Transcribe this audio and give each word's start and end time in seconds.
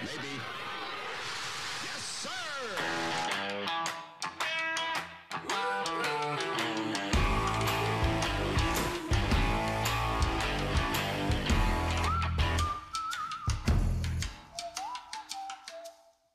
Maybe. 0.00 0.40
Yes, 1.84 2.00
sir! 2.00 2.30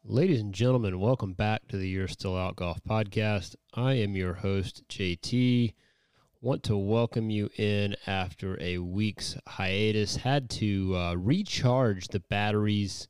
Ladies 0.04 0.42
and 0.42 0.54
gentlemen, 0.54 1.00
welcome 1.00 1.34
back 1.34 1.68
to 1.70 1.78
the 1.78 1.90
You're 1.90 2.08
Still 2.08 2.38
Out 2.38 2.58
Golf 2.58 2.84
podcast. 2.88 3.56
I 3.74 3.94
am 3.94 4.16
your 4.16 4.36
host, 4.36 4.84
JT. 4.90 5.74
Want 6.40 6.62
to 6.64 6.78
welcome 6.78 7.32
you 7.32 7.50
in 7.58 7.96
after 8.06 8.62
a 8.62 8.78
week's 8.78 9.36
hiatus. 9.48 10.18
Had 10.18 10.52
to 10.52 10.96
uh, 10.96 11.16
recharge 11.16 12.10
the 12.10 12.20
batteries. 12.20 13.08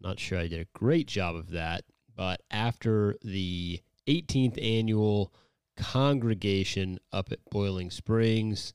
Not 0.00 0.18
sure 0.18 0.38
I 0.38 0.48
did 0.48 0.60
a 0.60 0.78
great 0.78 1.06
job 1.06 1.36
of 1.36 1.50
that, 1.50 1.84
but 2.16 2.40
after 2.50 3.16
the 3.22 3.80
18th 4.06 4.62
annual 4.62 5.32
congregation 5.76 6.98
up 7.12 7.32
at 7.32 7.38
Boiling 7.50 7.90
Springs, 7.90 8.72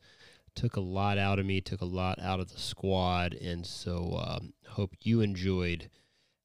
took 0.56 0.76
a 0.76 0.82
lot 0.82 1.18
out 1.18 1.40
of 1.40 1.46
me, 1.46 1.62
took 1.62 1.82
a 1.82 1.86
lot 1.86 2.20
out 2.20 2.40
of 2.40 2.52
the 2.52 2.60
squad, 2.60 3.34
and 3.34 3.66
so 3.66 4.24
um, 4.26 4.54
hope 4.70 4.94
you 5.02 5.22
enjoyed 5.22 5.90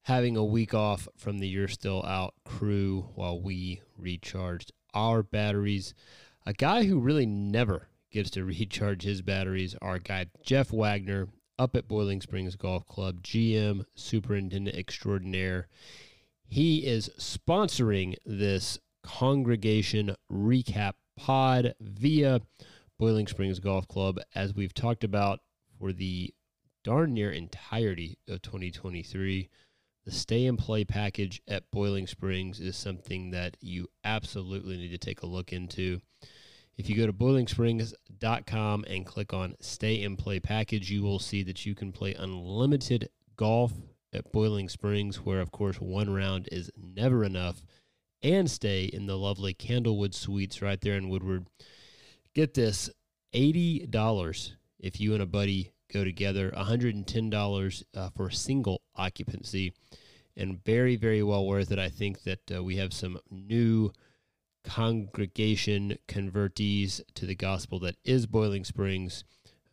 having 0.03 0.37
a 0.37 0.45
week 0.45 0.75
off 0.75 1.09
from 1.17 1.39
the 1.39 1.49
You're 1.49 1.69
Still 1.69 2.03
Out 2.05 2.35
crew 2.45 3.11
while 3.15 3.41
we 3.41 3.83
recharged 3.97 4.73
our 4.95 5.23
batteries. 5.23 5.95
A 6.47 6.53
guy 6.53 6.85
who 6.85 6.99
really 6.99 7.27
never 7.27 7.89
gets 8.11 8.31
to 8.31 8.45
recharge 8.47 9.03
his 9.03 9.23
batteries, 9.23 9.77
our 9.81 9.99
guy 9.99 10.27
Jeff 10.43 10.73
Wagner 10.73 11.29
up 11.61 11.77
at 11.77 11.87
Boiling 11.87 12.23
Springs 12.23 12.57
Golf 12.57 12.87
Club, 12.87 13.23
GM, 13.23 13.85
Superintendent 13.95 14.75
Extraordinaire. 14.75 15.69
He 16.49 16.87
is 16.87 17.11
sponsoring 17.19 18.17
this 18.25 18.79
congregation 19.03 20.17
recap 20.33 20.95
pod 21.19 21.75
via 21.79 22.41
Boiling 22.99 23.27
Springs 23.27 23.59
Golf 23.59 23.87
Club, 23.87 24.19
as 24.35 24.55
we've 24.55 24.73
talked 24.73 25.05
about 25.05 25.41
for 25.79 25.93
the 25.93 26.33
darn 26.83 27.13
near 27.13 27.31
entirety 27.31 28.17
of 28.27 28.41
2023. 28.41 29.51
The 30.07 30.11
stay 30.11 30.47
and 30.47 30.59
play 30.59 30.87
package 30.87 31.43
at 31.47 31.71
Boiling 31.71 32.07
Springs 32.07 32.59
is 32.59 32.75
something 32.75 33.33
that 33.33 33.59
you 33.61 33.89
absolutely 34.03 34.79
need 34.79 34.93
to 34.93 34.99
take 34.99 35.21
a 35.21 35.27
look 35.27 35.53
into. 35.53 36.01
If 36.77 36.89
you 36.89 36.97
go 36.97 37.07
to 37.07 37.13
boilingsprings.com 37.13 38.85
and 38.89 39.07
click 39.07 39.35
on 39.35 39.55
stay 39.61 40.03
and 40.03 40.19
play 40.19 40.41
package, 40.41 40.91
you 40.91 41.03
will 41.03 41.19
see 41.19 41.43
that 41.43 41.67
you 41.67 41.75
can 41.75 41.93
play 41.93 42.15
unlimited 42.15 43.11
golf 43.37 43.73
at 44.13 44.33
Boiling 44.33 44.69
Springs, 44.69 45.17
where, 45.17 45.41
of 45.41 45.53
course, 45.53 45.81
one 45.81 46.13
round 46.13 46.49
is 46.51 46.71
never 46.77 47.25
enough, 47.25 47.63
and 48.23 48.51
stay 48.51 48.85
in 48.85 49.07
the 49.07 49.17
lovely 49.17 49.55
Candlewood 49.55 50.15
Suites 50.15 50.61
right 50.61 50.81
there 50.81 50.97
in 50.97 51.09
Woodward. 51.09 51.47
Get 52.35 52.55
this 52.55 52.91
$80 53.35 54.53
if 54.79 55.01
you 55.01 55.15
and 55.15 55.23
a 55.23 55.27
buddy 55.27 55.73
go 55.93 56.05
together, 56.05 56.51
$110 56.51 57.85
uh, 57.95 58.11
for 58.11 58.29
a 58.29 58.33
single 58.33 58.83
occupancy, 58.97 59.73
and 60.37 60.63
very, 60.65 60.97
very 60.97 61.23
well 61.23 61.47
worth 61.47 61.71
it. 61.73 61.79
I 61.79 61.89
think 61.89 62.23
that 62.23 62.53
uh, 62.55 62.63
we 62.63 62.77
have 62.77 62.93
some 62.93 63.19
new 63.31 63.93
congregation 64.65 65.99
convertees 66.07 67.01
to 67.15 67.27
the 67.27 67.35
gospel 67.35 67.81
that 67.81 67.97
is 68.05 68.27
Boiling 68.27 68.65
Springs. 68.65 69.25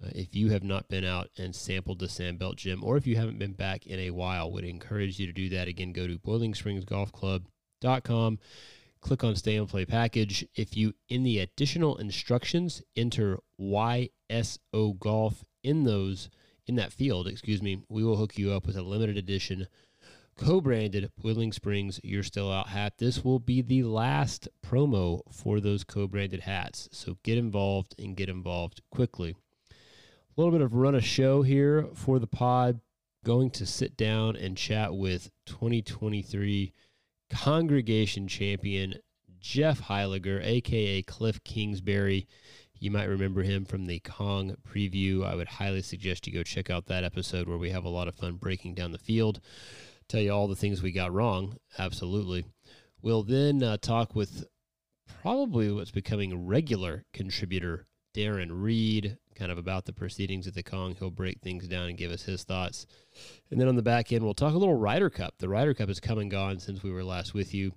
Uh, 0.03 0.09
if 0.13 0.35
you 0.35 0.49
have 0.49 0.63
not 0.63 0.87
been 0.87 1.03
out 1.03 1.29
and 1.37 1.55
sampled 1.55 1.99
the 1.99 2.07
Sandbelt 2.07 2.55
Gym, 2.57 2.83
or 2.83 2.97
if 2.97 3.07
you 3.07 3.15
haven't 3.15 3.39
been 3.39 3.53
back 3.53 3.87
in 3.87 3.99
a 3.99 4.11
while, 4.11 4.51
would 4.51 4.63
encourage 4.63 5.19
you 5.19 5.25
to 5.25 5.33
do 5.33 5.49
that. 5.49 5.67
Again, 5.67 5.91
go 5.91 6.05
to 6.07 6.19
boilingspringsgolfclub.com, 6.19 8.39
click 9.01 9.23
on 9.23 9.35
Stay 9.35 9.55
and 9.55 9.67
Play 9.67 9.85
Package. 9.85 10.45
If 10.55 10.77
you, 10.77 10.93
in 11.09 11.23
the 11.23 11.39
additional 11.39 11.97
instructions, 11.97 12.83
enter 12.95 13.39
YSO 13.59 14.99
Golf 14.99 15.43
in 15.63 15.83
those 15.83 16.29
in 16.67 16.75
that 16.75 16.91
field, 16.91 17.27
excuse 17.27 17.61
me, 17.61 17.81
we 17.87 18.03
will 18.03 18.17
hook 18.17 18.37
you 18.37 18.51
up 18.51 18.67
with 18.67 18.75
a 18.75 18.81
limited 18.81 19.17
edition 19.17 19.67
co-branded 20.37 21.11
Boiling 21.21 21.51
Springs 21.51 21.99
You're 22.03 22.23
Still 22.23 22.51
Out 22.51 22.69
hat. 22.69 22.93
This 22.97 23.23
will 23.23 23.39
be 23.39 23.61
the 23.61 23.83
last 23.83 24.47
promo 24.65 25.21
for 25.31 25.59
those 25.59 25.83
co-branded 25.83 26.41
hats. 26.41 26.87
So 26.91 27.17
get 27.23 27.37
involved 27.37 27.95
and 27.99 28.15
get 28.15 28.29
involved 28.29 28.81
quickly. 28.91 29.35
A 29.71 29.75
little 30.37 30.51
bit 30.51 30.61
of 30.61 30.73
run 30.73 30.95
a 30.95 31.01
show 31.01 31.41
here 31.41 31.87
for 31.93 32.19
the 32.19 32.27
pod. 32.27 32.79
Going 33.25 33.49
to 33.51 33.65
sit 33.65 33.97
down 33.97 34.35
and 34.35 34.55
chat 34.55 34.95
with 34.95 35.31
2023 35.47 36.71
congregation 37.29 38.27
champion 38.27 38.95
Jeff 39.39 39.81
Heiliger, 39.81 40.43
aka 40.43 41.01
Kliff 41.03 41.43
Kingsbury. 41.43 42.27
You 42.79 42.91
might 42.91 43.05
remember 43.05 43.41
him 43.41 43.65
from 43.65 43.85
the 43.85 43.99
Cong 43.99 44.55
preview. 44.67 45.25
I 45.25 45.35
would 45.35 45.47
highly 45.47 45.81
suggest 45.81 46.27
you 46.27 46.33
go 46.33 46.43
check 46.43 46.69
out 46.69 46.85
that 46.85 47.03
episode 47.03 47.47
where 47.47 47.57
we 47.57 47.71
have 47.71 47.85
a 47.85 47.89
lot 47.89 48.07
of 48.07 48.15
fun 48.15 48.35
breaking 48.35 48.75
down 48.75 48.91
the 48.91 48.99
field. 48.99 49.39
Tell 50.09 50.21
you 50.21 50.31
all 50.31 50.47
the 50.47 50.55
things 50.55 50.81
we 50.81 50.91
got 50.91 51.13
wrong. 51.13 51.57
Absolutely. 51.77 52.45
We'll 53.01 53.23
then 53.23 53.61
uh, 53.61 53.77
talk 53.77 54.15
with 54.15 54.45
probably 55.21 55.71
what's 55.71 55.91
becoming 55.91 56.31
a 56.31 56.37
regular 56.37 57.03
contributor, 57.11 57.87
Daren 58.15 58.49
Reed, 58.51 59.17
kind 59.35 59.51
of 59.51 59.57
about 59.57 59.85
the 59.85 59.93
proceedings 59.93 60.47
at 60.47 60.53
the 60.53 60.63
Cong. 60.63 60.95
He'll 60.95 61.11
break 61.11 61.41
things 61.41 61.67
down 61.67 61.89
and 61.89 61.97
give 61.97 62.11
us 62.11 62.23
his 62.23 62.43
thoughts. 62.43 62.87
And 63.51 63.59
then 63.59 63.67
on 63.67 63.75
the 63.75 63.81
back 63.81 64.11
end, 64.11 64.23
we'll 64.23 64.33
talk 64.33 64.53
a 64.53 64.57
little 64.57 64.75
Ryder 64.75 65.09
Cup. 65.09 65.35
The 65.39 65.49
Ryder 65.49 65.73
Cup 65.73 65.89
has 65.89 65.99
come 65.99 66.19
and 66.19 66.31
gone 66.31 66.59
since 66.59 66.83
we 66.83 66.91
were 66.91 67.03
last 67.03 67.33
with 67.33 67.53
you. 67.53 67.73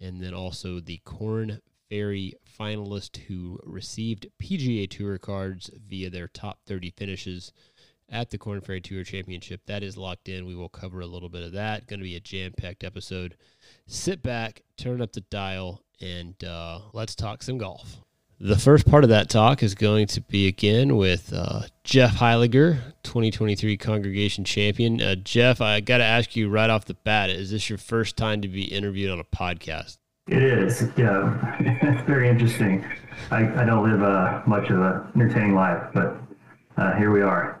And 0.00 0.22
then 0.22 0.34
also 0.34 0.80
the 0.80 1.00
Korn 1.04 1.60
Ferry 1.88 2.34
finalist 2.58 3.16
who 3.16 3.58
received 3.64 4.28
PGA 4.40 4.88
Tour 4.88 5.18
cards 5.18 5.70
via 5.88 6.10
their 6.10 6.28
top 6.28 6.60
30 6.66 6.90
finishes 6.90 7.52
at 8.10 8.30
the 8.30 8.38
Korn 8.38 8.60
Ferry 8.60 8.80
Tour 8.80 9.04
Championship. 9.04 9.62
That 9.66 9.82
is 9.82 9.96
locked 9.96 10.28
in. 10.28 10.46
We 10.46 10.54
will 10.54 10.68
cover 10.68 11.00
a 11.00 11.06
little 11.06 11.28
bit 11.28 11.42
of 11.42 11.52
that. 11.52 11.86
Going 11.86 12.00
to 12.00 12.04
be 12.04 12.16
a 12.16 12.20
jam 12.20 12.52
packed 12.56 12.84
episode. 12.84 13.36
Sit 13.86 14.22
back, 14.22 14.62
turn 14.76 15.00
up 15.00 15.12
the 15.12 15.20
dial, 15.22 15.82
and 16.00 16.42
uh, 16.44 16.80
let's 16.92 17.14
talk 17.14 17.42
some 17.42 17.58
golf. 17.58 17.98
The 18.42 18.56
first 18.56 18.88
part 18.88 19.04
of 19.04 19.10
that 19.10 19.28
talk 19.28 19.62
is 19.62 19.74
going 19.74 20.06
to 20.08 20.22
be 20.22 20.48
again 20.48 20.96
with 20.96 21.30
uh, 21.34 21.64
Jeff 21.84 22.16
Heiliger, 22.16 22.94
2023 23.02 23.76
Congregation 23.76 24.44
Champion. 24.44 25.00
Uh, 25.02 25.14
Jeff, 25.14 25.60
I 25.60 25.80
got 25.80 25.98
to 25.98 26.04
ask 26.04 26.34
you 26.34 26.48
right 26.48 26.70
off 26.70 26.86
the 26.86 26.94
bat 26.94 27.28
is 27.28 27.50
this 27.50 27.68
your 27.68 27.76
first 27.76 28.16
time 28.16 28.40
to 28.40 28.48
be 28.48 28.64
interviewed 28.64 29.10
on 29.10 29.20
a 29.20 29.24
podcast? 29.24 29.98
It 30.26 30.42
is, 30.42 30.88
yeah. 30.96 32.04
very 32.06 32.30
interesting. 32.30 32.82
I, 33.30 33.60
I 33.60 33.64
don't 33.66 33.86
live 33.86 34.02
uh, 34.02 34.40
much 34.46 34.70
of 34.70 34.80
an 34.80 35.02
entertaining 35.14 35.54
life, 35.54 35.82
but 35.92 36.16
uh, 36.78 36.94
here 36.96 37.10
we 37.10 37.20
are. 37.20 37.59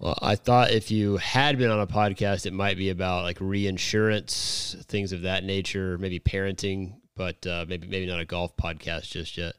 Well, 0.00 0.18
I 0.22 0.34
thought 0.34 0.70
if 0.70 0.90
you 0.90 1.18
had 1.18 1.58
been 1.58 1.70
on 1.70 1.78
a 1.78 1.86
podcast, 1.86 2.46
it 2.46 2.54
might 2.54 2.78
be 2.78 2.88
about 2.88 3.22
like 3.22 3.36
reinsurance, 3.38 4.74
things 4.88 5.12
of 5.12 5.22
that 5.22 5.44
nature, 5.44 5.98
maybe 5.98 6.18
parenting, 6.18 6.94
but 7.14 7.46
uh, 7.46 7.66
maybe 7.68 7.86
maybe 7.86 8.06
not 8.06 8.18
a 8.18 8.24
golf 8.24 8.56
podcast 8.56 9.10
just 9.10 9.36
yet. 9.36 9.56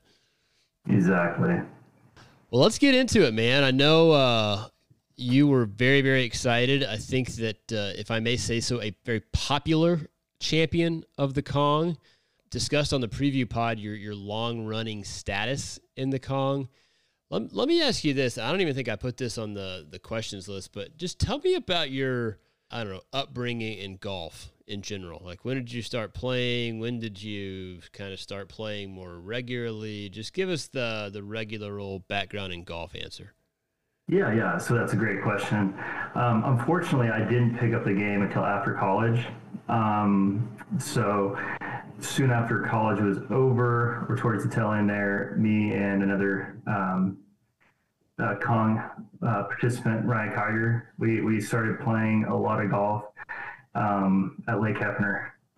Exactly. 0.89 1.61
Well, 2.49 2.61
let's 2.63 2.79
get 2.79 2.95
into 2.95 3.23
it, 3.27 3.35
man. 3.35 3.63
I 3.63 3.69
know 3.69 4.11
uh, 4.13 4.67
you 5.15 5.47
were 5.47 5.65
very 5.65 6.01
very 6.01 6.23
excited. 6.23 6.83
I 6.83 6.97
think 6.97 7.33
that 7.35 7.71
uh, 7.71 7.93
if 7.95 8.09
I 8.09 8.19
may 8.19 8.35
say 8.35 8.61
so, 8.61 8.81
a 8.81 8.95
very 9.05 9.21
popular 9.33 10.01
champion 10.39 11.03
of 11.19 11.35
the 11.35 11.43
Cong. 11.43 11.97
Discussed 12.49 12.93
on 12.93 12.99
the 12.99 13.07
preview 13.07 13.47
pod 13.47 13.77
your 13.77 13.93
your 13.93 14.15
long 14.15 14.65
running 14.65 15.03
status 15.03 15.79
in 15.95 16.09
the 16.09 16.19
Cong. 16.19 16.67
Let, 17.31 17.53
let 17.53 17.67
me 17.69 17.81
ask 17.81 18.03
you 18.03 18.13
this. 18.13 18.37
I 18.37 18.51
don't 18.51 18.59
even 18.59 18.75
think 18.75 18.89
I 18.89 18.97
put 18.97 19.15
this 19.15 19.37
on 19.37 19.53
the, 19.53 19.87
the 19.89 19.99
questions 19.99 20.49
list, 20.49 20.73
but 20.73 20.97
just 20.97 21.17
tell 21.17 21.39
me 21.39 21.55
about 21.55 21.89
your, 21.89 22.39
I 22.69 22.83
don't 22.83 22.91
know, 22.91 23.01
upbringing 23.13 23.77
in 23.77 23.95
golf 23.95 24.51
in 24.67 24.81
general. 24.81 25.21
Like, 25.23 25.45
when 25.45 25.55
did 25.55 25.71
you 25.71 25.81
start 25.81 26.13
playing? 26.13 26.79
When 26.79 26.99
did 26.99 27.23
you 27.23 27.79
kind 27.93 28.11
of 28.11 28.19
start 28.19 28.49
playing 28.49 28.91
more 28.91 29.17
regularly? 29.17 30.09
Just 30.09 30.33
give 30.33 30.49
us 30.49 30.67
the, 30.67 31.09
the 31.11 31.23
regular 31.23 31.79
old 31.79 32.05
background 32.09 32.51
in 32.51 32.65
golf 32.65 32.93
answer. 32.95 33.33
Yeah, 34.09 34.33
yeah. 34.33 34.57
So 34.57 34.73
that's 34.73 34.91
a 34.91 34.97
great 34.97 35.23
question. 35.23 35.73
Um, 36.15 36.43
unfortunately, 36.45 37.09
I 37.09 37.19
didn't 37.19 37.57
pick 37.57 37.73
up 37.73 37.85
the 37.85 37.93
game 37.93 38.23
until 38.23 38.43
after 38.43 38.73
college. 38.73 39.25
Um, 39.69 40.57
so 40.79 41.37
soon 41.99 42.31
after 42.31 42.67
college 42.69 42.99
was 42.99 43.19
over, 43.29 44.05
or 44.09 44.17
towards 44.17 44.43
the 44.43 44.49
tail 44.49 44.71
end 44.73 44.89
there, 44.89 45.35
me 45.37 45.73
and 45.73 46.03
another 46.03 46.61
um, 46.67 47.17
uh, 48.21 48.35
Cong 48.35 48.77
uh, 49.25 49.43
participant, 49.43 50.05
Ryan 50.05 50.33
Kiger, 50.33 50.83
we, 50.97 51.21
we 51.21 51.41
started 51.41 51.79
playing 51.79 52.25
a 52.25 52.35
lot 52.35 52.63
of 52.63 52.71
golf 52.71 53.03
um, 53.75 54.43
at 54.47 54.61
Lake 54.61 54.75
Hefner. 54.77 55.31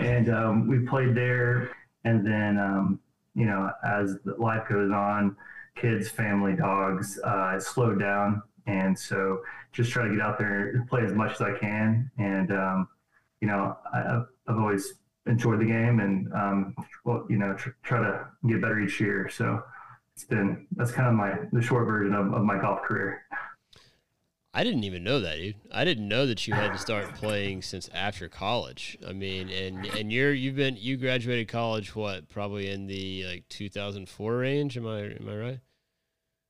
and 0.00 0.28
um, 0.30 0.68
we 0.68 0.80
played 0.80 1.14
there. 1.14 1.70
And 2.04 2.26
then, 2.26 2.58
um, 2.58 3.00
you 3.34 3.46
know, 3.46 3.70
as 3.84 4.16
life 4.38 4.68
goes 4.68 4.90
on, 4.90 5.36
kids, 5.76 6.08
family, 6.08 6.54
dogs, 6.54 7.18
uh, 7.24 7.54
it 7.56 7.62
slowed 7.62 8.00
down. 8.00 8.42
and 8.66 8.98
so 8.98 9.40
just 9.72 9.90
try 9.90 10.04
to 10.04 10.10
get 10.10 10.20
out 10.20 10.38
there 10.38 10.70
and 10.70 10.88
play 10.88 11.02
as 11.04 11.12
much 11.12 11.32
as 11.32 11.40
I 11.40 11.56
can. 11.58 12.10
And 12.18 12.52
um, 12.52 12.88
you 13.40 13.48
know, 13.48 13.76
I, 13.92 14.24
have 14.48 14.58
always 14.58 14.94
enjoyed 15.26 15.60
the 15.60 15.66
game, 15.66 16.00
and 16.00 16.32
um, 16.32 16.74
well, 17.04 17.26
you 17.28 17.36
know, 17.36 17.54
tr- 17.54 17.70
try 17.82 18.00
to 18.00 18.26
get 18.48 18.60
better 18.60 18.80
each 18.80 19.00
year. 19.00 19.28
So 19.28 19.62
it's 20.18 20.24
been 20.24 20.66
that's 20.72 20.90
kind 20.90 21.06
of 21.06 21.14
my 21.14 21.32
the 21.52 21.62
short 21.62 21.86
version 21.86 22.12
of, 22.12 22.34
of 22.34 22.42
my 22.42 22.60
golf 22.60 22.82
career. 22.82 23.22
I 24.52 24.64
didn't 24.64 24.82
even 24.82 25.04
know 25.04 25.20
that, 25.20 25.36
dude. 25.36 25.54
I 25.70 25.84
didn't 25.84 26.08
know 26.08 26.26
that 26.26 26.44
you 26.48 26.54
had 26.54 26.72
to 26.72 26.78
start 26.78 27.14
playing 27.14 27.62
since 27.62 27.88
after 27.94 28.28
college. 28.28 28.98
I 29.06 29.12
mean, 29.12 29.48
and 29.48 29.86
and 29.86 30.12
you're 30.12 30.32
you've 30.32 30.56
been 30.56 30.76
you 30.76 30.96
graduated 30.96 31.46
college 31.46 31.94
what 31.94 32.28
probably 32.28 32.68
in 32.68 32.88
the 32.88 33.26
like 33.26 33.48
2004 33.48 34.36
range. 34.36 34.76
Am 34.76 34.88
I 34.88 35.02
am 35.02 35.28
I 35.28 35.36
right? 35.36 35.60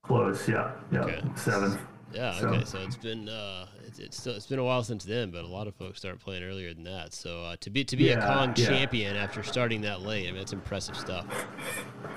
Close, 0.02 0.48
yeah, 0.48 0.72
yeah, 0.90 1.00
okay. 1.00 1.22
seven. 1.34 1.78
Yeah, 2.14 2.40
okay. 2.40 2.64
So, 2.64 2.78
so 2.78 2.84
it's 2.84 2.96
been 2.96 3.28
uh, 3.28 3.66
it's 3.88 3.99
it's, 3.99 4.17
still, 4.19 4.35
it's 4.35 4.46
been 4.46 4.58
a 4.58 4.64
while 4.64 4.85
since 4.85 5.05
then, 5.05 5.31
but 5.31 5.44
a 5.44 5.49
lot 5.49 5.67
of 5.67 5.75
folks 5.75 5.99
start 5.99 6.20
playing 6.20 6.43
earlier 6.43 6.73
than 6.75 6.85
that. 6.85 7.14
So 7.14 7.43
uh, 7.43 7.56
to 7.61 7.70
be 7.70 7.85
to 7.85 7.96
be 7.96 8.05
yeah, 8.05 8.19
a 8.19 8.35
Cong 8.35 8.55
yeah. 8.56 8.67
champion 8.67 9.17
after 9.17 9.43
starting 9.43 9.81
that 9.82 10.02
late, 10.02 10.29
I 10.29 10.32
mean, 10.32 10.43
it's 10.43 10.52
impressive 10.52 10.96
stuff. 10.96 11.26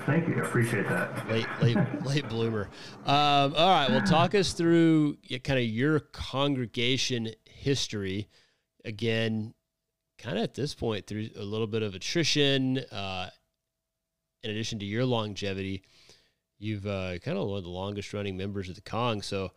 Thank 0.06 0.28
you, 0.28 0.36
I 0.36 0.46
appreciate 0.46 0.88
that. 0.88 1.28
Late 1.28 1.46
late 1.60 1.78
late 2.04 2.28
bloomer. 2.28 2.68
Um, 3.06 3.54
all 3.56 3.70
right, 3.70 3.90
well, 3.90 4.02
talk 4.02 4.34
us 4.34 4.52
through 4.52 5.16
kind 5.42 5.58
of 5.58 5.64
your 5.64 6.00
congregation 6.00 7.30
history. 7.44 8.28
Again, 8.84 9.54
kind 10.18 10.36
of 10.38 10.44
at 10.44 10.54
this 10.54 10.74
point 10.74 11.06
through 11.06 11.30
a 11.36 11.42
little 11.42 11.66
bit 11.66 11.82
of 11.82 11.94
attrition. 11.94 12.78
Uh, 12.90 13.30
in 14.42 14.50
addition 14.50 14.78
to 14.80 14.84
your 14.84 15.04
longevity, 15.04 15.82
you've 16.58 16.86
uh, 16.86 17.18
kind 17.18 17.38
of 17.38 17.46
one 17.48 17.58
of 17.58 17.64
the 17.64 17.70
longest 17.70 18.12
running 18.12 18.36
members 18.36 18.68
of 18.68 18.74
the 18.74 18.80
Cong. 18.80 19.22
So 19.22 19.52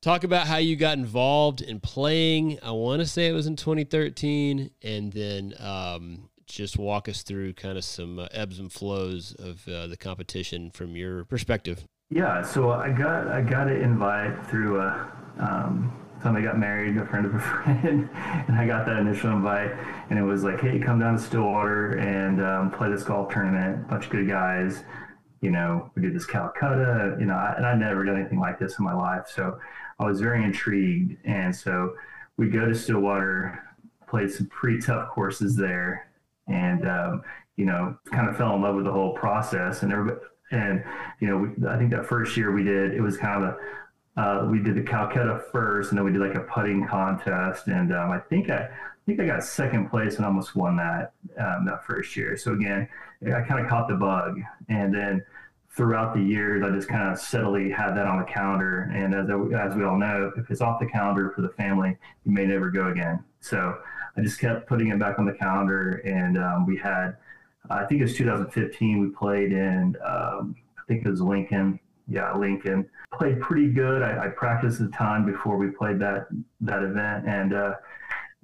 talk 0.00 0.24
about 0.24 0.46
how 0.46 0.56
you 0.56 0.76
got 0.76 0.98
involved 0.98 1.60
in 1.60 1.80
playing. 1.80 2.58
I 2.62 2.70
want 2.70 3.00
to 3.00 3.06
say 3.06 3.28
it 3.28 3.32
was 3.32 3.46
in 3.46 3.56
2013, 3.56 4.70
and 4.82 5.12
then 5.12 5.54
um, 5.58 6.28
just 6.46 6.78
walk 6.78 7.08
us 7.08 7.22
through 7.22 7.54
kind 7.54 7.76
of 7.76 7.84
some 7.84 8.18
uh, 8.18 8.28
ebbs 8.30 8.58
and 8.58 8.72
flows 8.72 9.34
of 9.38 9.66
uh, 9.68 9.86
the 9.86 9.96
competition 9.96 10.70
from 10.70 10.96
your 10.96 11.24
perspective. 11.24 11.84
Yeah, 12.10 12.42
so 12.42 12.70
I 12.70 12.90
got 12.90 13.28
I 13.28 13.42
got 13.42 13.68
an 13.68 13.82
invite 13.82 14.46
through 14.46 14.80
a 14.80 15.10
uh, 15.38 15.44
um, 15.44 15.94
somebody 16.22 16.44
got 16.44 16.58
married, 16.58 16.96
a 16.96 17.06
friend 17.06 17.26
of 17.26 17.34
a 17.34 17.38
friend, 17.64 18.08
and 18.14 18.56
I 18.56 18.66
got 18.66 18.86
that 18.86 18.96
initial 18.96 19.30
invite, 19.30 19.72
and 20.10 20.18
it 20.18 20.22
was 20.22 20.42
like, 20.42 20.60
hey, 20.60 20.78
come 20.78 20.98
down 20.98 21.16
to 21.16 21.22
Stillwater 21.22 21.98
and 21.98 22.42
um, 22.42 22.70
play 22.70 22.90
this 22.90 23.02
golf 23.02 23.32
tournament. 23.32 23.88
Bunch 23.88 24.06
of 24.06 24.10
good 24.10 24.28
guys. 24.28 24.84
You 25.42 25.50
know, 25.50 25.92
we 25.94 26.02
did 26.02 26.14
this 26.14 26.26
Calcutta. 26.26 27.16
You 27.20 27.26
know, 27.26 27.34
I, 27.34 27.54
and 27.56 27.66
I'd 27.66 27.78
never 27.78 28.04
done 28.04 28.18
anything 28.18 28.40
like 28.40 28.58
this 28.58 28.78
in 28.78 28.84
my 28.84 28.94
life, 28.94 29.26
so 29.28 29.58
I 29.98 30.04
was 30.04 30.20
very 30.20 30.44
intrigued. 30.44 31.16
And 31.24 31.54
so 31.54 31.94
we 32.36 32.48
go 32.48 32.66
to 32.66 32.74
Stillwater, 32.74 33.62
played 34.08 34.30
some 34.30 34.46
pretty 34.46 34.80
tough 34.80 35.10
courses 35.10 35.56
there, 35.56 36.10
and 36.46 36.88
um, 36.88 37.22
you 37.56 37.66
know, 37.66 37.98
kind 38.12 38.28
of 38.28 38.36
fell 38.36 38.54
in 38.54 38.62
love 38.62 38.76
with 38.76 38.84
the 38.84 38.92
whole 38.92 39.12
process. 39.12 39.82
And 39.82 39.92
everybody, 39.92 40.20
and 40.50 40.84
you 41.20 41.28
know, 41.28 41.36
we, 41.36 41.68
I 41.68 41.76
think 41.76 41.90
that 41.90 42.06
first 42.06 42.36
year 42.36 42.52
we 42.52 42.62
did 42.62 42.94
it 42.94 43.00
was 43.00 43.16
kind 43.16 43.42
of 43.42 43.50
a 43.50 43.58
uh, 44.18 44.44
we 44.50 44.58
did 44.58 44.74
the 44.74 44.82
Calcutta 44.82 45.40
first, 45.52 45.90
and 45.90 45.98
then 45.98 46.04
we 46.04 46.10
did 46.10 46.20
like 46.20 46.34
a 46.34 46.40
putting 46.40 46.86
contest, 46.86 47.68
and 47.68 47.94
um, 47.94 48.10
I 48.10 48.18
think 48.18 48.50
I, 48.50 48.64
I 48.64 48.70
think 49.06 49.20
I 49.20 49.26
got 49.26 49.44
second 49.44 49.90
place 49.90 50.16
and 50.16 50.26
almost 50.26 50.56
won 50.56 50.76
that 50.76 51.12
um, 51.38 51.64
that 51.66 51.84
first 51.86 52.16
year. 52.16 52.36
So 52.36 52.52
again, 52.52 52.88
I 53.24 53.42
kind 53.42 53.64
of 53.64 53.70
caught 53.70 53.86
the 53.88 53.94
bug, 53.94 54.40
and 54.68 54.92
then 54.92 55.24
throughout 55.70 56.14
the 56.14 56.20
years, 56.20 56.62
I 56.64 56.70
just 56.70 56.88
kind 56.88 57.12
of 57.12 57.18
steadily 57.18 57.70
had 57.70 57.92
that 57.92 58.06
on 58.06 58.18
the 58.18 58.24
calendar. 58.24 58.90
And 58.94 59.14
as, 59.14 59.28
as 59.28 59.76
we 59.76 59.84
all 59.84 59.98
know, 59.98 60.32
if 60.36 60.50
it's 60.50 60.60
off 60.60 60.80
the 60.80 60.86
calendar 60.86 61.30
for 61.34 61.42
the 61.42 61.50
family, 61.50 61.96
you 62.24 62.32
may 62.32 62.46
never 62.46 62.70
go 62.70 62.88
again. 62.88 63.22
So 63.40 63.78
I 64.16 64.20
just 64.20 64.40
kept 64.40 64.66
putting 64.66 64.88
it 64.88 64.98
back 64.98 65.18
on 65.18 65.26
the 65.26 65.32
calendar. 65.32 66.02
And 66.04 66.38
um, 66.38 66.66
we 66.66 66.76
had, 66.76 67.16
I 67.70 67.84
think 67.84 68.00
it 68.00 68.04
was 68.04 68.16
2015, 68.16 69.00
we 69.00 69.10
played 69.10 69.52
in, 69.52 69.96
um, 70.04 70.56
I 70.76 70.82
think 70.88 71.04
it 71.04 71.10
was 71.10 71.20
Lincoln. 71.20 71.78
Yeah, 72.08 72.34
Lincoln. 72.34 72.88
Played 73.12 73.40
pretty 73.40 73.68
good. 73.68 74.02
I, 74.02 74.24
I, 74.24 74.28
practiced 74.28 74.80
a 74.80 74.88
ton 74.88 75.26
before 75.26 75.58
we 75.58 75.70
played 75.70 75.98
that 75.98 76.28
that 76.62 76.82
event, 76.82 77.28
and 77.28 77.52
uh, 77.52 77.74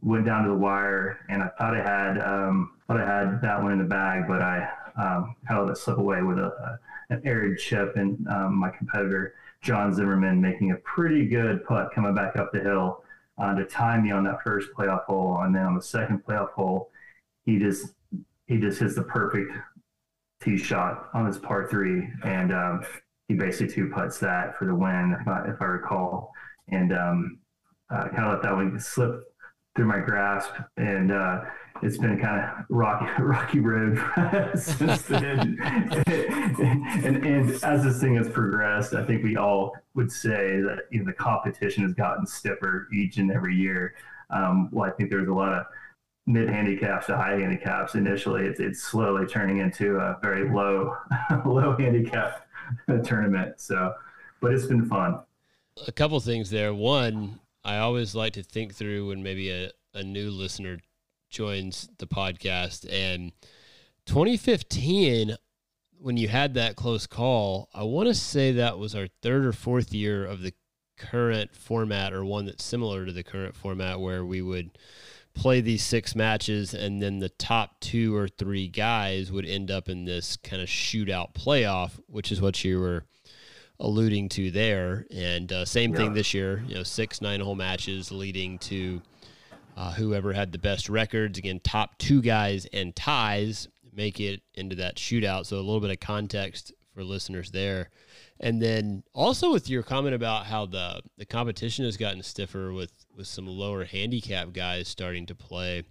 went 0.03 0.27
down 0.27 0.43
to 0.43 0.51
the 0.51 0.55
wire. 0.55 1.19
And 1.31 1.43
I 1.43 1.49
thought 1.59 1.75
I 1.75 1.83
had 1.83 2.19
um, 2.19 2.73
thought 2.87 3.01
I 3.01 3.07
had 3.07 3.41
that 3.41 3.63
one 3.63 3.73
in 3.73 3.79
the 3.79 3.85
bag, 3.85 4.25
but 4.29 4.43
I 4.43 4.69
um, 4.97 5.35
kind 5.49 5.61
of 5.61 5.67
let 5.67 5.73
it 5.73 5.81
slip 5.81 5.97
away 5.97 6.23
with 6.23 6.39
a, 6.39 6.49
a 6.49 6.79
arid 7.25 7.59
chip, 7.59 7.97
and 7.97 8.27
um, 8.29 8.57
my 8.57 8.71
competitor 8.71 9.35
John 9.63 9.93
Zimmerman 9.95 10.41
making 10.41 10.73
a 10.73 10.77
pretty 10.77 11.27
good 11.27 11.65
putt 11.65 11.91
coming 11.95 12.15
back 12.15 12.37
up 12.37 12.53
the 12.53 12.61
hill 12.61 13.03
uh, 13.39 13.55
to 13.55 13.65
tie 13.65 14.01
me 14.01 14.11
on 14.11 14.25
that 14.25 14.43
first 14.43 14.69
playoff 14.77 15.05
hole, 15.05 15.41
and 15.43 15.55
then 15.55 15.65
on 15.65 15.75
the 15.75 15.83
second 15.83 16.25
playoff 16.25 16.51
hole, 16.51 16.91
he 17.45 17.59
just 17.59 17.95
he 18.47 18.59
just 18.59 18.79
hits 18.79 18.95
the 18.95 19.03
perfect 19.03 19.53
tee 20.43 20.59
shot 20.59 21.09
on 21.15 21.27
his 21.27 21.39
par 21.39 21.67
three, 21.69 22.09
and 22.25 22.53
um, 22.53 22.85
he 23.29 23.35
basically 23.35 23.75
two 23.75 23.91
putts 23.91 24.19
that 24.19 24.57
for 24.59 24.67
the 24.67 24.75
win, 24.75 25.17
if 25.19 25.27
I, 25.27 25.49
if 25.49 25.61
I 25.61 25.65
recall, 25.65 26.33
and 26.69 26.93
um, 26.93 27.39
uh, 27.91 28.09
kind 28.09 28.25
of 28.25 28.33
let 28.33 28.43
that 28.43 28.55
one 28.55 28.79
slip 28.79 29.23
through 29.75 29.87
my 29.87 29.99
grasp, 29.99 30.53
and 30.77 31.11
uh, 31.11 31.41
it's 31.83 31.99
been 31.99 32.13
a 32.13 32.21
kind 32.21 32.41
of 32.41 32.65
rocky 32.69 33.07
rocky 33.23 33.61
road 33.61 33.99
since 34.59 35.03
then. 35.03 35.59
and, 36.07 37.17
and 37.25 37.51
as 37.65 37.85
this 37.85 38.01
thing 38.01 38.17
has 38.17 38.29
progressed, 38.29 38.95
I 38.95 39.05
think 39.05 39.23
we 39.23 39.37
all 39.37 39.73
would 39.95 40.11
say 40.11 40.61
that 40.61 40.85
you 40.91 41.01
know 41.01 41.07
the 41.07 41.13
competition 41.13 41.83
has 41.85 41.93
gotten 41.95 42.27
stiffer 42.27 42.89
each 42.93 43.17
and 43.19 43.31
every 43.31 43.55
year. 43.55 43.95
Um, 44.31 44.69
well, 44.73 44.89
I 44.89 44.93
think 44.95 45.11
there's 45.11 45.29
a 45.29 45.35
lot 45.35 45.53
of 45.53 45.67
mid 46.27 46.49
handicaps 46.49 47.07
to 47.07 47.17
high 47.17 47.39
handicaps. 47.39 47.95
Initially, 47.95 48.47
it's 48.47 48.61
it's 48.61 48.83
slowly 48.83 49.27
turning 49.27 49.59
into 49.59 49.97
a 49.97 50.19
very 50.23 50.51
low 50.51 50.97
low 51.45 51.77
handicap 51.77 52.47
tournament. 53.05 53.61
So, 53.61 53.95
but 54.41 54.53
it's 54.53 54.67
been 54.67 54.87
fun. 54.87 55.21
A 55.87 55.93
couple 55.93 56.21
things 56.21 56.51
there. 56.51 56.73
One, 56.73 57.41
I 57.65 57.79
always 57.79 58.15
like 58.15 58.35
to 58.35 58.45
think 58.45 58.75
through 58.75 59.09
when 59.09 59.23
maybe 59.23 59.51
a, 59.51 59.71
a 59.93 60.05
new 60.05 60.31
listener 60.31 60.79
joins 61.35 61.89
the 61.99 62.07
podcast. 62.07 62.87
And 62.91 63.33
2015, 64.07 65.37
when 65.99 66.17
you 66.17 66.29
had 66.29 66.55
that 66.55 66.77
close 66.77 67.07
call, 67.07 67.69
I 67.75 67.83
want 67.83 68.09
to 68.09 68.15
say 68.15 68.53
that 68.53 68.79
was 68.79 68.95
our 68.95 69.09
third 69.21 69.45
or 69.45 69.53
fourth 69.53 69.93
year 69.93 70.25
of 70.25 70.43
the 70.43 70.55
current 70.97 71.55
format, 71.55 72.13
or 72.13 72.25
one 72.25 72.47
that's 72.47 72.65
similar 72.65 73.05
to 73.05 73.13
the 73.13 73.25
current 73.25 73.57
format, 73.57 74.01
where 74.01 74.25
we 74.25 74.41
would 74.41 74.79
play 75.35 75.61
these 75.61 75.83
six 75.83 76.15
matches 76.15 76.75
and 76.75 77.03
then 77.03 77.19
the 77.19 77.29
top 77.29 77.81
two 77.81 78.15
or 78.15 78.29
three 78.29 78.69
guys 78.69 79.33
would 79.33 79.45
end 79.45 79.69
up 79.71 79.89
in 79.89 80.05
this 80.05 80.37
kind 80.37 80.63
of 80.63 80.69
shootout 80.69 81.35
playoff, 81.35 81.99
which 82.07 82.31
is 82.31 82.41
what 82.41 82.63
you 82.65 82.79
were 82.79 83.05
alluding 83.81 84.29
to 84.29 84.51
there. 84.53 85.07
And 85.13 85.53
uh, 85.53 85.65
same 85.65 85.91
yeah. 85.91 85.99
thing 85.99 86.15
this 86.15 86.33
year, 86.33 86.63
you 86.69 86.77
know, 86.77 86.85
six 86.85 87.21
nine 87.21 87.41
hole 87.41 87.57
matches 87.57 88.13
leading 88.13 88.59
to 88.61 89.03
uh, 89.77 89.93
whoever 89.93 90.33
had 90.33 90.53
the 90.53 90.59
best 90.59 90.89
records, 90.89 91.39
again, 91.39 91.61
top 91.63 91.99
two 91.99 92.23
guys 92.23 92.67
and 92.73 92.95
ties 92.95 93.69
make 93.93 94.21
it 94.21 94.43
into 94.55 94.77
that 94.77 94.97
shootout. 94.97 95.47
So 95.47 95.57
a 95.57 95.59
little 95.59 95.81
bit 95.81 95.91
of 95.91 96.01
context 96.01 96.73
for 96.95 97.05
listeners 97.05 97.51
there. 97.51 97.91
And 98.41 98.61
then 98.61 99.05
also 99.13 99.53
with 99.53 99.69
your 99.69 99.83
comment 99.83 100.15
about 100.15 100.47
how 100.47 100.67
the, 100.67 101.03
the 101.17 101.27
competition 101.27 101.85
has 101.85 101.97
gotten 101.97 102.23
stiffer 102.23 102.73
with, 102.73 102.93
with 103.17 103.27
some 103.27 103.47
lower 103.47 103.85
handicap 103.85 104.53
guys 104.53 104.89
starting 104.89 105.27
to 105.27 105.35
play. 105.35 105.85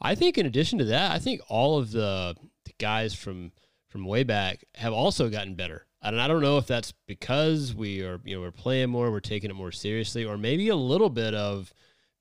I 0.00 0.14
think 0.14 0.38
in 0.38 0.46
addition 0.46 0.78
to 0.78 0.84
that, 0.86 1.12
I 1.12 1.18
think 1.18 1.40
all 1.48 1.78
of 1.78 1.92
the, 1.92 2.36
the 2.64 2.72
guys 2.78 3.14
from 3.14 3.52
from 3.94 4.06
way 4.06 4.24
back 4.24 4.64
have 4.74 4.92
also 4.92 5.30
gotten 5.30 5.54
better. 5.54 5.86
And 6.02 6.20
I 6.20 6.26
don't 6.26 6.42
know 6.42 6.58
if 6.58 6.66
that's 6.66 6.92
because 7.06 7.76
we 7.76 8.02
are, 8.02 8.18
you 8.24 8.34
know, 8.34 8.40
we're 8.40 8.50
playing 8.50 8.90
more, 8.90 9.08
we're 9.12 9.20
taking 9.20 9.50
it 9.50 9.54
more 9.54 9.70
seriously, 9.70 10.24
or 10.24 10.36
maybe 10.36 10.68
a 10.68 10.74
little 10.74 11.08
bit 11.08 11.32
of 11.32 11.72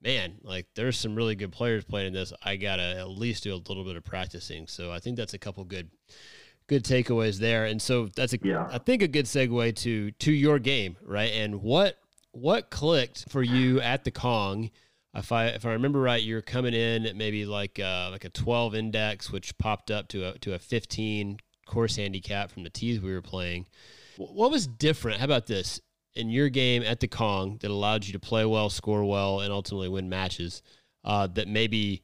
man, 0.04 0.36
like 0.44 0.68
there's 0.76 0.98
some 0.98 1.16
really 1.16 1.36
good 1.36 1.52
players 1.52 1.86
playing 1.86 2.14
this. 2.14 2.34
I 2.44 2.58
gotta 2.58 2.98
at 2.98 3.10
least 3.10 3.44
do 3.44 3.54
a 3.54 3.56
little 3.56 3.84
bit 3.84 3.96
of 3.96 4.04
practicing. 4.04 4.68
So 4.68 4.92
I 4.92 5.00
think 5.00 5.18
that's 5.18 5.34
a 5.34 5.40
couple 5.40 5.64
good 5.64 5.90
good 6.68 6.84
takeaways 6.84 7.40
there. 7.40 7.66
And 7.66 7.82
so 7.82 8.08
that's 8.16 8.34
a 8.34 8.40
yeah. 8.44 8.68
I 8.72 8.78
think 8.78 9.02
a 9.02 9.08
good 9.08 9.26
segue 9.26 9.76
to 9.78 10.12
to 10.12 10.32
your 10.32 10.60
game, 10.60 10.98
right? 11.04 11.32
And 11.32 11.62
what 11.62 11.98
what 12.32 12.70
clicked 12.70 13.30
for 13.30 13.42
you 13.42 13.80
at 13.82 14.04
the 14.04 14.12
Cong? 14.12 14.72
If 15.16 15.32
I 15.32 15.48
if 15.48 15.66
I 15.66 15.74
remember 15.74 16.02
right, 16.02 16.22
you're 16.22 16.42
coming 16.42 16.74
in 16.74 17.06
at 17.06 17.16
maybe 17.16 17.46
like 17.46 17.80
uh, 17.80 18.10
like 18.12 18.26
a 18.26 18.30
12 18.30 18.76
index, 18.76 19.32
which 19.32 19.58
popped 19.58 19.92
up 19.92 20.08
to 20.10 20.30
a 20.30 20.38
to 20.40 20.54
a 20.54 20.60
15 20.60 21.38
course 21.66 21.96
handicap 21.96 22.52
from 22.52 22.64
the 22.64 22.70
tees 22.70 23.00
we 23.00 23.14
were 23.14 23.22
playing. 23.22 23.68
What 24.18 24.52
was 24.52 24.68
different? 24.68 25.20
How 25.20 25.26
about 25.26 25.48
this? 25.48 25.80
In 26.16 26.30
your 26.30 26.50
game 26.50 26.84
at 26.84 27.00
the 27.00 27.08
Cong 27.08 27.58
that 27.62 27.72
allowed 27.72 28.06
you 28.06 28.14
to 28.14 28.20
play 28.20 28.46
well, 28.46 28.70
score 28.70 29.04
well, 29.04 29.40
and 29.40 29.52
ultimately 29.52 29.90
win 29.90 30.10
matches 30.10 30.62
uh, 31.04 31.28
that 31.28 31.48
maybe 31.48 32.04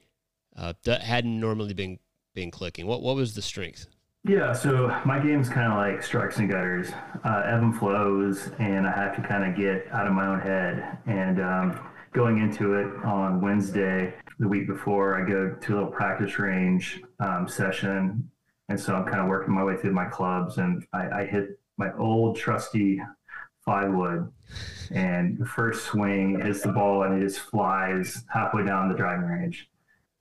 uh, 0.55 0.73
hadn't 0.85 1.39
normally 1.39 1.73
been 1.73 1.99
been 2.35 2.51
clicking? 2.51 2.85
What 2.85 3.01
what 3.01 3.15
was 3.15 3.35
the 3.35 3.41
strength? 3.41 3.87
Yeah, 4.25 4.51
so 4.51 4.87
my 5.05 5.17
game's 5.19 5.47
kind 5.47 5.71
of 5.71 5.77
like 5.77 6.03
strikes 6.03 6.37
and 6.37 6.49
gutters, 6.49 6.91
uh, 7.23 7.43
ebb 7.45 7.63
and 7.63 7.77
flows, 7.77 8.49
and 8.59 8.85
I 8.85 8.91
have 8.91 9.15
to 9.15 9.21
kind 9.21 9.49
of 9.49 9.57
get 9.57 9.87
out 9.93 10.07
of 10.07 10.13
my 10.13 10.27
own 10.27 10.41
head. 10.41 10.97
And 11.05 11.39
um, 11.39 11.79
going 12.11 12.39
into 12.39 12.73
it 12.73 12.87
on 13.05 13.39
Wednesday, 13.39 14.13
the 14.37 14.47
week 14.47 14.67
before, 14.67 15.15
I 15.15 15.27
go 15.27 15.55
to 15.55 15.73
a 15.73 15.75
little 15.75 15.91
practice 15.91 16.37
range 16.37 17.01
um, 17.21 17.47
session, 17.47 18.29
and 18.67 18.77
so 18.77 18.93
I'm 18.93 19.05
kind 19.05 19.21
of 19.21 19.27
working 19.27 19.53
my 19.53 19.63
way 19.63 19.77
through 19.77 19.93
my 19.93 20.05
clubs, 20.05 20.57
and 20.57 20.85
I, 20.91 21.21
I 21.21 21.25
hit 21.25 21.57
my 21.77 21.93
old 21.97 22.35
trusty 22.35 23.01
five 23.69 23.93
wood, 23.93 24.27
and 24.89 25.37
the 25.37 25.45
first 25.45 25.85
swing 25.85 26.41
hits 26.41 26.63
the 26.63 26.71
ball, 26.71 27.03
and 27.03 27.21
it 27.21 27.23
just 27.23 27.39
flies 27.39 28.23
halfway 28.33 28.65
down 28.65 28.89
the 28.89 28.95
driving 28.95 29.27
range, 29.27 29.69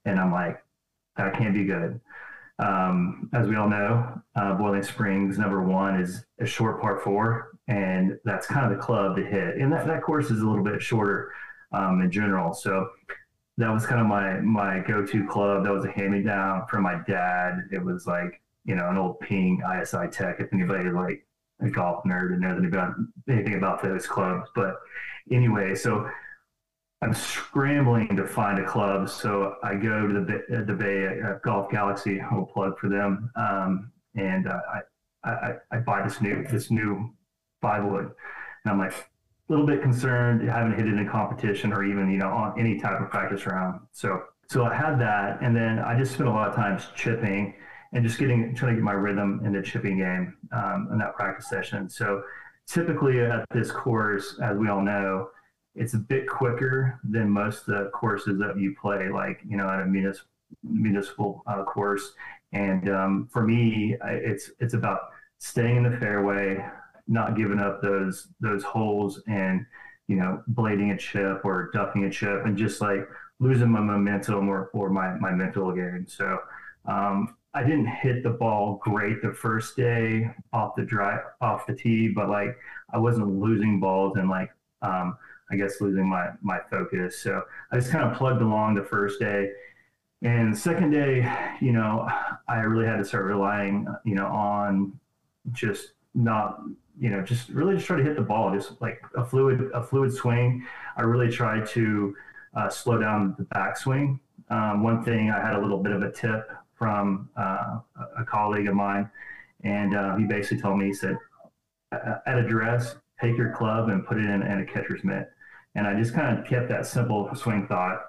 and 0.05 0.19
I'm 0.19 0.31
like, 0.31 0.63
that 1.17 1.33
can't 1.33 1.55
be 1.55 1.65
good. 1.65 1.99
Um, 2.59 3.27
as 3.33 3.47
we 3.47 3.55
all 3.55 3.67
know, 3.67 4.21
uh, 4.35 4.53
Boiling 4.53 4.83
Springs 4.83 5.39
number 5.39 5.63
one 5.63 5.99
is 5.99 6.25
a 6.39 6.45
short 6.45 6.79
par 6.79 6.99
four, 6.99 7.57
and 7.67 8.19
that's 8.23 8.45
kind 8.45 8.71
of 8.71 8.77
the 8.77 8.83
club 8.83 9.15
to 9.15 9.23
hit. 9.23 9.57
And 9.57 9.73
that, 9.73 9.87
that 9.87 10.03
course 10.03 10.29
is 10.29 10.41
a 10.41 10.45
little 10.47 10.63
bit 10.63 10.79
shorter 10.79 11.31
um, 11.71 12.01
in 12.01 12.11
general. 12.11 12.53
So 12.53 12.87
that 13.57 13.71
was 13.71 13.87
kind 13.87 13.99
of 13.99 14.05
my 14.05 14.41
my 14.41 14.79
go-to 14.79 15.25
club. 15.25 15.63
That 15.63 15.73
was 15.73 15.85
a 15.85 15.91
hand-me-down 15.91 16.67
from 16.67 16.83
my 16.83 16.99
dad. 17.07 17.61
It 17.71 17.83
was 17.83 18.05
like 18.05 18.41
you 18.65 18.75
know 18.75 18.89
an 18.89 18.97
old 18.97 19.19
Ping 19.21 19.63
ISI 19.81 20.07
Tech. 20.11 20.39
If 20.39 20.53
anybody 20.53 20.91
like 20.91 21.25
a 21.61 21.69
golf 21.69 22.03
nerd 22.05 22.33
and 22.33 22.41
knows 22.41 22.63
about 22.63 22.95
anything 23.29 23.55
about 23.55 23.81
those 23.83 24.07
clubs, 24.07 24.49
but 24.55 24.75
anyway, 25.31 25.75
so 25.75 26.09
I'm 27.01 27.13
scrambling 27.13 28.15
to 28.17 28.27
find 28.27 28.59
a 28.59 28.65
club, 28.65 29.09
so 29.09 29.55
I 29.63 29.75
go 29.75 30.07
to 30.07 30.19
the 30.19 30.63
the 30.65 30.73
Bay 30.73 31.21
uh, 31.21 31.35
Golf 31.43 31.71
Galaxy. 31.71 32.19
I'll 32.19 32.45
plug 32.45 32.77
for 32.77 32.89
them, 32.89 33.31
um, 33.35 33.91
and 34.15 34.47
uh, 34.47 34.59
I, 35.23 35.29
I 35.29 35.53
I 35.71 35.77
buy 35.77 36.01
this 36.03 36.19
new 36.19 36.45
this 36.47 36.69
new 36.69 37.09
five 37.61 37.85
wood, 37.85 38.11
and 38.65 38.71
I'm 38.71 38.79
like 38.79 38.91
a 38.91 39.05
little 39.47 39.65
bit 39.65 39.81
concerned. 39.81 40.49
I 40.49 40.53
haven't 40.53 40.77
hit 40.77 40.87
it 40.87 40.93
in 40.93 41.07
competition 41.07 41.71
or 41.71 41.85
even 41.85 42.11
you 42.11 42.17
know 42.17 42.29
on 42.29 42.59
any 42.59 42.77
type 42.77 42.99
of 42.99 43.09
practice 43.09 43.45
round. 43.45 43.79
So 43.91 44.23
so 44.49 44.65
I 44.65 44.75
had 44.75 44.99
that, 44.99 45.41
and 45.41 45.55
then 45.55 45.79
I 45.79 45.97
just 45.97 46.15
spent 46.15 46.27
a 46.27 46.33
lot 46.33 46.49
of 46.49 46.55
times 46.55 46.87
chipping 46.95 47.55
and 47.93 48.05
just 48.05 48.19
getting 48.19 48.55
trying 48.55 48.73
to 48.73 48.75
get 48.75 48.83
my 48.83 48.93
rhythm 48.93 49.41
in 49.45 49.53
the 49.53 49.61
chipping 49.61 49.97
game 49.97 50.37
um, 50.51 50.89
in 50.91 50.99
that 50.99 51.15
practice 51.15 51.49
session. 51.49 51.89
So 51.89 52.23
typically 52.67 53.19
at 53.21 53.45
this 53.51 53.71
course, 53.71 54.39
as 54.41 54.57
we 54.57 54.69
all 54.69 54.81
know 54.81 55.29
it's 55.75 55.93
a 55.93 55.97
bit 55.97 56.27
quicker 56.27 56.99
than 57.03 57.29
most 57.29 57.59
of 57.61 57.65
the 57.67 57.89
courses 57.93 58.39
that 58.39 58.59
you 58.59 58.75
play, 58.79 59.09
like 59.09 59.41
you 59.47 59.57
know 59.57 59.69
at 59.69 59.81
a 59.81 59.85
municipal 59.85 60.27
municipal 60.63 61.43
uh, 61.47 61.63
course. 61.63 62.13
And 62.51 62.89
um, 62.89 63.29
for 63.31 63.43
me, 63.43 63.95
it's 64.03 64.51
it's 64.59 64.73
about 64.73 64.99
staying 65.37 65.77
in 65.77 65.83
the 65.83 65.97
fairway, 65.97 66.65
not 67.07 67.35
giving 67.35 67.59
up 67.59 67.81
those 67.81 68.27
those 68.39 68.63
holes, 68.63 69.21
and 69.27 69.65
you 70.07 70.15
know 70.15 70.43
blading 70.53 70.93
a 70.93 70.97
chip 70.97 71.41
or 71.43 71.69
ducking 71.71 72.05
a 72.05 72.09
chip, 72.09 72.45
and 72.45 72.57
just 72.57 72.81
like 72.81 73.07
losing 73.39 73.69
my 73.69 73.79
momentum 73.79 74.49
or, 74.49 74.69
or 74.73 74.89
my 74.89 75.15
my 75.15 75.31
mental 75.31 75.71
game. 75.71 76.05
So. 76.07 76.39
Um, 76.85 77.35
I 77.53 77.63
didn't 77.63 77.87
hit 77.87 78.23
the 78.23 78.29
ball 78.29 78.79
great 78.83 79.21
the 79.21 79.33
first 79.33 79.75
day 79.75 80.29
off 80.53 80.75
the 80.75 80.83
drive 80.83 81.21
off 81.41 81.65
the 81.65 81.73
tee, 81.73 82.09
but 82.09 82.29
like 82.29 82.57
I 82.93 82.97
wasn't 82.97 83.39
losing 83.39 83.79
balls 83.79 84.17
and 84.17 84.29
like 84.29 84.51
um, 84.81 85.17
I 85.51 85.55
guess 85.55 85.81
losing 85.81 86.07
my 86.07 86.29
my 86.41 86.59
focus. 86.69 87.19
So 87.21 87.43
I 87.71 87.77
just 87.77 87.91
kind 87.91 88.09
of 88.09 88.15
plugged 88.17 88.41
along 88.41 88.75
the 88.75 88.83
first 88.83 89.19
day. 89.19 89.51
And 90.21 90.55
second 90.55 90.91
day, 90.91 91.31
you 91.61 91.71
know, 91.71 92.07
I 92.47 92.59
really 92.59 92.85
had 92.85 92.97
to 92.97 93.05
start 93.05 93.25
relying, 93.25 93.87
you 94.03 94.15
know, 94.15 94.27
on 94.27 94.99
just 95.51 95.93
not, 96.13 96.61
you 96.99 97.09
know, 97.09 97.21
just 97.21 97.49
really 97.49 97.75
just 97.75 97.87
try 97.87 97.97
to 97.97 98.03
hit 98.03 98.15
the 98.15 98.21
ball, 98.21 98.53
just 98.53 98.81
like 98.81 99.01
a 99.15 99.23
fluid, 99.23 99.71
a 99.73 99.81
fluid 99.81 100.13
swing. 100.13 100.65
I 100.97 101.03
really 101.03 101.31
tried 101.31 101.65
to 101.67 102.15
uh, 102.53 102.69
slow 102.69 102.99
down 102.99 103.35
the 103.37 103.45
backswing. 103.45 104.19
Um, 104.49 104.83
one 104.83 105.03
thing 105.03 105.31
I 105.31 105.39
had 105.39 105.55
a 105.55 105.61
little 105.61 105.81
bit 105.81 105.93
of 105.93 106.03
a 106.03 106.11
tip 106.11 106.51
from 106.79 107.29
uh, 107.37 107.79
a 108.17 108.23
colleague 108.25 108.67
of 108.67 108.73
mine, 108.73 109.11
and 109.63 109.95
uh, 109.95 110.15
he 110.15 110.23
basically 110.23 110.61
told 110.61 110.79
me, 110.79 110.85
he 110.85 110.93
said, 110.93 111.17
at 111.91 112.37
address, 112.37 112.95
take 113.21 113.37
your 113.37 113.53
club 113.53 113.89
and 113.89 114.05
put 114.05 114.17
it 114.17 114.25
in, 114.25 114.41
in 114.41 114.61
a 114.61 114.65
catcher's 114.65 115.03
mitt. 115.03 115.29
And 115.75 115.85
I 115.85 115.93
just 115.99 116.13
kind 116.13 116.39
of 116.39 116.45
kept 116.45 116.69
that 116.69 116.87
simple 116.87 117.29
swing 117.35 117.67
thought, 117.67 117.99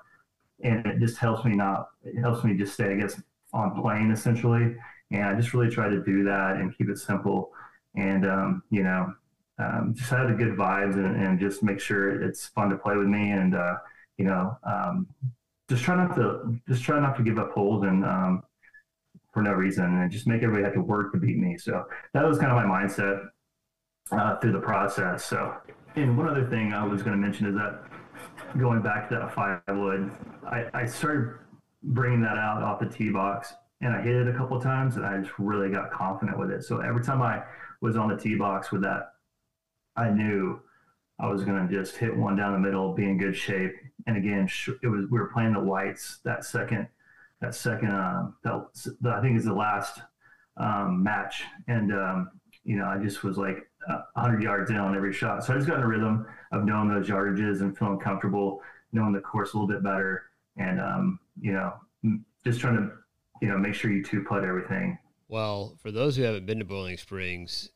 and 0.62 0.86
it 0.86 1.00
just 1.00 1.18
helps 1.18 1.44
me 1.44 1.54
not. 1.56 1.88
It 2.04 2.18
helps 2.20 2.44
me 2.44 2.56
just 2.56 2.74
stay, 2.74 2.92
I 2.92 2.96
guess, 2.96 3.20
on 3.52 3.80
plane 3.80 4.10
essentially. 4.12 4.76
And 5.10 5.24
I 5.24 5.34
just 5.34 5.52
really 5.52 5.70
try 5.70 5.88
to 5.88 6.02
do 6.02 6.24
that 6.24 6.56
and 6.56 6.76
keep 6.76 6.88
it 6.88 6.98
simple, 6.98 7.50
and 7.96 8.24
um, 8.24 8.62
you 8.70 8.84
know, 8.84 9.12
um, 9.58 9.94
just 9.96 10.10
have 10.10 10.28
the 10.28 10.34
good 10.34 10.56
vibes 10.56 10.94
and, 10.94 11.16
and, 11.16 11.38
just 11.38 11.62
make 11.62 11.80
sure 11.80 12.22
it's 12.22 12.46
fun 12.46 12.70
to 12.70 12.76
play 12.76 12.96
with 12.96 13.08
me, 13.08 13.32
and 13.32 13.56
uh, 13.56 13.74
you 14.16 14.24
know, 14.24 14.56
um, 14.62 15.08
just 15.68 15.82
try 15.82 15.96
not 15.96 16.14
to 16.14 16.56
just 16.68 16.84
try 16.84 17.00
not 17.00 17.16
to 17.16 17.24
give 17.24 17.38
up 17.38 17.50
holes 17.52 17.82
and 17.82 18.04
um, 18.04 18.42
for 19.32 19.42
no 19.42 19.52
reason, 19.52 19.84
and 19.84 20.10
just 20.10 20.26
make 20.26 20.42
everybody 20.42 20.64
have 20.64 20.74
to 20.74 20.80
work 20.80 21.12
to 21.12 21.18
beat 21.18 21.38
me. 21.38 21.56
So 21.56 21.84
that 22.14 22.24
was 22.24 22.38
kind 22.38 22.50
of 22.50 22.56
my 22.56 22.64
mindset 22.64 23.28
uh, 24.12 24.36
through 24.38 24.52
the 24.52 24.60
process. 24.60 25.24
So 25.24 25.54
and 25.96 26.16
one 26.16 26.28
other 26.28 26.46
thing 26.46 26.72
I 26.72 26.86
was 26.86 27.02
going 27.02 27.20
to 27.20 27.22
mention 27.22 27.46
is 27.46 27.54
that 27.56 27.82
going 28.58 28.80
back 28.80 29.08
to 29.08 29.16
that 29.16 29.34
five 29.34 29.60
wood, 29.68 30.10
I, 30.46 30.66
I 30.72 30.86
started 30.86 31.34
bringing 31.82 32.20
that 32.22 32.36
out 32.36 32.62
off 32.62 32.80
the 32.80 32.86
tee 32.86 33.10
box 33.10 33.54
and 33.80 33.94
I 33.94 34.00
hit 34.02 34.14
it 34.14 34.28
a 34.28 34.36
couple 34.36 34.56
of 34.56 34.62
times 34.62 34.96
and 34.96 35.04
I 35.04 35.18
just 35.18 35.32
really 35.38 35.70
got 35.70 35.90
confident 35.90 36.38
with 36.38 36.50
it. 36.50 36.62
So 36.62 36.78
every 36.80 37.02
time 37.02 37.22
I 37.22 37.42
was 37.80 37.96
on 37.96 38.08
the 38.08 38.16
tee 38.16 38.36
box 38.36 38.70
with 38.70 38.82
that, 38.82 39.14
I 39.96 40.10
knew 40.10 40.60
I 41.18 41.28
was 41.28 41.44
going 41.44 41.66
to 41.66 41.72
just 41.72 41.96
hit 41.96 42.16
one 42.16 42.36
down 42.36 42.52
the 42.52 42.58
middle, 42.58 42.94
be 42.94 43.04
in 43.04 43.18
good 43.18 43.36
shape. 43.36 43.74
And 44.06 44.16
again, 44.16 44.48
it 44.82 44.86
was 44.86 45.06
we 45.10 45.18
were 45.18 45.30
playing 45.32 45.54
the 45.54 45.60
whites 45.60 46.20
that 46.24 46.44
second, 46.44 46.86
that 47.40 47.54
second, 47.54 47.90
uh, 47.90 48.30
I 48.44 49.20
think 49.20 49.38
is 49.38 49.44
the 49.44 49.54
last 49.54 50.00
um, 50.56 51.02
match, 51.02 51.42
and 51.68 51.92
um, 51.92 52.30
you 52.64 52.76
know 52.76 52.86
I 52.86 52.98
just 52.98 53.22
was 53.24 53.38
like, 53.38 53.66
100 53.86 54.42
yards 54.42 54.70
in 54.70 54.76
on 54.76 54.94
every 54.94 55.12
shot. 55.12 55.44
So 55.44 55.52
I 55.52 55.56
just 55.56 55.68
got 55.68 55.78
in 55.78 55.82
a 55.82 55.88
rhythm 55.88 56.26
of 56.52 56.64
knowing 56.64 56.88
those 56.88 57.08
yardages 57.08 57.60
and 57.60 57.76
feeling 57.76 57.98
comfortable, 57.98 58.62
knowing 58.92 59.12
the 59.12 59.20
course 59.20 59.52
a 59.52 59.56
little 59.56 59.68
bit 59.68 59.82
better, 59.82 60.24
and 60.56 60.80
um, 60.80 61.18
you 61.40 61.52
know, 61.52 61.72
just 62.44 62.60
trying 62.60 62.76
to 62.76 62.90
you 63.40 63.48
know 63.48 63.58
make 63.58 63.74
sure 63.74 63.90
you 63.90 64.04
two 64.04 64.24
putt 64.24 64.44
everything. 64.44 64.98
Well, 65.28 65.76
for 65.80 65.90
those 65.90 66.16
who 66.16 66.22
haven't 66.22 66.46
been 66.46 66.58
to 66.58 66.64
Boiling 66.64 66.96
Springs, 66.96 67.70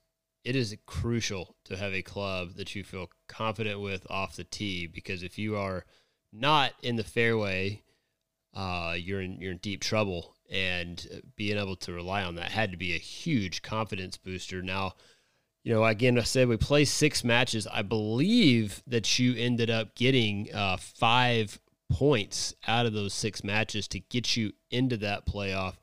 it 0.44 0.56
is 0.56 0.76
crucial 0.86 1.56
to 1.64 1.76
have 1.76 1.94
a 1.94 2.02
club 2.02 2.54
that 2.56 2.74
you 2.74 2.84
feel 2.84 3.08
confident 3.28 3.80
with 3.80 4.06
off 4.10 4.36
the 4.36 4.44
tee 4.44 4.86
because 4.86 5.22
if 5.22 5.38
you 5.38 5.56
are 5.56 5.84
not 6.32 6.72
in 6.82 6.96
the 6.96 7.04
fairway, 7.04 7.82
uh, 8.54 8.94
you're 8.96 9.20
in 9.20 9.40
you're 9.40 9.52
in 9.52 9.58
deep 9.58 9.80
trouble. 9.80 10.34
And 10.50 11.22
being 11.36 11.56
able 11.56 11.76
to 11.76 11.92
rely 11.92 12.22
on 12.22 12.36
that 12.36 12.50
had 12.52 12.70
to 12.70 12.76
be 12.76 12.94
a 12.94 12.98
huge 12.98 13.62
confidence 13.62 14.16
booster. 14.16 14.62
Now, 14.62 14.94
you 15.64 15.72
know, 15.72 15.84
again, 15.84 16.18
I 16.18 16.22
said 16.22 16.48
we 16.48 16.58
play 16.58 16.84
six 16.84 17.24
matches. 17.24 17.66
I 17.66 17.82
believe 17.82 18.82
that 18.86 19.18
you 19.18 19.34
ended 19.36 19.70
up 19.70 19.94
getting 19.94 20.54
uh, 20.54 20.76
five 20.76 21.58
points 21.90 22.54
out 22.66 22.86
of 22.86 22.92
those 22.92 23.14
six 23.14 23.42
matches 23.42 23.88
to 23.88 24.00
get 24.00 24.36
you 24.36 24.52
into 24.70 24.96
that 24.98 25.26
playoff. 25.26 25.74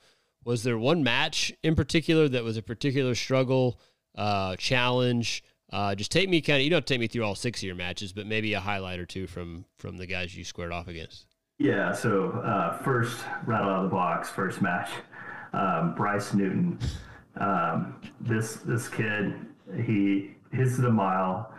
Was 0.44 0.64
there 0.64 0.78
one 0.78 1.04
match 1.04 1.52
in 1.64 1.76
particular 1.76 2.30
that 2.30 2.44
was 2.44 2.58
a 2.58 2.62
particular 2.62 3.16
struggle, 3.16 3.80
uh, 4.16 4.56
challenge? 4.56 5.44
Uh, 5.72 5.96
just 5.96 6.12
take 6.12 6.30
me 6.30 6.42
kind 6.42 6.58
of. 6.58 6.64
You 6.64 6.70
don't 6.70 6.86
take 6.86 7.00
me 7.00 7.08
through 7.08 7.24
all 7.24 7.36
six 7.36 7.60
of 7.60 7.64
your 7.64 7.76
matches, 7.76 8.14
but 8.14 8.28
maybe 8.28 8.54
a 8.54 8.60
highlight 8.60 9.00
or 9.00 9.06
two 9.06 9.26
from 9.26 9.66
from 9.78 9.98
the 9.98 10.06
guys 10.06 10.36
you 10.36 10.44
squared 10.44 10.72
off 10.72 10.88
against. 10.88 11.26
Yeah. 11.62 11.94
So 11.94 12.32
uh, 12.44 12.80
first, 12.80 13.20
right 13.46 13.62
out 13.62 13.70
of 13.70 13.84
the 13.84 13.90
box, 13.90 14.30
first 14.30 14.64
match, 14.64 14.90
um, 15.54 15.94
Bryce 15.94 16.34
Newton. 16.34 16.80
Um, 17.38 18.02
this 18.20 18.56
this 18.56 18.90
kid 18.90 19.36
he 19.86 20.32
hits 20.52 20.78
the 20.78 20.90
mile. 20.90 21.54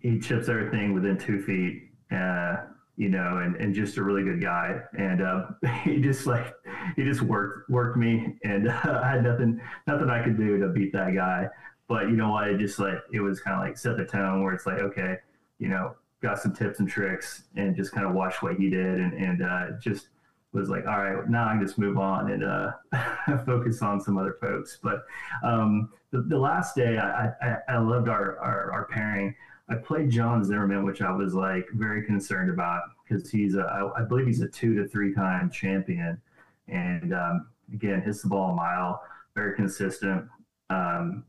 He 0.00 0.18
chips 0.18 0.48
everything 0.48 0.94
within 0.94 1.16
two 1.16 1.40
feet. 1.42 1.90
Uh, 2.10 2.56
you 2.96 3.08
know, 3.08 3.38
and, 3.38 3.56
and 3.56 3.74
just 3.74 3.96
a 3.96 4.02
really 4.02 4.22
good 4.22 4.40
guy. 4.40 4.80
And 4.98 5.22
uh, 5.22 5.46
he 5.84 6.00
just 6.00 6.26
like 6.26 6.52
he 6.96 7.04
just 7.04 7.22
worked 7.22 7.70
worked 7.70 7.96
me, 7.96 8.34
and 8.42 8.68
uh, 8.68 9.00
I 9.04 9.10
had 9.10 9.22
nothing 9.22 9.60
nothing 9.86 10.10
I 10.10 10.24
could 10.24 10.36
do 10.36 10.58
to 10.58 10.68
beat 10.68 10.92
that 10.92 11.14
guy. 11.14 11.46
But 11.86 12.08
you 12.08 12.16
know 12.16 12.30
what? 12.30 12.48
It 12.48 12.58
just 12.58 12.80
like 12.80 12.98
it 13.12 13.20
was 13.20 13.40
kind 13.40 13.54
of 13.54 13.62
like 13.62 13.78
set 13.78 13.96
the 13.96 14.06
tone 14.06 14.42
where 14.42 14.54
it's 14.54 14.66
like 14.66 14.80
okay, 14.80 15.18
you 15.60 15.68
know, 15.68 15.94
got 16.24 16.38
some 16.38 16.54
tips 16.54 16.80
and 16.80 16.88
tricks, 16.88 17.44
and 17.56 17.76
just 17.76 17.92
kind 17.92 18.06
of 18.06 18.14
watch 18.14 18.42
what 18.42 18.56
he 18.56 18.70
did, 18.70 18.98
and 19.00 19.12
and 19.12 19.42
uh, 19.42 19.66
just 19.80 20.08
was 20.54 20.70
like, 20.70 20.86
all 20.86 21.02
right, 21.02 21.28
now 21.28 21.48
I 21.48 21.52
can 21.52 21.66
just 21.66 21.78
move 21.78 21.98
on 21.98 22.30
and 22.30 22.44
uh, 22.44 22.72
focus 23.44 23.82
on 23.82 24.00
some 24.00 24.16
other 24.16 24.36
folks. 24.40 24.78
But 24.82 25.04
um, 25.42 25.90
the, 26.12 26.22
the, 26.22 26.38
last 26.38 26.76
day, 26.76 26.96
I, 26.96 27.26
I, 27.42 27.56
I 27.68 27.78
loved 27.78 28.08
our, 28.08 28.38
our, 28.38 28.70
our, 28.72 28.84
pairing. 28.84 29.34
I 29.68 29.74
played 29.74 30.10
John 30.10 30.44
Zimmerman, 30.44 30.84
which 30.84 31.02
I 31.02 31.10
was 31.10 31.34
like 31.34 31.66
very 31.74 32.06
concerned 32.06 32.50
about 32.50 32.82
because 33.02 33.30
he's 33.30 33.56
a, 33.56 33.92
I 33.96 34.02
believe 34.02 34.26
he's 34.26 34.42
a 34.42 34.48
two 34.48 34.74
to 34.76 34.88
three 34.88 35.12
time 35.12 35.50
champion. 35.50 36.20
And 36.68 37.12
um, 37.12 37.48
again, 37.72 38.00
hits 38.00 38.22
the 38.22 38.28
ball 38.28 38.52
a 38.52 38.54
mile. 38.54 39.02
very 39.34 39.56
consistent, 39.56 40.24
um, 40.70 41.24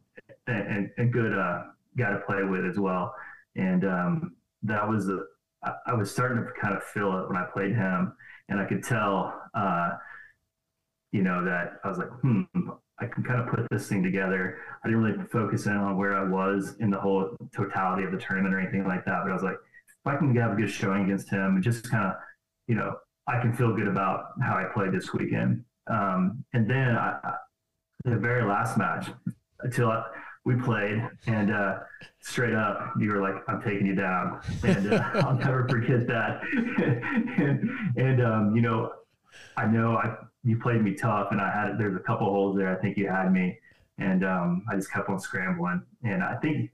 and, 0.46 0.92
and 0.98 1.12
good 1.12 1.34
uh, 1.34 1.64
guy 1.98 2.12
to 2.12 2.20
play 2.20 2.44
with 2.44 2.64
as 2.64 2.78
well. 2.78 3.16
And 3.56 3.86
um, 3.86 4.35
that 4.66 4.88
was 4.88 5.10
I, 5.64 5.74
I, 5.88 5.94
was 5.94 6.12
starting 6.12 6.44
to 6.44 6.52
kind 6.60 6.76
of 6.76 6.84
feel 6.84 7.20
it 7.20 7.28
when 7.28 7.38
I 7.38 7.46
played 7.52 7.76
him, 7.76 8.14
and 8.50 8.60
I 8.60 8.66
could 8.66 8.84
tell, 8.84 9.42
uh, 9.54 9.92
you 11.12 11.24
know, 11.24 11.44
that 11.46 11.80
I 11.84 11.90
was 11.90 11.98
like, 11.98 12.10
hmm, 12.22 12.44
I 13.00 13.08
can 13.08 13.24
kind 13.24 13.42
of 13.42 13.48
put 13.48 13.68
this 13.70 13.88
thing 13.88 14.04
together. 14.04 14.60
I 14.84 14.88
didn't 14.88 15.04
really 15.04 15.28
focus 15.28 15.66
in 15.66 15.74
on 15.74 15.98
where 15.98 16.16
I 16.16 16.24
was 16.24 16.76
in 16.80 16.90
the 16.90 17.00
whole 17.00 17.36
totality 17.56 18.04
of 18.04 18.12
the 18.12 18.18
tournament 18.18 18.54
or 18.54 18.60
anything 18.60 18.86
like 18.86 19.06
that, 19.06 19.22
but 19.24 19.32
I 19.32 19.34
was 19.34 19.44
like, 19.44 19.56
if 19.56 20.14
I 20.14 20.18
can 20.18 20.36
have 20.36 20.52
a 20.52 20.56
good 20.56 20.70
showing 20.70 21.06
against 21.06 21.30
him, 21.30 21.56
and 21.56 21.64
just 21.64 21.90
kind 21.90 22.06
of, 22.06 22.14
you 22.68 22.76
know, 22.76 22.96
I 23.28 23.42
can 23.42 23.54
feel 23.54 23.76
good 23.76 23.88
about 23.88 24.26
how 24.42 24.56
I 24.56 24.66
played 24.74 24.92
this 24.92 25.14
weekend. 25.14 25.64
Um, 25.88 26.44
and 26.54 26.70
then 26.70 26.96
I, 26.96 27.18
I, 27.24 27.34
the 28.06 28.18
very 28.18 28.48
last 28.48 28.78
match, 28.78 29.10
until 29.62 29.90
I, 29.90 30.04
we 30.46 30.56
played, 30.56 31.02
and 31.26 31.52
uh, 31.52 31.80
straight 32.22 32.54
up, 32.54 32.94
you 33.00 33.12
were 33.12 33.20
like, 33.20 33.34
"I'm 33.48 33.62
taking 33.62 33.88
you 33.88 33.96
down," 33.96 34.40
and 34.64 34.94
uh, 34.94 35.04
I'll 35.16 35.36
never 35.36 35.68
forget 35.68 36.08
that. 36.08 36.42
and, 37.38 37.70
and 37.98 38.22
um, 38.22 38.56
you 38.56 38.62
know, 38.62 38.94
I 39.58 39.66
know 39.66 39.98
I 39.98 40.16
you 40.44 40.58
played 40.60 40.84
me 40.84 40.94
tough, 40.94 41.30
and 41.32 41.42
I 41.42 41.52
had 41.52 41.80
there's 41.80 41.96
a 41.96 42.00
couple 42.00 42.28
holes 42.28 42.56
there. 42.56 42.72
I 42.72 42.80
think 42.80 42.96
you 42.96 43.08
had 43.10 43.34
me, 43.34 43.58
and 43.98 44.24
um, 44.24 44.64
I 44.70 44.76
just 44.76 44.92
kept 44.92 45.10
on 45.10 45.20
scrambling. 45.20 45.82
And 46.04 46.24
I 46.24 46.36
think, 46.36 46.70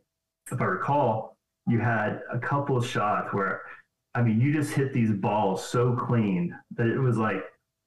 if 0.52 0.62
I 0.62 0.66
recall, 0.66 1.38
you 1.66 1.80
had 1.80 2.22
a 2.32 2.38
couple 2.38 2.76
of 2.76 2.86
shots 2.86 3.34
where, 3.34 3.62
I 4.14 4.22
mean, 4.22 4.42
you 4.42 4.54
just 4.54 4.74
hit 4.74 4.92
these 4.92 5.14
balls 5.14 5.66
so 5.66 5.96
clean 5.96 6.54
that 6.76 6.88
it 6.88 7.00
was 7.00 7.18
like 7.18 7.42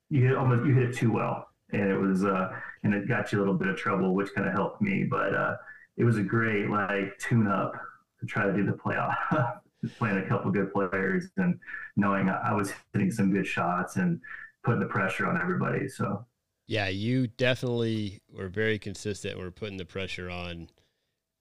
you 0.09 0.27
hit 0.27 0.37
almost 0.37 0.67
you 0.67 0.73
hit 0.73 0.89
it 0.89 0.97
too 0.97 1.13
well, 1.13 1.47
and 1.73 1.91
it 1.91 1.99
was 1.99 2.25
uh, 2.25 2.49
and 2.85 2.95
it 2.95 3.07
got 3.07 3.33
you 3.33 3.39
a 3.39 3.41
little 3.41 3.53
bit 3.53 3.69
of 3.69 3.77
trouble, 3.77 4.15
which 4.15 4.33
kind 4.35 4.49
of 4.49 4.55
helped 4.55 4.81
me, 4.81 5.05
but. 5.05 5.35
Uh, 5.35 5.57
it 5.97 6.05
was 6.05 6.17
a 6.17 6.23
great 6.23 6.69
like 6.69 7.19
tune 7.19 7.47
up 7.47 7.75
to 8.21 8.27
try 8.27 8.47
to 8.47 8.53
do 8.53 8.65
the 8.65 8.73
playoff. 8.73 9.17
Playing 9.99 10.17
a 10.17 10.27
couple 10.27 10.51
good 10.51 10.73
players 10.73 11.27
and 11.37 11.61
knowing 11.97 12.31
I 12.31 12.55
was 12.55 12.73
hitting 12.95 13.11
some 13.11 13.31
good 13.31 13.47
shots 13.47 13.97
and 13.97 14.19
putting 14.63 14.81
the 14.81 14.87
pressure 14.87 15.27
on 15.27 15.39
everybody. 15.39 15.89
So 15.89 16.25
yeah, 16.67 16.89
you 16.89 17.27
definitely 17.27 18.23
were 18.33 18.49
very 18.49 18.79
consistent. 18.79 19.39
We're 19.39 19.51
putting 19.51 19.77
the 19.77 19.85
pressure 19.85 20.31
on, 20.31 20.69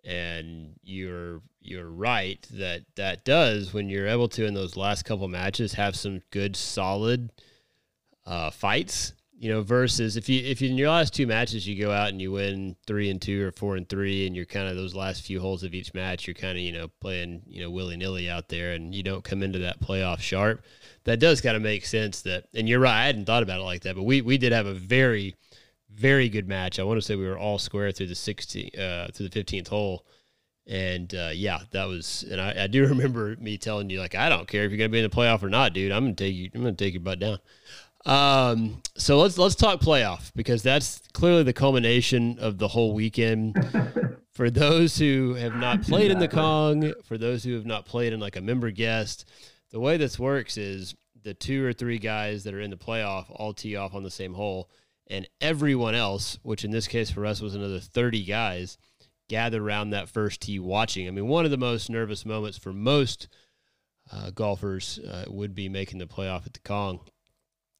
and 0.03 0.73
you're 0.83 1.41
you're 1.61 1.89
right 1.89 2.45
that 2.51 2.81
that 2.95 3.23
does 3.23 3.73
when 3.73 3.87
you're 3.87 4.07
able 4.07 4.27
to 4.29 4.45
in 4.45 4.53
those 4.53 4.75
last 4.75 5.05
couple 5.05 5.29
matches 5.29 5.73
have 5.73 5.95
some 5.95 6.21
good 6.29 6.57
solid 6.57 7.31
uh, 8.25 8.49
fights 8.49 9.13
you 9.43 9.49
know, 9.49 9.61
versus 9.61 10.15
if 10.15 10.29
you 10.29 10.41
if 10.41 10.61
you, 10.61 10.69
in 10.69 10.77
your 10.77 10.89
last 10.89 11.13
two 11.13 11.27
matches 11.27 11.67
you 11.67 11.77
go 11.77 11.91
out 11.91 12.07
and 12.07 12.21
you 12.21 12.31
win 12.31 12.77
three 12.87 13.09
and 13.09 13.21
two 13.21 13.45
or 13.45 13.51
four 13.51 13.75
and 13.75 13.89
three, 13.89 14.25
and 14.25 14.33
you're 14.33 14.45
kind 14.45 14.69
of 14.69 14.77
those 14.77 14.95
last 14.95 15.23
few 15.23 15.41
holes 15.41 15.63
of 15.63 15.73
each 15.73 15.93
match, 15.93 16.25
you're 16.25 16.33
kind 16.33 16.57
of 16.57 16.63
you 16.63 16.71
know 16.71 16.87
playing 17.01 17.41
you 17.45 17.61
know 17.61 17.69
willy 17.69 17.97
nilly 17.97 18.29
out 18.29 18.47
there, 18.47 18.71
and 18.71 18.95
you 18.95 19.03
don't 19.03 19.25
come 19.25 19.43
into 19.43 19.59
that 19.59 19.81
playoff 19.81 20.21
sharp. 20.21 20.63
That 21.03 21.19
does 21.19 21.41
kind 21.41 21.57
of 21.57 21.61
make 21.61 21.85
sense. 21.85 22.21
That 22.21 22.45
and 22.53 22.69
you're 22.69 22.79
right, 22.79 23.01
I 23.01 23.05
hadn't 23.05 23.25
thought 23.25 23.43
about 23.43 23.59
it 23.59 23.63
like 23.63 23.81
that, 23.81 23.97
but 23.97 24.03
we 24.03 24.21
we 24.21 24.37
did 24.37 24.53
have 24.53 24.65
a 24.65 24.73
very 24.73 25.35
very 25.89 26.29
good 26.29 26.47
match. 26.47 26.79
I 26.79 26.83
want 26.83 26.99
to 26.99 27.01
say 27.01 27.17
we 27.17 27.27
were 27.27 27.37
all 27.37 27.59
square 27.59 27.91
through 27.91 28.07
the 28.07 28.15
16 28.15 28.79
uh, 28.79 29.09
through 29.13 29.27
the 29.27 29.43
15th 29.43 29.67
hole. 29.67 30.05
And 30.65 31.13
uh, 31.13 31.31
yeah, 31.33 31.59
that 31.71 31.89
was, 31.89 32.23
and 32.31 32.39
I, 32.39 32.63
I, 32.63 32.67
do 32.67 32.83
remember 32.87 33.35
me 33.35 33.57
telling 33.57 33.89
you 33.89 33.99
like, 33.99 34.15
I 34.15 34.29
don't 34.29 34.47
care 34.47 34.63
if 34.63 34.71
you're 34.71 34.77
gonna 34.77 34.87
be 34.87 34.99
in 34.99 35.09
the 35.09 35.13
playoff 35.13 35.43
or 35.43 35.49
not, 35.49 35.73
dude. 35.73 35.91
I'm 35.91 36.05
gonna 36.05 36.15
take 36.15 36.33
you. 36.33 36.49
I'm 36.55 36.61
gonna 36.61 36.73
take 36.73 36.93
your 36.93 37.01
butt 37.03 37.19
down. 37.19 37.39
Um, 38.05 38.81
so 38.97 39.19
let's 39.19 39.37
let's 39.37 39.55
talk 39.55 39.79
playoff 39.79 40.31
because 40.35 40.61
that's 40.61 41.01
clearly 41.13 41.43
the 41.43 41.53
culmination 41.53 42.37
of 42.39 42.57
the 42.57 42.67
whole 42.67 42.93
weekend. 42.93 43.55
for 44.33 44.49
those 44.49 44.97
who 44.97 45.35
have 45.35 45.55
not 45.55 45.83
played 45.83 46.11
in 46.11 46.19
the 46.19 46.27
Cong, 46.27 46.93
for 47.05 47.17
those 47.17 47.43
who 47.43 47.53
have 47.53 47.65
not 47.65 47.85
played 47.85 48.13
in 48.13 48.19
like 48.19 48.35
a 48.35 48.41
member 48.41 48.71
guest, 48.71 49.29
the 49.71 49.79
way 49.79 49.95
this 49.95 50.17
works 50.17 50.57
is 50.57 50.95
the 51.23 51.33
two 51.33 51.65
or 51.65 51.71
three 51.71 51.99
guys 51.99 52.43
that 52.43 52.53
are 52.53 52.59
in 52.59 52.71
the 52.71 52.77
playoff 52.77 53.25
all 53.29 53.53
tee 53.53 53.75
off 53.75 53.93
on 53.93 54.03
the 54.03 54.11
same 54.11 54.33
hole, 54.33 54.69
and 55.07 55.27
everyone 55.39 55.95
else, 55.95 56.39
which 56.43 56.65
in 56.65 56.71
this 56.71 56.87
case 56.87 57.11
for 57.11 57.25
us 57.25 57.41
was 57.41 57.55
another 57.55 57.79
30 57.79 58.25
guys, 58.25 58.77
gather 59.29 59.63
around 59.63 59.91
that 59.91 60.09
first 60.09 60.41
tee 60.41 60.59
watching. 60.59 61.07
I 61.07 61.11
mean, 61.11 61.27
one 61.27 61.45
of 61.45 61.51
the 61.51 61.57
most 61.57 61.89
nervous 61.89 62.25
moments 62.25 62.57
for 62.57 62.73
most 62.73 63.27
uh, 64.11 64.31
golfers 64.31 64.99
uh, 64.99 65.25
would 65.27 65.55
be 65.55 65.69
making 65.69 65.99
the 65.99 66.05
playoff 66.05 66.45
at 66.45 66.53
the 66.53 66.59
Cong. 66.59 66.99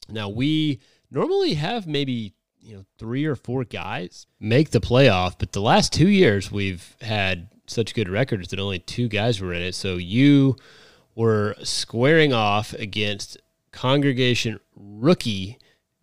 Now 0.10 0.30
we 0.30 0.80
normally 1.12 1.54
have 1.56 1.88
maybe 1.88 2.34
you 2.60 2.76
know 2.76 2.86
three 2.98 3.26
or 3.26 3.36
four 3.36 3.64
guys 3.64 4.28
make 4.40 4.72
the 4.72 4.82
playoff, 4.82 5.36
but 5.38 5.52
the 5.52 5.62
last 5.62 5.94
two 5.94 6.10
years 6.10 6.52
we've 6.52 6.96
had 7.02 7.50
such 7.66 7.94
good 7.94 8.10
records 8.10 8.50
that 8.50 8.60
only 8.60 8.80
two 8.80 9.08
guys 9.08 9.40
were 9.40 9.54
in 9.54 9.62
it. 9.62 9.76
So 9.76 9.96
you 9.96 10.56
were 11.16 11.56
squaring 11.64 12.34
off 12.34 12.74
against 12.74 13.38
congregation 13.72 14.60
rookie 14.76 15.58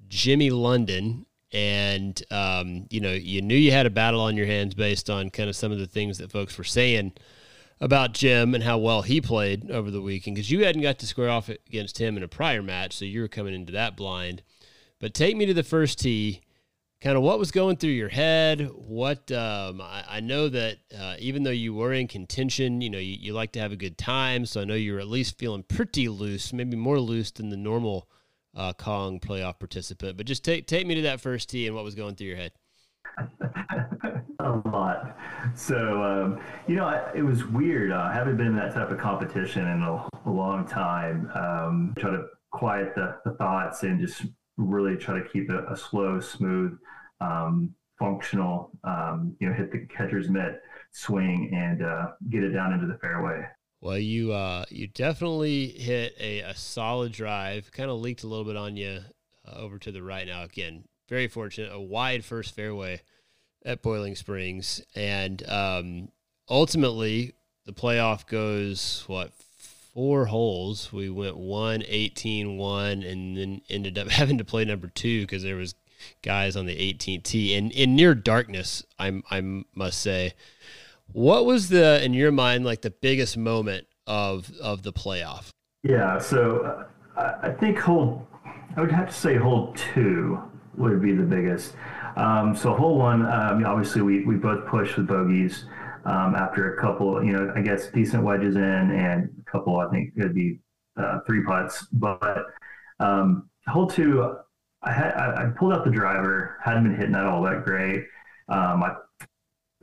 Jimmy 0.09 0.51
London. 0.51 1.27
And, 1.53 2.23
um, 2.31 2.87
you 2.91 3.01
know, 3.01 3.13
you 3.13 3.43
knew 3.43 3.57
you 3.57 3.73
had 3.73 3.87
a 3.87 3.91
battle 3.91 4.21
on 4.21 4.37
your 4.37 4.47
hands 4.47 4.75
based 4.75 5.11
on 5.11 5.31
kind 5.31 5.49
of 5.49 5.57
some 5.57 5.73
of 5.73 5.79
the 5.79 5.87
things 5.87 6.19
that 6.19 6.31
folks 6.31 6.57
were 6.57 6.65
saying 6.65 7.13
about 7.81 8.13
Jim 8.13 8.55
and 8.55 8.63
how 8.63 8.79
well 8.79 9.03
he 9.03 9.21
played 9.21 9.71
over 9.71 9.91
the 9.91 10.03
weekend 10.03 10.37
because 10.37 10.51
you 10.51 10.65
hadn't 10.65 10.83
got 10.83 10.99
to 10.99 11.07
square 11.07 11.31
off 11.31 11.49
against 11.49 11.99
him 11.99 12.17
in 12.17 12.23
a 12.23 12.29
prior 12.29 12.63
match, 12.63 12.97
so 12.97 13.05
you 13.05 13.21
were 13.21 13.29
coming 13.29 13.55
into 13.55 13.73
that 13.73 13.97
blind. 13.97 14.43
But 15.01 15.15
take 15.15 15.37
me 15.37 15.47
to 15.47 15.55
the 15.55 15.63
first 15.63 15.99
tee. 15.99 16.43
Kind 17.01 17.17
of 17.17 17.23
what 17.23 17.39
was 17.39 17.51
going 17.51 17.79
through 17.79 17.91
your 17.91 18.11
head? 18.11 18.71
What 18.75 19.33
um, 19.33 19.81
I, 19.81 20.05
I, 20.07 20.21
know 20.21 20.51
that 20.51 20.77
uh, 20.95 21.17
even 21.19 21.45
though 21.45 21.51
you 21.51 21.73
were 21.73 21.95
in 21.95 22.07
contention, 22.07 22.83
you 22.83 22.91
know 22.91 22.99
you, 22.99 23.17
you 23.19 23.33
like 23.33 23.53
to 23.53 23.59
have 23.61 23.73
a 23.73 23.77
good 23.77 23.97
time. 23.97 24.45
So 24.45 24.61
I 24.61 24.65
know 24.65 24.75
you 24.75 24.93
were 24.93 25.01
at 25.01 25.09
least 25.09 25.39
feeling 25.39 25.63
pretty 25.63 26.09
loose, 26.09 26.53
maybe 26.53 26.77
more 26.77 27.01
loose 27.01 27.31
than 27.31 27.49
the 27.49 27.57
normal 27.57 28.07
uh, 28.55 28.75
Cong 28.75 29.19
playoff 29.19 29.59
participant. 29.59 30.19
But 30.19 30.27
just 30.27 30.45
take 30.45 30.67
take 30.67 30.87
me 30.87 30.95
to 30.97 31.03
that 31.03 31.23
first 31.23 31.49
tee 31.49 31.67
and 31.67 31.75
what 31.75 31.85
was 31.85 31.95
going 31.95 32.17
through 32.17 32.27
your 32.27 32.37
head. 32.37 32.53
a 34.45 34.69
lot. 34.69 35.17
So, 35.55 36.03
um, 36.03 36.41
you 36.67 36.77
know, 36.77 36.87
I, 36.87 37.11
it 37.15 37.23
was 37.23 37.45
weird. 37.45 37.93
Uh, 37.93 38.09
I 38.11 38.13
haven't 38.13 38.37
been 38.37 38.49
in 38.49 38.57
that 38.57 38.75
type 38.75 38.91
of 38.91 38.99
competition 38.99 39.67
in 39.67 39.83
a, 39.83 40.09
a 40.27 40.31
long 40.31 40.67
time. 40.67 41.31
Um, 41.35 41.95
try 41.99 42.11
to 42.11 42.25
quiet 42.51 42.95
the, 42.95 43.17
the, 43.25 43.33
thoughts 43.33 43.83
and 43.85 44.01
just 44.01 44.27
really 44.57 44.97
try 44.97 45.19
to 45.19 45.29
keep 45.29 45.51
it 45.51 45.65
a 45.69 45.77
slow, 45.77 46.21
smooth, 46.21 46.77
um, 47.21 47.75
functional, 47.99 48.71
um, 48.85 49.37
you 49.41 49.49
know, 49.49 49.55
hit 49.55 49.71
the 49.71 49.87
catcher's 49.87 50.29
mitt 50.29 50.61
swing 50.91 51.51
and 51.55 51.83
uh, 51.83 52.09
get 52.29 52.43
it 52.43 52.51
down 52.51 52.73
into 52.73 52.87
the 52.87 52.99
fairway. 52.99 53.47
Well, 53.81 53.99
you 53.99 54.33
uh, 54.33 54.65
you 54.69 54.89
definitely 54.89 55.69
hit 55.69 56.15
a, 56.21 56.41
a 56.41 56.55
solid 56.55 57.13
drive. 57.13 57.71
Kind 57.73 57.91
of 57.91 57.99
leaked 57.99 58.25
a 58.25 58.27
little 58.27 58.45
bit 58.45 58.57
on 58.57 58.77
you 58.77 59.01
uh, 59.47 59.55
over 59.55 59.79
to 59.79 59.93
the 59.93 60.03
right. 60.03 60.27
Now, 60.27 60.43
again, 60.43 60.85
very 61.09 61.29
fortunate, 61.29 61.73
a 61.73 61.81
wide 61.81 62.25
first 62.25 62.55
fairway 62.55 63.01
at 63.65 63.83
Boiling 63.83 64.17
Springs, 64.17 64.83
and 64.95 65.49
um, 65.49 66.09
ultimately 66.49 67.35
the 67.67 67.73
playoff 67.73 68.27
goes 68.27 69.05
what 69.07 69.33
four 69.95 70.27
holes. 70.27 70.93
We 70.93 71.11
went 71.11 71.37
one, 71.37 71.83
18, 71.87 72.57
one, 72.57 73.03
and 73.03 73.37
then 73.37 73.61
ended 73.69 73.99
up 73.99 74.09
having 74.11 74.39
to 74.39 74.45
play 74.45 74.65
number 74.65 74.89
two 74.89 75.23
because 75.23 75.43
there 75.43 75.57
was 75.57 75.75
guys 76.23 76.57
on 76.57 76.67
the 76.67 76.77
18th 76.77 77.25
tee 77.25 77.55
and 77.55 77.71
in 77.73 77.95
near 77.95 78.15
darkness. 78.15 78.85
I'm 78.99 79.23
I 79.31 79.41
must 79.75 80.01
say, 80.01 80.35
what 81.13 81.45
was 81.45 81.69
the 81.69 82.03
in 82.05 82.15
your 82.15 82.33
mind 82.33 82.65
like 82.65 82.83
the 82.83 82.91
biggest 82.91 83.37
moment 83.37 83.87
of 84.07 84.51
of 84.61 84.83
the 84.83 84.93
playoff? 84.93 85.51
Yeah, 85.83 86.19
so 86.19 86.87
uh, 87.17 87.39
I 87.43 87.51
think 87.51 87.79
hole. 87.79 88.27
I 88.77 88.81
would 88.81 88.93
have 88.93 89.09
to 89.09 89.15
say 89.15 89.37
hole 89.37 89.75
two 89.75 90.41
would 90.77 91.03
be 91.03 91.13
the 91.13 91.25
biggest. 91.25 91.75
Um, 92.21 92.55
so 92.55 92.75
hole 92.75 92.99
one, 92.99 93.23
um, 93.23 93.65
obviously 93.65 94.03
we, 94.03 94.25
we 94.27 94.37
both 94.37 94.67
pushed 94.67 94.99
with 94.99 95.07
bogeys 95.07 95.65
um, 96.05 96.35
after 96.35 96.75
a 96.75 96.81
couple, 96.81 97.25
you 97.25 97.33
know, 97.33 97.51
I 97.57 97.63
guess 97.63 97.89
decent 97.89 98.23
wedges 98.23 98.57
in 98.57 98.63
and 98.63 99.31
a 99.41 99.51
couple, 99.51 99.79
I 99.79 99.89
think 99.89 100.13
it'd 100.19 100.35
be 100.35 100.61
uh, 100.99 101.21
three 101.27 101.43
putts. 101.43 101.87
But 101.93 102.45
um, 102.99 103.49
hole 103.67 103.87
two, 103.87 104.37
I 104.83 104.93
had 104.93 105.15
I, 105.15 105.45
I, 105.45 105.51
pulled 105.59 105.73
out 105.73 105.87
the 105.87 105.91
driver, 105.91 106.59
hadn't 106.63 106.85
been 106.85 106.95
hitting 106.95 107.13
that 107.13 107.25
all 107.25 107.43
that 107.45 107.65
great. 107.65 108.05
Um, 108.51 108.83
I 108.83 108.93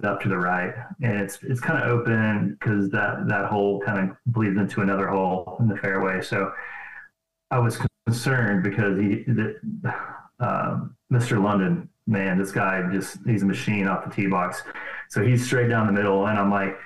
up 0.04 0.21
to 0.21 0.30
the 0.30 0.38
right, 0.38 0.73
and 1.02 1.19
it's 1.19 1.39
it's 1.41 1.60
kind 1.60 1.84
of 1.84 1.89
open 1.89 2.56
because 2.60 2.91
that 2.91 3.28
that 3.28 3.45
hole 3.45 3.80
kind 3.82 4.12
of 4.12 4.15
bleeds 4.28 4.58
into 4.58 4.82
another 4.82 5.08
hole 5.08 5.58
in 5.60 5.67
the 5.67 5.78
fairway. 5.78 6.21
So 6.21 6.52
I 7.50 7.58
was 7.58 7.80
concerned 8.06 8.63
because 8.63 9.00
he 9.00 9.23
the, 9.28 9.56
um, 10.39 10.95
Mr. 11.12 11.41
London, 11.41 11.89
man, 12.08 12.38
this 12.38 12.52
guy 12.52 12.82
just 12.91 13.17
he's 13.26 13.43
a 13.43 13.46
machine 13.46 13.88
off 13.88 14.06
the 14.06 14.10
tee 14.10 14.28
box. 14.28 14.63
So 15.10 15.24
he's 15.24 15.46
straight 15.46 15.70
down 15.70 15.88
the 15.88 15.93
middle, 15.93 16.28
and 16.28 16.39
I'm 16.39 16.50
like, 16.50 16.78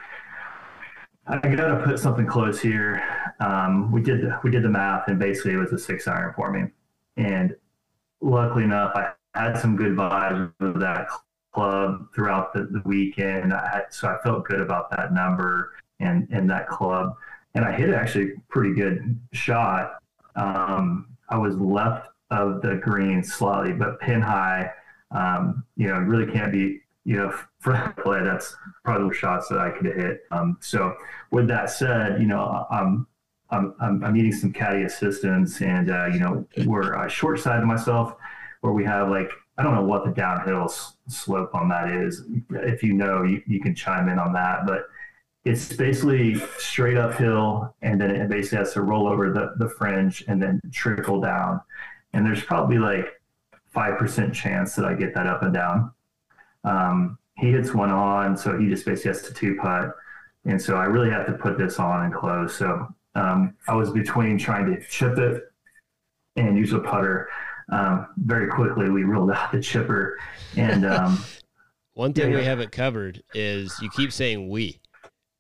I 1.28 1.38
got 1.38 1.68
to 1.68 1.82
put 1.86 2.00
something 2.00 2.26
close 2.26 2.60
here. 2.60 3.04
Um, 3.40 3.92
we 3.92 4.02
did 4.02 4.26
we 4.44 4.52
did 4.52 4.64
the 4.64 4.70
math, 4.70 5.08
and 5.08 5.18
basically 5.18 5.54
it 5.54 5.58
was 5.58 5.72
a 5.72 5.80
six 5.80 6.08
iron 6.08 6.34
for 6.36 6.52
me. 6.52 6.66
And 7.18 7.56
luckily 8.22 8.64
enough, 8.64 8.92
I 8.96 9.12
had 9.34 9.58
some 9.58 9.76
good 9.76 9.96
vibes 9.96 10.52
of 10.60 10.80
that 10.80 11.08
club 11.54 12.08
throughout 12.14 12.54
the, 12.54 12.64
the 12.64 12.82
weekend. 12.86 13.54
I 13.54 13.70
had, 13.72 13.84
so 13.90 14.08
I 14.08 14.18
felt 14.24 14.46
good 14.46 14.62
about 14.62 14.90
that 14.92 15.14
number 15.14 15.74
and, 16.00 16.28
and 16.32 16.50
that 16.50 16.68
club. 16.68 17.16
And 17.56 17.66
I 17.66 17.74
hit 17.74 17.94
actually 17.94 18.34
pretty 18.50 18.74
good 18.74 19.20
shot. 19.34 20.02
Um, 20.36 21.08
I 21.30 21.38
was 21.38 21.56
left 21.58 22.08
of 22.30 22.62
the 22.62 22.76
green 22.76 23.24
slightly, 23.24 23.74
but 23.74 24.00
pin 24.00 24.22
high. 24.22 24.72
Um, 25.12 25.64
you 25.76 25.88
know, 25.88 26.00
really 26.00 26.32
can't 26.32 26.52
be, 26.52 26.80
you 27.04 27.18
know, 27.18 27.32
for 27.60 27.94
play. 28.04 28.24
That's 28.24 28.56
probably 28.84 29.10
the 29.10 29.16
shots 29.16 29.48
that 29.50 29.60
I 29.60 29.72
could 29.72 29.86
have 29.88 29.96
hit. 29.96 30.22
Um, 30.32 30.58
so 30.62 30.96
with 31.32 31.48
that 31.48 31.70
said, 31.70 32.22
you 32.22 32.28
know, 32.28 32.66
I'm, 32.70 33.08
I'm, 33.50 33.76
I'm, 33.82 34.14
needing 34.14 34.32
some 34.32 34.54
caddy 34.54 34.84
assistance 34.84 35.62
and, 35.62 35.92
uh, 35.92 36.06
you 36.06 36.20
know, 36.20 36.48
we're 36.66 36.96
uh, 36.96 37.10
short 37.10 37.40
side 37.40 37.60
of 37.60 37.66
myself 37.66 38.16
where 38.62 38.72
we 38.72 38.86
have 38.86 39.10
like 39.10 39.30
I 39.58 39.64
don't 39.64 39.76
know 39.76 39.84
what 39.84 40.06
the 40.06 40.12
downhill 40.12 40.64
s- 40.64 40.96
slope 41.08 41.54
on 41.54 41.70
that 41.70 41.92
is. 41.92 42.24
If 42.50 42.82
you 42.82 42.94
know, 42.94 43.24
you, 43.24 43.44
you 43.46 43.60
can 43.60 43.76
chime 43.76 44.10
in 44.10 44.18
on 44.18 44.34
that. 44.34 44.66
But 44.66 44.88
it's 45.44 45.74
basically 45.74 46.36
straight 46.58 46.98
uphill, 46.98 47.76
and 47.84 48.00
then 48.00 48.10
it 48.12 48.30
basically 48.30 48.60
has 48.60 48.74
to 48.74 48.82
roll 48.82 49.08
over 49.08 49.32
the, 49.32 49.54
the 49.58 49.70
fringe 49.70 50.24
and 50.28 50.42
then 50.42 50.62
trickle 50.72 51.22
down. 51.22 51.62
And 52.14 52.26
there's 52.26 52.44
probably 52.44 52.80
like 52.80 53.21
five 53.72 53.98
percent 53.98 54.34
chance 54.34 54.76
that 54.76 54.86
I 54.86 54.94
get 54.94 55.14
that 55.16 55.28
up 55.28 55.44
and 55.44 55.54
down. 55.54 55.92
Um, 56.64 57.18
he 57.38 57.52
hits 57.52 57.74
one 57.74 57.92
on, 57.92 58.38
so 58.38 58.58
he 58.58 58.68
just 58.68 58.86
basically 58.86 59.10
has 59.10 59.24
to 59.24 59.34
two 59.34 59.56
putt, 59.56 59.96
and 60.46 60.62
so 60.62 60.76
I 60.76 60.86
really 60.86 61.10
have 61.10 61.26
to 61.28 61.34
put 61.34 61.58
this 61.58 61.80
on 61.80 62.06
and 62.06 62.14
close. 62.14 62.56
So 62.56 62.88
um, 63.16 63.56
I 63.68 63.76
was 63.76 63.92
between 63.92 64.38
trying 64.38 64.68
to 64.68 64.82
chip 64.88 65.18
it 65.18 65.44
and 66.36 66.58
use 66.58 66.74
a 66.74 66.80
putter 66.80 67.30
um, 67.72 68.08
very 68.18 68.48
quickly 68.48 68.90
we 68.90 69.04
ruled 69.04 69.32
out 69.32 69.52
the 69.52 69.62
chipper. 69.62 70.20
And 70.56 70.86
um, 70.86 71.24
one 71.94 72.14
thing 72.14 72.30
yeah, 72.30 72.38
we 72.38 72.42
yeah. 72.42 72.50
haven't 72.50 72.72
covered 72.72 73.24
is 73.34 73.78
you 73.82 73.90
keep 73.90 74.12
saying 74.12 74.50
we, 74.50 74.80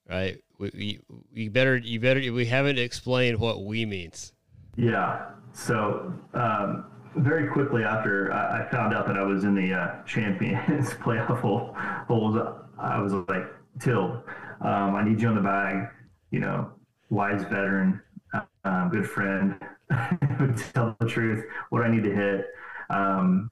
right? 0.10 0.41
We, 0.58 0.72
we, 0.74 1.00
you 1.34 1.50
better 1.50 1.78
you 1.78 2.00
better 2.00 2.20
we 2.32 2.46
haven't 2.46 2.78
explained 2.78 3.39
what 3.39 3.65
we 3.65 3.86
means. 3.86 4.34
yeah, 4.78 5.32
so 5.54 6.13
um, 6.34 6.86
very 7.15 7.47
quickly 7.47 7.84
after 7.84 8.32
I 8.34 8.69
found 8.69 8.93
out 8.93 9.08
that 9.08 9.17
I 9.17 9.24
was 9.24 9.43
in 9.43 9.56
the 9.56 9.74
uh, 9.74 10.04
Champions 10.04 10.89
playoff 11.04 11.39
hole, 11.39 11.76
holes, 12.08 12.38
I 12.80 13.00
was 13.00 13.13
like, 13.28 13.45
Till, 13.80 14.24
um, 14.62 14.95
I 14.95 15.04
need 15.04 15.21
you 15.21 15.30
on 15.30 15.36
the 15.36 15.41
bag. 15.41 15.88
You 16.30 16.39
know, 16.39 16.71
wise 17.10 17.43
veteran, 17.43 18.02
um, 18.65 18.89
good 18.89 19.10
friend. 19.10 19.56
tell 20.74 20.95
the 21.00 21.08
truth, 21.08 21.45
what 21.69 21.84
I 21.84 21.89
need 21.89 22.04
to 22.04 22.13
hit. 22.13 22.47
Um, 22.89 23.50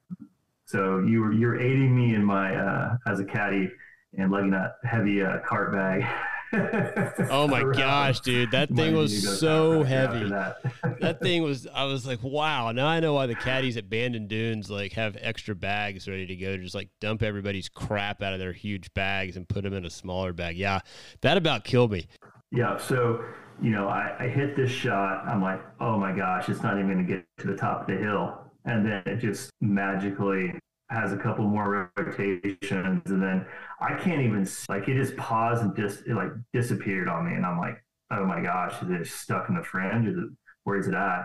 so 0.66 1.00
you 1.00 1.20
were 1.20 1.32
you're 1.32 1.60
aiding 1.60 1.96
me 1.96 2.14
in 2.14 2.24
my 2.24 2.54
uh, 2.54 2.96
as 3.06 3.18
a 3.20 3.24
caddy 3.24 3.70
and 4.16 4.30
lugging 4.30 4.54
a 4.54 4.74
heavy 4.84 5.22
uh, 5.22 5.38
cart 5.40 5.72
bag. 5.72 6.04
Oh 6.52 7.46
my 7.48 7.62
gosh, 7.74 8.20
dude, 8.20 8.50
that 8.50 8.70
thing 8.70 8.94
was 8.96 9.12
need 9.12 9.20
to 9.20 9.26
go 9.26 9.34
so 9.34 9.82
heavy. 9.82 10.28
That. 10.28 10.56
That 11.00 11.20
thing 11.20 11.42
was. 11.42 11.66
I 11.72 11.84
was 11.84 12.06
like, 12.06 12.22
wow. 12.22 12.72
Now 12.72 12.86
I 12.86 13.00
know 13.00 13.14
why 13.14 13.26
the 13.26 13.34
caddies 13.34 13.76
at 13.76 13.88
Bandon 13.88 14.26
Dunes 14.26 14.70
like 14.70 14.92
have 14.92 15.16
extra 15.20 15.54
bags 15.54 16.06
ready 16.06 16.26
to 16.26 16.36
go 16.36 16.56
to 16.56 16.62
just 16.62 16.74
like 16.74 16.88
dump 17.00 17.22
everybody's 17.22 17.68
crap 17.68 18.22
out 18.22 18.34
of 18.34 18.38
their 18.38 18.52
huge 18.52 18.92
bags 18.92 19.36
and 19.36 19.48
put 19.48 19.64
them 19.64 19.72
in 19.72 19.84
a 19.86 19.90
smaller 19.90 20.32
bag. 20.32 20.56
Yeah, 20.56 20.80
that 21.22 21.36
about 21.36 21.64
killed 21.64 21.90
me. 21.90 22.06
Yeah. 22.52 22.76
So, 22.76 23.24
you 23.62 23.70
know, 23.70 23.88
I, 23.88 24.14
I 24.18 24.28
hit 24.28 24.56
this 24.56 24.70
shot. 24.70 25.24
I'm 25.26 25.42
like, 25.42 25.62
oh 25.80 25.98
my 25.98 26.12
gosh, 26.12 26.48
it's 26.48 26.62
not 26.62 26.74
even 26.74 26.92
going 26.92 27.06
to 27.06 27.12
get 27.14 27.24
to 27.38 27.46
the 27.46 27.56
top 27.56 27.82
of 27.82 27.86
the 27.86 27.96
hill. 27.96 28.38
And 28.64 28.84
then 28.84 29.02
it 29.06 29.16
just 29.16 29.50
magically 29.60 30.52
has 30.90 31.12
a 31.12 31.16
couple 31.16 31.46
more 31.46 31.90
rotations. 31.96 33.02
And 33.06 33.22
then 33.22 33.46
I 33.80 33.94
can't 33.94 34.20
even, 34.22 34.46
like, 34.68 34.88
it 34.88 34.96
just 34.96 35.16
paused 35.16 35.62
and 35.62 35.74
just, 35.76 36.06
it 36.06 36.14
like 36.14 36.30
disappeared 36.52 37.08
on 37.08 37.26
me. 37.26 37.34
And 37.34 37.46
I'm 37.46 37.58
like, 37.58 37.82
oh 38.10 38.26
my 38.26 38.40
gosh, 38.40 38.74
is 38.82 38.90
it 38.90 39.06
stuck 39.06 39.48
in 39.48 39.54
the 39.54 39.62
fringe? 39.62 40.08
Is 40.08 40.16
it, 40.16 40.24
where 40.64 40.78
is 40.78 40.88
it 40.88 40.94
at? 40.94 41.24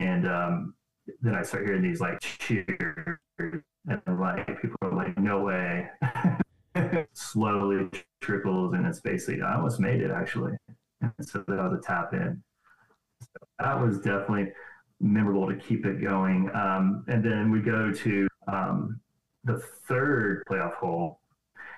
And 0.00 0.26
um, 0.26 0.74
then 1.20 1.34
I 1.34 1.42
start 1.42 1.64
hearing 1.64 1.82
these 1.82 2.00
like 2.00 2.20
cheers. 2.20 3.18
And 3.38 4.20
like, 4.20 4.60
people 4.60 4.76
are 4.82 4.94
like, 4.94 5.16
no 5.18 5.40
way. 5.40 5.88
Slowly 7.12 7.88
trickles. 8.20 8.74
And 8.74 8.84
it's 8.86 9.00
basically, 9.00 9.42
I 9.42 9.54
almost 9.54 9.78
made 9.78 10.00
it 10.00 10.10
actually. 10.10 10.52
And 11.00 11.12
so 11.20 11.44
that 11.46 11.56
was 11.56 11.78
a 11.78 11.82
tap 11.86 12.12
in. 12.12 12.42
So 13.20 13.28
that 13.60 13.80
was 13.80 13.98
definitely 13.98 14.52
memorable 15.00 15.48
to 15.48 15.56
keep 15.56 15.86
it 15.86 16.02
going. 16.02 16.50
Um, 16.54 17.04
and 17.06 17.24
then 17.24 17.50
we 17.50 17.60
go 17.60 17.92
to 17.92 18.28
um, 18.46 19.00
the 19.44 19.58
third 19.88 20.44
playoff 20.48 20.74
hole. 20.74 21.20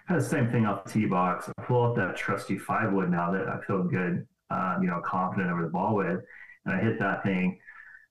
Kind 0.06 0.18
of 0.18 0.24
the 0.24 0.30
same 0.30 0.50
thing 0.50 0.66
off 0.66 0.84
the 0.84 0.90
tee 0.90 1.06
box. 1.06 1.50
I 1.58 1.62
pull 1.62 1.84
out 1.84 1.96
that 1.96 2.16
trusty 2.16 2.58
five 2.58 2.92
wood 2.92 3.10
now 3.10 3.30
that 3.32 3.48
I 3.48 3.60
feel 3.66 3.84
good, 3.84 4.26
um, 4.50 4.78
you 4.82 4.88
know, 4.88 5.02
confident 5.04 5.50
over 5.50 5.62
the 5.62 5.68
ball 5.68 5.94
with, 5.94 6.20
and 6.64 6.74
I 6.74 6.80
hit 6.80 6.98
that 6.98 7.22
thing 7.22 7.58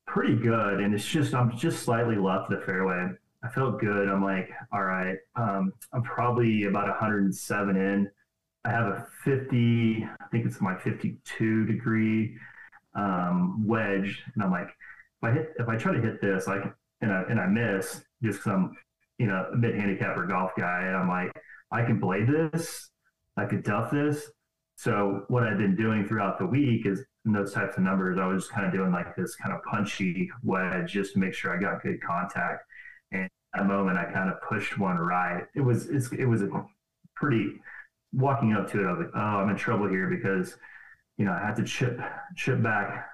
pretty 0.06 0.36
good. 0.36 0.80
And 0.80 0.94
it's 0.94 1.06
just 1.06 1.34
I'm 1.34 1.56
just 1.58 1.84
slightly 1.84 2.16
left 2.16 2.52
of 2.52 2.60
the 2.60 2.66
fairway. 2.66 3.10
I 3.44 3.50
felt 3.50 3.80
good. 3.80 4.10
I'm 4.10 4.24
like, 4.24 4.50
all 4.72 4.84
right, 4.84 5.18
um, 5.36 5.72
I'm 5.94 6.02
probably 6.02 6.64
about 6.64 6.88
107 6.88 7.76
in. 7.76 8.10
I 8.66 8.72
have 8.72 8.88
a 8.88 9.08
50, 9.24 10.08
I 10.20 10.26
think 10.32 10.46
it's 10.46 10.60
my 10.60 10.76
52 10.76 11.66
degree 11.66 12.36
um, 12.96 13.66
wedge, 13.66 14.24
and 14.34 14.44
I'm 14.44 14.52
like, 14.52 14.68
if 14.68 15.24
I 15.24 15.32
hit, 15.32 15.54
if 15.60 15.70
I 15.70 15.78
try 15.78 15.94
to 15.94 16.02
hit 16.02 16.20
this, 16.20 16.48
like, 16.48 16.64
and 17.02 17.12
I 17.12 17.24
and 17.30 17.40
I 17.40 17.46
miss, 17.46 18.04
just 18.24 18.44
some, 18.44 18.76
you 19.18 19.28
know, 19.28 19.48
a 19.54 19.56
mid 19.56 19.76
handicapper 19.76 20.26
golf 20.26 20.52
guy, 20.58 20.84
and 20.84 20.96
I'm 20.96 21.08
like, 21.08 21.32
I 21.72 21.84
can 21.84 22.00
blade 22.00 22.28
this, 22.28 22.90
I 23.36 23.46
could 23.46 23.64
duff 23.64 23.92
this. 23.92 24.32
So 24.76 25.24
what 25.28 25.44
I've 25.44 25.58
been 25.58 25.76
doing 25.76 26.08
throughout 26.08 26.38
the 26.38 26.46
week 26.46 26.86
is 26.86 27.04
in 27.26 27.34
those 27.34 27.52
types 27.52 27.78
of 27.78 27.84
numbers, 27.84 28.18
I 28.20 28.26
was 28.26 28.44
just 28.44 28.54
kind 28.54 28.66
of 28.66 28.72
doing 28.72 28.92
like 28.92 29.16
this 29.16 29.36
kind 29.36 29.54
of 29.54 29.62
punchy 29.64 30.30
wedge 30.44 30.94
just 30.94 31.14
to 31.14 31.20
make 31.20 31.34
sure 31.34 31.56
I 31.56 31.60
got 31.60 31.82
good 31.82 32.02
contact. 32.02 32.64
And 33.12 33.24
at 33.24 33.32
that 33.56 33.66
moment, 33.66 33.98
I 33.98 34.06
kind 34.06 34.30
of 34.30 34.42
pushed 34.42 34.78
one 34.78 34.98
right. 34.98 35.46
It 35.56 35.62
was 35.62 35.88
it's, 35.88 36.12
it 36.12 36.26
was 36.26 36.42
a 36.44 36.50
pretty 37.16 37.54
walking 38.14 38.54
up 38.54 38.70
to 38.72 38.82
it. 38.82 38.88
I 38.88 38.92
was 38.92 39.00
like, 39.00 39.12
oh, 39.16 39.20
I'm 39.20 39.50
in 39.50 39.56
trouble 39.56 39.90
here 39.90 40.10
because 40.10 40.56
you 41.18 41.26
know 41.26 41.34
I 41.34 41.46
had 41.46 41.56
to 41.58 41.64
chip 41.64 42.00
chip 42.36 42.62
back, 42.62 43.08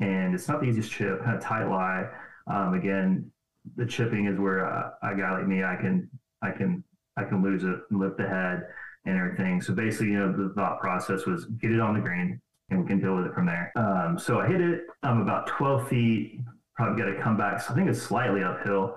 and 0.00 0.34
it's 0.34 0.48
not 0.48 0.60
the 0.60 0.66
easiest 0.66 0.90
chip. 0.90 1.22
Kind 1.24 1.36
of 1.36 1.42
tight 1.42 1.64
lie. 1.68 2.08
Um, 2.46 2.74
again, 2.74 3.30
the 3.76 3.86
chipping 3.86 4.26
is 4.26 4.38
where 4.38 4.66
uh, 4.66 4.90
a 5.02 5.14
guy 5.14 5.32
like 5.32 5.46
me, 5.46 5.64
I 5.64 5.76
can 5.76 6.08
I 6.42 6.50
can 6.50 6.84
I 7.16 7.24
can 7.24 7.42
lose 7.42 7.64
it, 7.64 7.78
and 7.90 8.00
lift 8.00 8.16
the 8.16 8.28
head, 8.28 8.66
and 9.04 9.16
everything. 9.16 9.60
So 9.60 9.74
basically, 9.74 10.08
you 10.08 10.18
know, 10.18 10.32
the 10.32 10.54
thought 10.54 10.80
process 10.80 11.26
was 11.26 11.46
get 11.46 11.72
it 11.72 11.80
on 11.80 11.94
the 11.94 12.00
green, 12.00 12.40
and 12.70 12.80
we 12.80 12.86
can 12.86 13.00
deal 13.00 13.16
with 13.16 13.26
it 13.26 13.34
from 13.34 13.46
there. 13.46 13.72
Um, 13.76 14.18
so 14.18 14.40
I 14.40 14.46
hit 14.46 14.60
it. 14.60 14.82
I'm 15.02 15.20
about 15.20 15.46
12 15.46 15.88
feet. 15.88 16.40
Probably 16.76 17.02
got 17.02 17.10
to 17.10 17.20
come 17.20 17.36
back. 17.36 17.60
So 17.60 17.72
I 17.72 17.76
think 17.76 17.88
it's 17.88 18.00
slightly 18.00 18.42
uphill, 18.42 18.94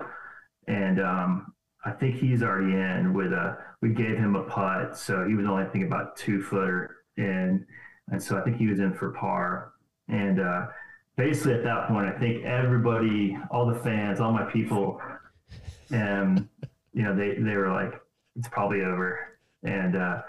and 0.68 1.00
um, 1.00 1.52
I 1.84 1.90
think 1.90 2.16
he's 2.16 2.42
already 2.42 2.74
in 2.74 3.12
with 3.12 3.32
a. 3.32 3.58
We 3.80 3.90
gave 3.90 4.16
him 4.16 4.36
a 4.36 4.44
putt, 4.44 4.96
so 4.96 5.26
he 5.26 5.34
was 5.34 5.46
only 5.46 5.64
I 5.64 5.66
think 5.66 5.84
about 5.84 6.16
two 6.16 6.40
footer 6.42 6.98
in, 7.16 7.66
and 8.08 8.22
so 8.22 8.38
I 8.38 8.42
think 8.42 8.56
he 8.56 8.68
was 8.68 8.78
in 8.78 8.94
for 8.94 9.10
par. 9.12 9.72
And 10.08 10.40
uh, 10.40 10.66
basically 11.16 11.54
at 11.54 11.64
that 11.64 11.88
point, 11.88 12.06
I 12.06 12.18
think 12.18 12.44
everybody, 12.44 13.36
all 13.50 13.66
the 13.66 13.78
fans, 13.80 14.20
all 14.20 14.32
my 14.32 14.44
people, 14.44 15.00
and 15.90 16.48
you 16.92 17.02
know, 17.02 17.14
they 17.14 17.34
they 17.38 17.56
were 17.56 17.72
like, 17.72 18.00
it's 18.36 18.48
probably 18.48 18.82
over. 18.82 19.38
And 19.64 19.96
uh, 19.96 20.22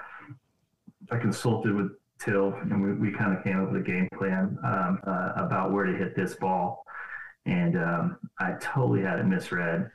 I 1.11 1.17
consulted 1.17 1.73
with 1.73 1.91
Till, 2.19 2.53
and 2.53 2.81
we, 2.81 3.09
we 3.09 3.17
kind 3.17 3.35
of 3.37 3.43
came 3.43 3.61
up 3.61 3.71
with 3.71 3.81
a 3.81 3.85
game 3.85 4.07
plan 4.17 4.57
um, 4.63 4.99
uh, 5.05 5.33
about 5.35 5.71
where 5.73 5.85
to 5.85 5.97
hit 5.97 6.15
this 6.15 6.35
ball. 6.35 6.85
And 7.45 7.77
um, 7.77 8.17
I 8.39 8.53
totally 8.61 9.01
had 9.01 9.19
it 9.19 9.25
misread. 9.25 9.89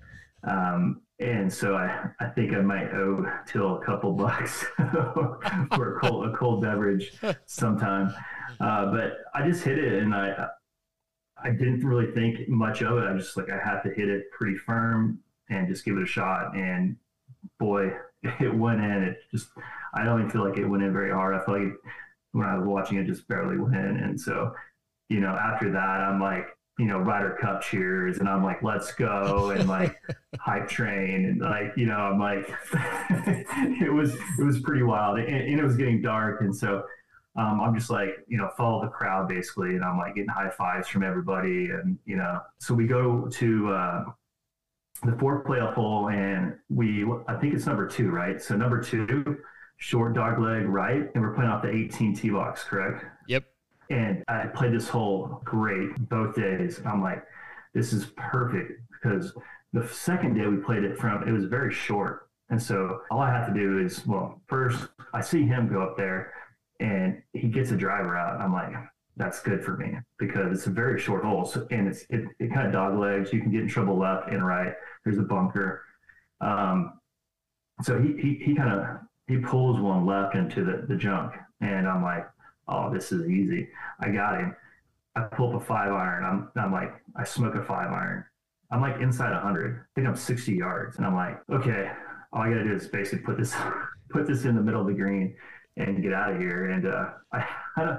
Um, 0.45 1.01
and 1.21 1.53
so 1.53 1.75
I, 1.75 2.11
I 2.21 2.27
think 2.27 2.53
I 2.53 2.61
might 2.61 2.93
owe 2.93 3.25
Till 3.47 3.77
a 3.77 3.85
couple 3.85 4.13
bucks 4.13 4.65
for 4.77 5.97
a 5.97 6.01
cold, 6.01 6.27
a 6.27 6.37
cold 6.37 6.63
beverage 6.63 7.13
sometime. 7.47 8.15
Uh, 8.61 8.93
but 8.93 9.19
I 9.35 9.49
just 9.49 9.65
hit 9.65 9.79
it 9.79 10.03
and 10.03 10.15
I, 10.15 10.49
I 11.43 11.51
didn't 11.51 11.85
really 11.85 12.13
think 12.13 12.49
much 12.49 12.83
of 12.83 12.99
it. 12.99 13.07
I 13.09 13.17
just 13.17 13.37
like, 13.37 13.51
I 13.51 13.59
had 13.59 13.83
to 13.83 13.91
hit 13.91 14.09
it 14.09 14.31
pretty 14.31 14.57
firm 14.57 15.21
and 15.49 15.69
just 15.69 15.85
give 15.85 15.97
it 15.97 16.03
a 16.03 16.07
shot. 16.07 16.57
And 16.57 16.97
boy, 17.59 17.93
it 18.23 18.55
went 18.55 18.81
in. 18.81 19.03
It 19.05 19.19
just, 19.31 19.49
I 19.95 20.05
don't 20.05 20.21
even 20.21 20.31
feel 20.31 20.49
like 20.49 20.59
it 20.59 20.67
went 20.67 20.83
in 20.83 20.93
very 20.93 21.13
hard. 21.13 21.35
I 21.35 21.45
feel 21.45 21.63
like 21.63 21.75
when 22.33 22.47
I 22.47 22.57
was 22.57 22.67
watching 22.67 22.99
it, 22.99 23.07
just 23.07 23.29
barely 23.29 23.59
went 23.59 23.75
in. 23.75 23.97
And 23.97 24.21
so, 24.21 24.53
you 25.09 25.21
know, 25.21 25.35
after 25.35 25.71
that, 25.73 25.79
I'm 25.79 26.21
like, 26.21 26.47
you 26.79 26.87
know, 26.87 26.99
Ryder 26.99 27.37
Cup 27.41 27.61
cheers, 27.61 28.19
and 28.19 28.29
I'm 28.29 28.45
like, 28.45 28.63
let's 28.63 28.93
go, 28.93 29.51
and 29.51 29.69
like 29.69 29.97
hype 30.39 30.69
train, 30.69 31.25
and 31.25 31.41
like, 31.41 31.73
you 31.77 31.87
know, 31.87 31.97
I'm 31.97 32.21
like, 32.21 32.49
it 33.83 33.93
was 33.93 34.15
it 34.15 34.45
was 34.45 34.61
pretty 34.61 34.85
wild, 34.85 35.19
and, 35.19 35.29
and 35.29 35.59
it 35.59 35.65
was 35.65 35.77
getting 35.77 36.01
dark, 36.01 36.41
and 36.41 36.55
so 36.55 36.85
um, 37.37 37.61
I'm 37.61 37.75
just 37.75 37.91
like, 37.91 38.11
you 38.27 38.37
know, 38.37 38.51
follow 38.57 38.83
the 38.83 38.89
crowd 38.89 39.29
basically, 39.29 39.77
and 39.77 39.85
I'm 39.85 39.99
like 39.99 40.15
getting 40.15 40.29
high 40.29 40.51
fives 40.51 40.89
from 40.89 41.03
everybody, 41.03 41.71
and 41.71 41.99
you 42.05 42.17
know, 42.17 42.41
so 42.59 42.75
we 42.75 42.87
go 42.87 43.29
to 43.29 43.73
uh, 43.73 44.05
the 45.05 45.13
fourth 45.19 45.47
playoff 45.47 45.75
hole, 45.75 46.09
and 46.09 46.55
we 46.69 47.07
I 47.29 47.35
think 47.35 47.55
it's 47.55 47.67
number 47.67 47.87
two, 47.87 48.11
right? 48.11 48.41
So 48.43 48.57
number 48.57 48.83
two, 48.83 49.39
short 49.77 50.15
dog 50.15 50.41
leg 50.41 50.67
right, 50.67 51.09
and 51.15 51.23
we're 51.23 51.35
playing 51.35 51.51
off 51.51 51.63
the 51.63 51.71
18 51.71 52.17
tee 52.17 52.31
box, 52.31 52.65
correct? 52.65 53.05
Yep. 53.29 53.45
And 53.91 54.25
I 54.29 54.47
played 54.47 54.73
this 54.73 54.89
hole 54.89 55.41
great 55.45 55.97
both 56.09 56.35
days. 56.35 56.81
I'm 56.85 57.03
like, 57.03 57.25
this 57.73 57.93
is 57.93 58.07
perfect 58.17 58.73
because 58.91 59.33
the 59.73 59.87
second 59.89 60.35
day 60.35 60.47
we 60.47 60.57
played 60.57 60.83
it 60.83 60.99
from 60.99 61.27
it 61.27 61.33
was 61.33 61.45
very 61.45 61.73
short, 61.73 62.29
and 62.51 62.61
so 62.61 63.03
all 63.11 63.21
I 63.21 63.31
have 63.31 63.47
to 63.47 63.55
do 63.55 63.79
is 63.79 64.05
well, 64.07 64.41
first 64.49 64.89
I 65.15 65.21
see 65.21 65.47
him 65.47 65.69
go 65.69 65.83
up 65.83 65.97
there, 65.97 66.33
and 66.81 67.23
he 67.33 67.49
gets 67.49 67.71
a 67.71 67.77
driver 67.77 68.17
out. 68.17 68.41
I'm 68.41 68.53
like, 68.53 68.73
that's 69.17 69.41
good 69.41 69.65
for 69.65 69.77
me 69.77 69.99
because 70.19 70.57
it's 70.57 70.67
a 70.67 70.71
very 70.71 70.99
short 71.01 71.25
hole. 71.25 71.45
So, 71.45 71.67
and 71.71 71.89
it's 71.89 72.05
it, 72.09 72.25
it 72.39 72.53
kind 72.53 72.67
of 72.67 72.73
dog 72.73 72.99
legs. 72.99 73.33
You 73.33 73.41
can 73.41 73.51
get 73.51 73.63
in 73.63 73.69
trouble 73.69 73.99
left 73.99 74.31
and 74.31 74.47
right. 74.47 74.73
There's 75.05 75.19
a 75.19 75.23
bunker. 75.23 75.85
Um, 76.41 77.01
so 77.83 78.01
he 78.01 78.17
he, 78.21 78.41
he 78.45 78.55
kind 78.55 78.73
of 78.73 78.87
he 79.27 79.39
pulls 79.39 79.81
one 79.81 80.07
left 80.07 80.37
into 80.37 80.65
the, 80.65 80.87
the 80.89 80.97
junk, 80.97 81.35
and 81.61 81.89
I'm 81.89 82.03
like, 82.03 82.27
oh, 82.69 82.93
this 82.93 83.13
is 83.13 83.29
easy. 83.29 83.69
I 84.01 84.11
got 84.11 84.39
him. 84.39 84.55
I 85.17 85.23
pull 85.23 85.55
up 85.55 85.63
a 85.63 85.65
five 85.65 85.93
iron. 85.93 86.25
I'm 86.25 86.63
I'm 86.63 86.73
like, 86.73 86.95
I 87.17 87.25
smoke 87.25 87.57
a 87.57 87.63
five 87.63 87.93
iron. 87.93 88.25
I'm 88.71 88.81
like 88.81 89.01
inside 89.01 89.33
100. 89.33 89.81
I 89.81 89.83
think 89.95 90.07
I'm 90.07 90.15
60 90.15 90.53
yards, 90.53 90.99
and 90.99 91.07
I'm 91.07 91.15
like, 91.15 91.41
okay, 91.51 91.91
all 92.33 92.43
I 92.43 92.51
gotta 92.51 92.65
do 92.65 92.75
is 92.75 92.87
basically 92.87 93.25
put 93.25 93.37
this 93.37 93.55
put 94.11 94.29
this 94.29 94.45
in 94.45 94.55
the 94.55 94.63
middle 94.63 94.81
of 94.81 94.87
the 94.87 94.95
green 94.95 95.35
and 95.79 96.03
get 96.03 96.13
out 96.13 96.33
of 96.33 96.41
here. 96.41 96.71
And 96.71 96.87
uh, 96.87 97.11
I, 97.77 97.99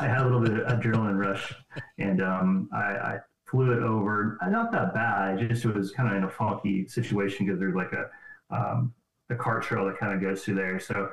I 0.00 0.06
had 0.06 0.22
a 0.22 0.24
little 0.24 0.40
bit 0.40 0.58
of 0.58 0.66
adrenaline 0.66 1.18
rush, 1.18 1.52
and 1.98 2.22
um, 2.22 2.68
I, 2.72 2.78
I, 2.78 3.18
flew 3.46 3.72
it 3.72 3.82
over. 3.82 4.38
Not 4.46 4.70
that 4.72 4.92
bad. 4.92 5.38
I 5.38 5.46
just 5.46 5.64
it 5.64 5.74
was 5.74 5.90
kind 5.90 6.10
of 6.10 6.16
in 6.16 6.24
a 6.24 6.28
funky 6.28 6.86
situation 6.86 7.46
because 7.46 7.58
there's 7.58 7.74
like 7.74 7.92
a 7.92 8.10
um, 8.54 8.92
a 9.30 9.34
cart 9.34 9.62
trail 9.62 9.86
that 9.86 9.98
kind 9.98 10.12
of 10.12 10.20
goes 10.20 10.44
through 10.44 10.56
there. 10.56 10.78
So 10.78 11.08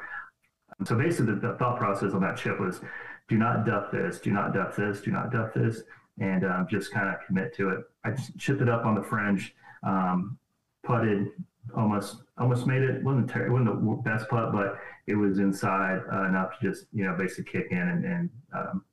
so 0.84 0.96
basically, 0.96 1.36
the, 1.36 1.39
the, 1.39 1.54
thought 1.54 1.78
process 1.78 2.13
on 2.13 2.22
that 2.22 2.38
chip 2.38 2.60
was, 2.60 2.82
do 3.28 3.38
not 3.38 3.65
duck 3.65 3.91
this, 3.91 4.20
do 4.20 4.32
not 4.32 4.54
duck 4.54 4.76
this, 4.76 5.02
do 5.02 5.12
not 5.12 5.32
duck 5.32 5.54
this, 5.54 5.84
and 6.20 6.46
um, 6.46 6.68
just 6.70 6.91
kind 6.91 7.08
of 7.08 7.15
commit 7.26 7.56
to 7.56 7.70
it. 7.70 7.80
I 8.04 8.12
chipped 8.38 8.62
it 8.62 8.70
up 8.70 8.86
on 8.86 8.96
the 8.96 9.02
fringe, 9.02 9.56
um, 9.84 10.38
putted, 10.84 11.28
almost 11.76 12.18
almost 12.38 12.68
made 12.68 12.82
it. 12.82 13.04
wasn't 13.04 13.30
ter- 13.30 13.50
wasn't 13.50 13.84
the 13.84 14.02
best 14.04 14.30
putt, 14.30 14.52
but 14.52 14.78
it 15.08 15.15
was 15.15 15.39
inside 15.39 16.02
uh, 16.12 16.26
enough 16.26 16.60
to 16.60 16.70
just 16.70 16.88
you 16.94 17.06
know 17.06 17.15
basically 17.15 17.46
kick 17.46 17.72
in 17.72 17.78
and, 17.78 18.06
and 18.06 18.30
um, 18.54 18.84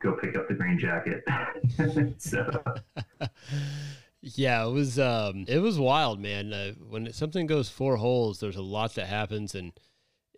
go 0.00 0.12
pick 0.12 0.36
up 0.36 0.48
the 0.48 0.54
green 0.54 0.78
jacket. 0.78 1.24
so. 2.20 2.48
yeah, 4.20 4.64
it 4.64 4.70
was 4.70 4.98
um, 4.98 5.44
it 5.48 5.58
was 5.58 5.78
wild, 5.78 6.20
man. 6.20 6.52
Uh, 6.52 6.72
when 6.88 7.12
something 7.12 7.46
goes 7.46 7.68
four 7.68 7.96
holes, 7.96 8.40
there's 8.40 8.56
a 8.56 8.62
lot 8.62 8.94
that 8.94 9.06
happens, 9.06 9.54
and 9.54 9.72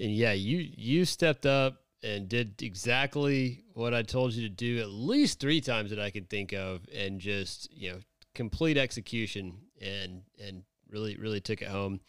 and 0.01 0.13
yeah, 0.13 0.33
you 0.33 0.69
you 0.77 1.05
stepped 1.05 1.47
up 1.47 1.83
and 2.03 2.29
did 2.29 2.63
exactly 2.63 3.65
what 3.75 3.93
I 3.93 4.03
told 4.03 4.33
you 4.33 4.49
to 4.49 4.55
do 4.55 4.79
at 4.81 4.89
least 4.89 5.41
three 5.41 5.61
times 5.61 5.91
that 5.91 6.01
I 6.01 6.11
could 6.11 6.31
think 6.31 6.53
of, 6.53 6.83
and 6.95 7.21
just 7.21 7.73
you 7.73 7.93
know 7.93 7.99
complete 8.35 8.77
execution 8.77 9.59
and 9.81 10.23
and 10.43 10.63
really 10.91 11.17
really 11.17 11.41
took 11.41 11.63
it 11.63 11.69
home. 11.69 12.01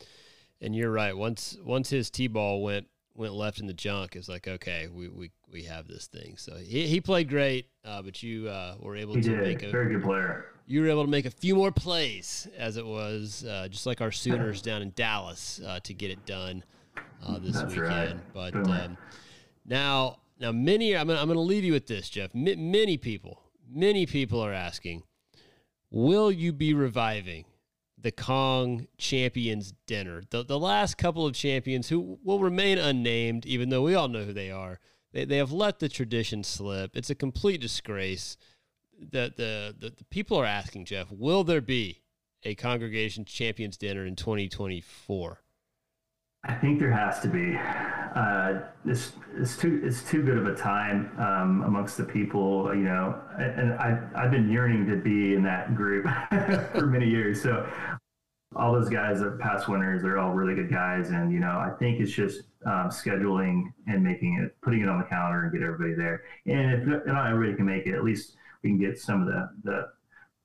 And 0.61 0.75
you're 0.75 0.91
right. 0.91 1.15
Once 1.15 1.57
once 1.63 1.89
his 1.89 2.09
tee 2.09 2.27
ball 2.27 2.61
went 2.61 2.87
went 3.15 3.33
left 3.33 3.59
in 3.59 3.67
the 3.67 3.73
junk, 3.73 4.15
it's 4.15 4.29
like 4.29 4.47
okay, 4.47 4.87
we 4.93 5.07
we, 5.07 5.31
we 5.51 5.63
have 5.63 5.87
this 5.87 6.07
thing. 6.07 6.35
So 6.37 6.55
he, 6.57 6.87
he 6.87 7.01
played 7.01 7.29
great, 7.29 7.67
uh, 7.85 8.01
but 8.01 8.21
you 8.21 8.47
uh, 8.49 8.75
were 8.79 8.95
able 8.95 9.15
he 9.15 9.21
to 9.21 9.29
did. 9.29 9.41
make 9.41 9.63
a 9.63 9.69
very 9.71 9.93
good 9.93 10.03
player. 10.03 10.45
You 10.65 10.81
were 10.81 10.89
able 10.89 11.03
to 11.03 11.09
make 11.09 11.25
a 11.25 11.31
few 11.31 11.55
more 11.55 11.71
plays, 11.71 12.47
as 12.57 12.77
it 12.77 12.85
was 12.85 13.43
uh, 13.43 13.67
just 13.69 13.85
like 13.87 14.01
our 14.01 14.11
Sooners 14.11 14.61
down 14.61 14.81
in 14.83 14.91
Dallas 14.95 15.59
uh, 15.65 15.79
to 15.81 15.93
get 15.93 16.11
it 16.11 16.25
done 16.25 16.63
uh, 17.25 17.39
this 17.39 17.53
That's 17.53 17.73
weekend. 17.73 17.89
right. 17.89 18.17
But 18.33 18.55
um, 18.55 18.97
now 19.65 20.19
now 20.39 20.51
many 20.51 20.95
I'm 20.95 21.07
gonna, 21.07 21.19
I'm 21.19 21.27
going 21.27 21.37
to 21.37 21.41
leave 21.41 21.63
you 21.63 21.73
with 21.73 21.87
this, 21.87 22.09
Jeff. 22.09 22.31
M- 22.35 22.71
many 22.71 22.97
people 22.97 23.41
many 23.71 24.05
people 24.05 24.41
are 24.41 24.53
asking, 24.53 25.03
will 25.91 26.31
you 26.31 26.51
be 26.51 26.73
reviving 26.73 27.45
the 28.01 28.11
Cong 28.11 28.87
Champions 28.97 29.73
Dinner. 29.85 30.23
The, 30.29 30.43
the 30.43 30.59
last 30.59 30.97
couple 30.97 31.25
of 31.25 31.33
champions 31.33 31.89
who 31.89 32.19
will 32.23 32.39
remain 32.39 32.77
unnamed, 32.77 33.45
even 33.45 33.69
though 33.69 33.83
we 33.83 33.95
all 33.95 34.07
know 34.07 34.23
who 34.23 34.33
they 34.33 34.51
are, 34.51 34.79
they, 35.11 35.25
they 35.25 35.37
have 35.37 35.51
let 35.51 35.79
the 35.79 35.89
tradition 35.89 36.43
slip. 36.43 36.95
It's 36.95 37.09
a 37.09 37.15
complete 37.15 37.61
disgrace. 37.61 38.37
The, 38.99 39.33
the, 39.35 39.75
the, 39.77 39.89
the 39.97 40.05
people 40.05 40.37
are 40.37 40.45
asking, 40.45 40.85
Jeff, 40.85 41.11
will 41.11 41.43
there 41.43 41.61
be 41.61 42.01
a 42.43 42.55
Congregation 42.55 43.25
Champions 43.25 43.77
Dinner 43.77 44.05
in 44.05 44.15
2024? 44.15 45.41
I 46.45 46.53
think 46.53 46.79
there 46.79 46.91
has 46.91 47.19
to 47.21 47.27
be. 47.27 47.57
Uh, 48.15 48.61
it's, 48.85 49.11
it's 49.37 49.57
too 49.57 49.81
it's 49.83 50.03
too 50.03 50.23
good 50.23 50.37
of 50.37 50.47
a 50.47 50.55
time 50.55 51.11
um, 51.19 51.63
amongst 51.65 51.97
the 51.97 52.03
people, 52.03 52.73
you 52.73 52.83
know. 52.83 53.19
And 53.37 53.73
I 53.73 53.99
I've 54.15 54.31
been 54.31 54.49
yearning 54.49 54.87
to 54.87 54.95
be 54.95 55.33
in 55.33 55.43
that 55.43 55.75
group 55.75 56.05
for 56.73 56.87
many 56.87 57.07
years. 57.09 57.41
So 57.41 57.67
all 58.55 58.73
those 58.73 58.89
guys 58.89 59.21
are 59.21 59.37
past 59.37 59.67
winners. 59.67 60.01
They're 60.01 60.17
all 60.17 60.31
really 60.31 60.55
good 60.55 60.71
guys, 60.71 61.09
and 61.09 61.31
you 61.31 61.39
know 61.39 61.51
I 61.51 61.71
think 61.77 61.99
it's 61.99 62.11
just 62.11 62.43
um, 62.65 62.89
scheduling 62.89 63.65
and 63.87 64.01
making 64.01 64.41
it, 64.41 64.55
putting 64.61 64.81
it 64.81 64.89
on 64.89 64.97
the 64.97 65.05
calendar 65.05 65.43
and 65.43 65.51
get 65.51 65.61
everybody 65.61 65.93
there. 65.93 66.23
And 66.45 66.71
if 66.71 67.05
not 67.05 67.27
everybody 67.27 67.57
can 67.57 67.65
make 67.65 67.85
it, 67.85 67.95
at 67.95 68.03
least 68.03 68.37
we 68.63 68.69
can 68.69 68.79
get 68.79 68.97
some 68.97 69.21
of 69.21 69.27
the 69.27 69.49
the 69.63 69.89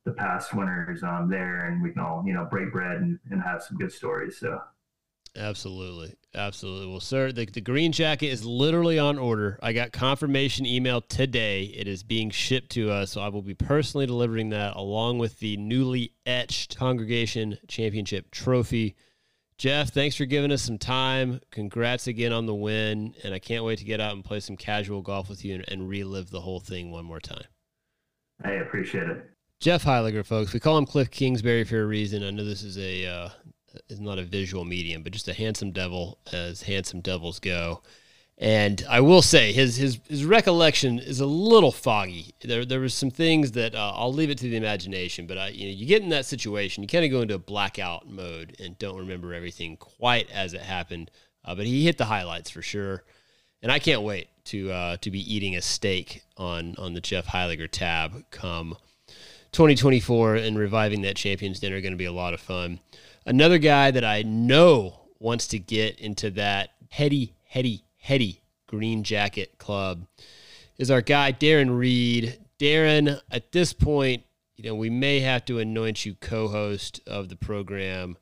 the 0.06 0.12
past 0.12 0.54
winners 0.54 1.04
um, 1.04 1.30
there, 1.30 1.66
and 1.68 1.80
we 1.80 1.92
can 1.92 2.02
all 2.02 2.24
you 2.26 2.34
know 2.34 2.46
break 2.50 2.72
bread 2.72 3.00
and, 3.00 3.18
and 3.30 3.40
have 3.40 3.62
some 3.62 3.78
good 3.78 3.92
stories. 3.92 4.38
So. 4.38 4.60
Absolutely. 5.36 6.14
Absolutely. 6.34 6.88
Well, 6.88 7.00
sir, 7.00 7.32
the, 7.32 7.44
the 7.46 7.60
green 7.60 7.92
jacket 7.92 8.26
is 8.26 8.44
literally 8.44 8.98
on 8.98 9.18
order. 9.18 9.58
I 9.62 9.72
got 9.72 9.92
confirmation 9.92 10.64
email 10.66 11.00
today. 11.00 11.64
It 11.64 11.88
is 11.88 12.02
being 12.02 12.30
shipped 12.30 12.70
to 12.72 12.90
us. 12.90 13.12
So 13.12 13.20
I 13.20 13.28
will 13.28 13.42
be 13.42 13.54
personally 13.54 14.06
delivering 14.06 14.50
that 14.50 14.76
along 14.76 15.18
with 15.18 15.38
the 15.40 15.56
newly 15.56 16.12
etched 16.26 16.76
Congregation 16.76 17.58
Championship 17.68 18.30
trophy. 18.30 18.94
Jeff, 19.58 19.90
thanks 19.90 20.16
for 20.16 20.24
giving 20.24 20.50
us 20.52 20.62
some 20.62 20.78
time. 20.78 21.40
Congrats 21.50 22.06
again 22.06 22.32
on 22.32 22.46
the 22.46 22.54
win. 22.54 23.14
And 23.22 23.34
I 23.34 23.38
can't 23.38 23.64
wait 23.64 23.78
to 23.78 23.84
get 23.84 24.00
out 24.00 24.14
and 24.14 24.24
play 24.24 24.40
some 24.40 24.56
casual 24.56 25.02
golf 25.02 25.28
with 25.28 25.44
you 25.44 25.56
and, 25.56 25.64
and 25.68 25.88
relive 25.88 26.30
the 26.30 26.40
whole 26.40 26.60
thing 26.60 26.90
one 26.90 27.04
more 27.04 27.20
time. 27.20 27.44
I 28.44 28.52
appreciate 28.52 29.08
it. 29.08 29.30
Jeff 29.60 29.84
Heiliger, 29.84 30.26
folks. 30.26 30.52
We 30.52 30.60
call 30.60 30.76
him 30.76 30.86
Kliff 30.86 31.10
Kingsbury 31.10 31.64
for 31.64 31.80
a 31.80 31.86
reason. 31.86 32.22
I 32.24 32.30
know 32.30 32.44
this 32.44 32.62
is 32.62 32.76
a 32.76 33.06
uh, 33.06 33.28
is 33.88 34.00
not 34.00 34.18
a 34.18 34.24
visual 34.24 34.64
medium, 34.64 35.02
but 35.02 35.12
just 35.12 35.28
a 35.28 35.34
handsome 35.34 35.72
devil 35.72 36.18
as 36.32 36.62
handsome 36.62 37.00
devils 37.00 37.38
go. 37.38 37.82
And 38.36 38.84
I 38.88 39.00
will 39.00 39.22
say 39.22 39.52
his 39.52 39.76
his 39.76 40.00
his 40.08 40.24
recollection 40.24 40.98
is 40.98 41.20
a 41.20 41.26
little 41.26 41.70
foggy. 41.70 42.34
There 42.42 42.64
there 42.64 42.80
was 42.80 42.92
some 42.92 43.10
things 43.10 43.52
that 43.52 43.76
uh, 43.76 43.92
I'll 43.94 44.12
leave 44.12 44.30
it 44.30 44.38
to 44.38 44.48
the 44.48 44.56
imagination. 44.56 45.28
But 45.28 45.38
I, 45.38 45.48
you 45.48 45.66
know, 45.66 45.72
you 45.72 45.86
get 45.86 46.02
in 46.02 46.08
that 46.08 46.26
situation, 46.26 46.82
you 46.82 46.88
kind 46.88 47.04
of 47.04 47.12
go 47.12 47.20
into 47.20 47.34
a 47.34 47.38
blackout 47.38 48.08
mode 48.08 48.56
and 48.58 48.76
don't 48.78 48.98
remember 48.98 49.34
everything 49.34 49.76
quite 49.76 50.28
as 50.30 50.52
it 50.52 50.62
happened. 50.62 51.12
Uh, 51.44 51.54
but 51.54 51.66
he 51.66 51.84
hit 51.84 51.96
the 51.96 52.06
highlights 52.06 52.50
for 52.50 52.60
sure, 52.60 53.04
and 53.62 53.70
I 53.70 53.78
can't 53.78 54.02
wait 54.02 54.28
to 54.46 54.72
uh, 54.72 54.96
to 54.96 55.10
be 55.12 55.32
eating 55.32 55.54
a 55.54 55.62
steak 55.62 56.24
on 56.36 56.74
on 56.76 56.94
the 56.94 57.00
Jeff 57.00 57.26
Heiliger 57.26 57.70
tab 57.70 58.24
come 58.32 58.76
2024 59.52 60.34
and 60.34 60.58
reviving 60.58 61.02
that 61.02 61.14
Champions 61.14 61.60
Dinner. 61.60 61.80
Going 61.80 61.92
to 61.92 61.96
be 61.96 62.04
a 62.04 62.12
lot 62.12 62.34
of 62.34 62.40
fun. 62.40 62.80
Another 63.26 63.56
guy 63.56 63.90
that 63.90 64.04
I 64.04 64.20
know 64.20 65.00
wants 65.18 65.46
to 65.48 65.58
get 65.58 65.98
into 65.98 66.30
that 66.32 66.70
heady, 66.90 67.34
heady, 67.46 67.84
heady 67.96 68.42
green 68.66 69.02
jacket 69.02 69.56
club 69.56 70.06
is 70.76 70.90
our 70.90 71.00
guy, 71.00 71.32
Daren 71.32 71.74
Reed. 71.76 72.38
Daren, 72.58 73.18
at 73.30 73.50
this 73.50 73.72
point, 73.72 74.24
you 74.56 74.64
know, 74.64 74.74
we 74.74 74.90
may 74.90 75.20
have 75.20 75.46
to 75.46 75.58
anoint 75.58 76.04
you 76.04 76.14
co 76.14 76.48
host 76.48 77.00
of 77.06 77.30
the 77.30 77.36
program. 77.36 78.18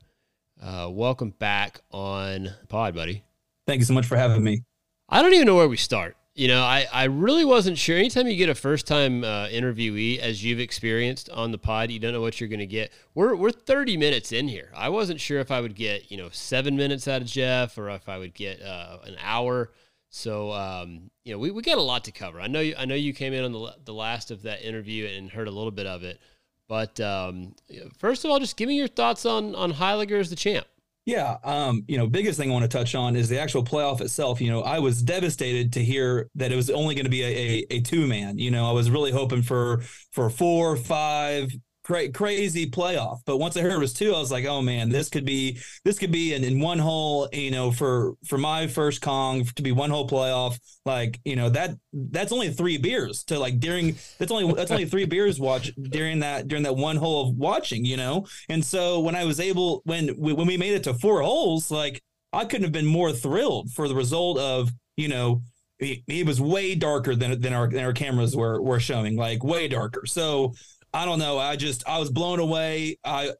Uh, 0.61 0.87
welcome 0.89 1.31
back 1.31 1.81
on 1.91 2.51
Pod, 2.69 2.95
buddy. 2.95 3.23
Thank 3.67 3.79
you 3.79 3.85
so 3.85 3.93
much 3.93 4.05
for 4.05 4.15
having 4.15 4.41
me. 4.41 4.63
I 5.09 5.21
don't 5.21 5.33
even 5.33 5.47
know 5.47 5.55
where 5.55 5.67
we 5.67 5.75
start. 5.75 6.15
You 6.35 6.47
know, 6.47 6.63
I, 6.63 6.87
I 6.91 7.03
really 7.03 7.45
wasn't 7.45 7.77
sure. 7.77 7.95
Anytime 7.95 8.27
you 8.27 8.35
get 8.35 8.49
a 8.49 8.55
first 8.55 8.87
time 8.87 9.23
uh, 9.23 9.47
interviewee, 9.49 10.17
as 10.17 10.43
you've 10.43 10.59
experienced 10.59 11.29
on 11.29 11.51
the 11.51 11.59
pod, 11.59 11.91
you 11.91 11.99
don't 11.99 12.11
know 12.11 12.21
what 12.21 12.39
you're 12.39 12.49
going 12.49 12.59
to 12.59 12.65
get. 12.65 12.91
We're, 13.13 13.35
we're 13.35 13.51
30 13.51 13.97
minutes 13.97 14.31
in 14.31 14.47
here. 14.47 14.71
I 14.75 14.89
wasn't 14.89 15.21
sure 15.21 15.39
if 15.39 15.51
I 15.51 15.61
would 15.61 15.75
get, 15.75 16.09
you 16.09 16.17
know, 16.17 16.29
seven 16.31 16.75
minutes 16.75 17.07
out 17.07 17.21
of 17.21 17.27
Jeff 17.27 17.77
or 17.77 17.87
if 17.91 18.09
I 18.09 18.17
would 18.17 18.33
get 18.33 18.63
uh, 18.63 18.97
an 19.03 19.15
hour. 19.21 19.73
So, 20.09 20.51
um, 20.53 21.11
you 21.23 21.33
know, 21.33 21.37
we, 21.37 21.51
we 21.51 21.61
got 21.61 21.77
a 21.77 21.83
lot 21.83 22.03
to 22.05 22.11
cover. 22.11 22.41
I 22.41 22.47
know 22.47 22.61
you, 22.61 22.73
I 22.79 22.85
know 22.85 22.95
you 22.95 23.13
came 23.13 23.33
in 23.33 23.43
on 23.43 23.51
the, 23.51 23.75
the 23.85 23.93
last 23.93 24.31
of 24.31 24.41
that 24.41 24.63
interview 24.63 25.05
and 25.05 25.29
heard 25.29 25.47
a 25.47 25.51
little 25.51 25.71
bit 25.71 25.85
of 25.85 26.03
it. 26.03 26.19
But 26.67 26.99
um, 26.99 27.53
first 27.99 28.25
of 28.25 28.31
all, 28.31 28.39
just 28.39 28.57
give 28.57 28.67
me 28.67 28.75
your 28.75 28.87
thoughts 28.87 29.27
on, 29.27 29.53
on 29.53 29.73
Heiliger 29.73 30.19
as 30.19 30.31
the 30.31 30.35
champ. 30.35 30.65
Yeah, 31.05 31.35
um, 31.43 31.83
you 31.87 31.97
know, 31.97 32.07
biggest 32.07 32.39
thing 32.39 32.49
I 32.49 32.53
want 32.53 32.63
to 32.63 32.69
touch 32.77 32.95
on 32.95 33.17
is 33.17 33.27
the 33.27 33.37
actual 33.37 33.61
playoff 33.63 33.99
itself. 33.99 34.39
You 34.39 34.49
know, 34.49 34.61
I 34.61 34.79
was 34.79 35.01
devastated 35.01 35.73
to 35.73 35.83
hear 35.83 36.29
that 36.35 36.53
it 36.53 36.55
was 36.55 36.69
only 36.69 36.95
going 36.95 37.03
to 37.05 37.11
be 37.11 37.23
a, 37.23 37.25
a, 37.27 37.65
a 37.71 37.81
two 37.81 38.07
man. 38.07 38.37
You 38.37 38.51
know, 38.51 38.65
I 38.69 38.71
was 38.71 38.89
really 38.89 39.11
hoping 39.11 39.41
for 39.41 39.81
for 40.11 40.29
four, 40.29 40.77
five, 40.77 41.51
cra- 41.83 42.11
crazy 42.11 42.69
playoff. 42.69 43.19
But 43.25 43.37
once 43.37 43.55
I 43.57 43.61
heard 43.61 43.73
it 43.73 43.79
was 43.79 43.93
two, 43.93 44.13
I 44.13 44.19
was 44.19 44.31
like, 44.31 44.45
oh 44.45 44.61
man, 44.61 44.89
this 44.89 45.09
could 45.09 45.25
be 45.25 45.59
this 45.83 45.99
could 45.99 46.11
be 46.11 46.33
in, 46.33 46.43
in 46.43 46.59
one 46.59 46.79
hole. 46.79 47.29
You 47.31 47.51
know, 47.51 47.71
for 47.71 48.13
for 48.25 48.37
my 48.37 48.67
first 48.67 49.01
Cong 49.01 49.45
to 49.45 49.61
be 49.61 49.71
one 49.71 49.89
hole 49.89 50.07
playoff, 50.07 50.59
like 50.85 51.19
you 51.25 51.35
know 51.35 51.49
that 51.49 51.77
that's 51.93 52.31
only 52.31 52.49
three 52.49 52.77
beers 52.77 53.23
to 53.25 53.39
like 53.39 53.59
during 53.59 53.95
that's 54.17 54.31
only 54.31 54.53
that's 54.53 54.71
only 54.71 54.85
three 54.85 55.05
beers 55.05 55.39
watch 55.39 55.71
during 55.75 56.19
that 56.19 56.47
during 56.47 56.63
that 56.63 56.75
one 56.75 56.95
hole 56.95 57.29
of 57.29 57.35
watching. 57.35 57.85
You 57.85 57.97
know, 57.97 58.25
and 58.49 58.63
so 58.63 58.99
when 58.99 59.15
I 59.15 59.25
was 59.25 59.39
able 59.39 59.81
when 59.85 60.09
when 60.09 60.47
we 60.47 60.57
made 60.57 60.73
it 60.73 60.83
to 60.85 60.93
four 60.93 61.21
holes, 61.21 61.71
like 61.71 62.01
I 62.31 62.45
couldn't 62.45 62.63
have 62.63 62.71
been 62.71 62.85
more 62.85 63.11
thrilled 63.11 63.71
for 63.71 63.87
the 63.87 63.95
result 63.95 64.37
of 64.39 64.71
you 64.97 65.07
know 65.07 65.43
it, 65.79 66.25
was 66.25 66.39
way 66.39 66.75
darker 66.75 67.15
than 67.15 67.39
than 67.41 67.53
our 67.53 67.67
than 67.67 67.83
our 67.83 67.93
cameras 67.93 68.35
were 68.35 68.61
were 68.61 68.79
showing, 68.79 69.15
like 69.15 69.43
way 69.43 69.67
darker. 69.67 70.05
So 70.05 70.53
I 70.93 71.05
don't 71.05 71.19
know. 71.19 71.39
I 71.39 71.55
just 71.55 71.87
I 71.87 71.99
was 71.99 72.09
blown 72.09 72.39
away. 72.39 72.97
I 73.03 73.31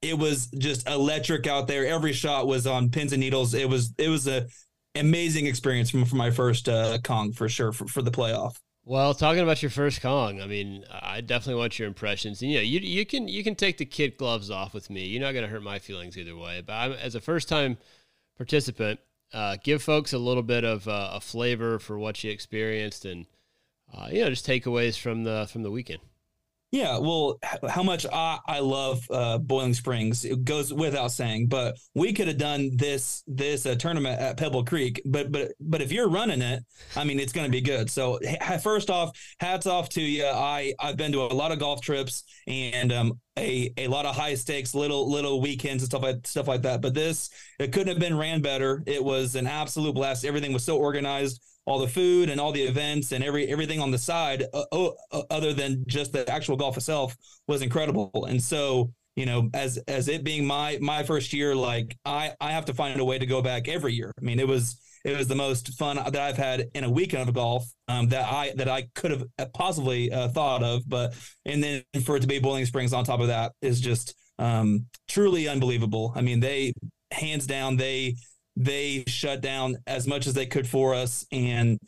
it 0.00 0.18
was 0.18 0.46
just 0.46 0.88
electric 0.88 1.46
out 1.46 1.66
there. 1.66 1.86
Every 1.86 2.12
shot 2.12 2.46
was 2.46 2.66
on 2.66 2.90
pins 2.90 3.12
and 3.12 3.20
needles. 3.20 3.54
It 3.54 3.68
was 3.68 3.92
it 3.98 4.08
was 4.08 4.26
a 4.26 4.48
amazing 4.94 5.46
experience 5.46 5.90
from, 5.90 6.04
from 6.04 6.18
my 6.18 6.30
first 6.30 6.68
uh, 6.68 6.98
Cong 7.02 7.32
for 7.32 7.48
sure 7.48 7.72
for, 7.72 7.86
for 7.86 8.02
the 8.02 8.10
playoff. 8.10 8.56
Well, 8.84 9.14
talking 9.14 9.42
about 9.42 9.62
your 9.62 9.70
first 9.70 10.00
Cong, 10.00 10.40
I 10.40 10.46
mean, 10.46 10.84
I 10.90 11.20
definitely 11.20 11.60
want 11.60 11.78
your 11.78 11.86
impressions. 11.86 12.42
And 12.42 12.50
you 12.50 12.58
know, 12.58 12.62
you 12.62 12.80
you 12.80 13.06
can 13.06 13.28
you 13.28 13.44
can 13.44 13.54
take 13.54 13.78
the 13.78 13.84
kid 13.84 14.16
gloves 14.16 14.50
off 14.50 14.74
with 14.74 14.90
me. 14.90 15.06
You're 15.06 15.22
not 15.22 15.32
going 15.32 15.44
to 15.44 15.50
hurt 15.50 15.62
my 15.62 15.78
feelings 15.78 16.18
either 16.18 16.36
way. 16.36 16.62
But 16.66 16.72
I'm, 16.72 16.92
as 16.92 17.14
a 17.14 17.20
first 17.20 17.48
time 17.48 17.78
participant, 18.36 18.98
uh, 19.32 19.56
give 19.62 19.82
folks 19.82 20.12
a 20.12 20.18
little 20.18 20.42
bit 20.42 20.64
of 20.64 20.88
uh, 20.88 21.10
a 21.12 21.20
flavor 21.20 21.78
for 21.78 21.96
what 21.96 22.24
you 22.24 22.32
experienced, 22.32 23.04
and 23.04 23.26
uh, 23.96 24.08
you 24.10 24.24
know, 24.24 24.30
just 24.30 24.46
takeaways 24.46 24.98
from 24.98 25.22
the 25.22 25.48
from 25.52 25.62
the 25.62 25.70
weekend. 25.70 26.00
Yeah, 26.72 26.96
well, 26.96 27.38
how 27.68 27.82
much 27.82 28.06
I, 28.10 28.38
I 28.46 28.60
love 28.60 29.04
uh, 29.10 29.36
Boiling 29.36 29.74
Springs 29.74 30.24
it 30.24 30.42
goes 30.42 30.72
without 30.72 31.12
saying. 31.12 31.48
But 31.48 31.76
we 31.94 32.14
could 32.14 32.28
have 32.28 32.38
done 32.38 32.70
this 32.76 33.22
this 33.26 33.66
uh, 33.66 33.74
tournament 33.74 34.18
at 34.18 34.38
Pebble 34.38 34.64
Creek. 34.64 35.02
But 35.04 35.30
but 35.30 35.52
but 35.60 35.82
if 35.82 35.92
you're 35.92 36.08
running 36.08 36.40
it, 36.40 36.64
I 36.96 37.04
mean, 37.04 37.20
it's 37.20 37.34
going 37.34 37.44
to 37.44 37.50
be 37.52 37.60
good. 37.60 37.90
So 37.90 38.18
first 38.62 38.88
off, 38.88 39.10
hats 39.38 39.66
off 39.66 39.90
to 39.90 40.00
you. 40.00 40.24
I 40.24 40.72
I've 40.80 40.96
been 40.96 41.12
to 41.12 41.20
a 41.20 41.26
lot 41.26 41.52
of 41.52 41.58
golf 41.58 41.82
trips 41.82 42.24
and 42.46 42.90
um, 42.90 43.20
a 43.38 43.70
a 43.76 43.86
lot 43.88 44.06
of 44.06 44.16
high 44.16 44.34
stakes 44.34 44.74
little 44.74 45.10
little 45.10 45.42
weekends 45.42 45.82
and 45.82 45.90
stuff 45.90 46.02
like 46.02 46.26
stuff 46.26 46.48
like 46.48 46.62
that. 46.62 46.80
But 46.80 46.94
this 46.94 47.28
it 47.58 47.72
couldn't 47.74 47.88
have 47.88 48.00
been 48.00 48.16
ran 48.16 48.40
better. 48.40 48.82
It 48.86 49.04
was 49.04 49.34
an 49.34 49.46
absolute 49.46 49.94
blast. 49.94 50.24
Everything 50.24 50.54
was 50.54 50.64
so 50.64 50.78
organized 50.78 51.42
all 51.66 51.78
the 51.78 51.88
food 51.88 52.28
and 52.28 52.40
all 52.40 52.52
the 52.52 52.62
events 52.62 53.12
and 53.12 53.22
every 53.22 53.46
everything 53.48 53.80
on 53.80 53.90
the 53.90 53.98
side 53.98 54.44
uh, 54.52 54.64
uh, 54.72 54.90
uh, 55.12 55.22
other 55.30 55.52
than 55.52 55.84
just 55.86 56.12
the 56.12 56.28
actual 56.30 56.56
golf 56.56 56.76
itself 56.76 57.16
was 57.46 57.62
incredible. 57.62 58.26
And 58.28 58.42
so 58.42 58.92
you 59.16 59.26
know 59.26 59.50
as 59.54 59.78
as 59.88 60.08
it 60.08 60.24
being 60.24 60.46
my 60.46 60.78
my 60.80 61.02
first 61.02 61.34
year 61.34 61.54
like 61.54 61.98
i 62.06 62.32
i 62.40 62.50
have 62.50 62.64
to 62.64 62.72
find 62.72 62.98
a 62.98 63.04
way 63.04 63.18
to 63.18 63.26
go 63.26 63.42
back 63.42 63.68
every 63.68 63.94
year. 63.94 64.12
I 64.20 64.24
mean 64.24 64.40
it 64.40 64.48
was 64.48 64.80
it 65.04 65.16
was 65.16 65.28
the 65.28 65.34
most 65.34 65.74
fun 65.74 65.96
that 65.96 66.16
i've 66.16 66.36
had 66.36 66.70
in 66.74 66.84
a 66.84 66.90
weekend 66.90 67.28
of 67.28 67.34
golf 67.34 67.66
um, 67.88 68.08
that 68.08 68.24
i 68.32 68.52
that 68.56 68.68
i 68.68 68.88
could 68.94 69.10
have 69.10 69.24
possibly 69.52 70.10
uh, 70.12 70.28
thought 70.28 70.62
of. 70.62 70.82
But 70.88 71.14
and 71.44 71.62
then 71.62 71.82
for 72.04 72.16
it 72.16 72.20
to 72.20 72.26
be 72.26 72.38
boiling 72.38 72.66
springs 72.66 72.92
on 72.92 73.04
top 73.04 73.20
of 73.20 73.28
that 73.28 73.52
is 73.60 73.80
just 73.80 74.14
um, 74.38 74.86
truly 75.08 75.46
unbelievable. 75.46 76.12
I 76.16 76.22
mean 76.22 76.40
they 76.40 76.72
hands 77.12 77.46
down 77.46 77.76
they 77.76 78.16
they 78.56 79.04
shut 79.06 79.40
down 79.40 79.78
as 79.86 80.06
much 80.06 80.26
as 80.26 80.34
they 80.34 80.46
could 80.46 80.66
for 80.66 80.94
us 80.94 81.26
and 81.32 81.78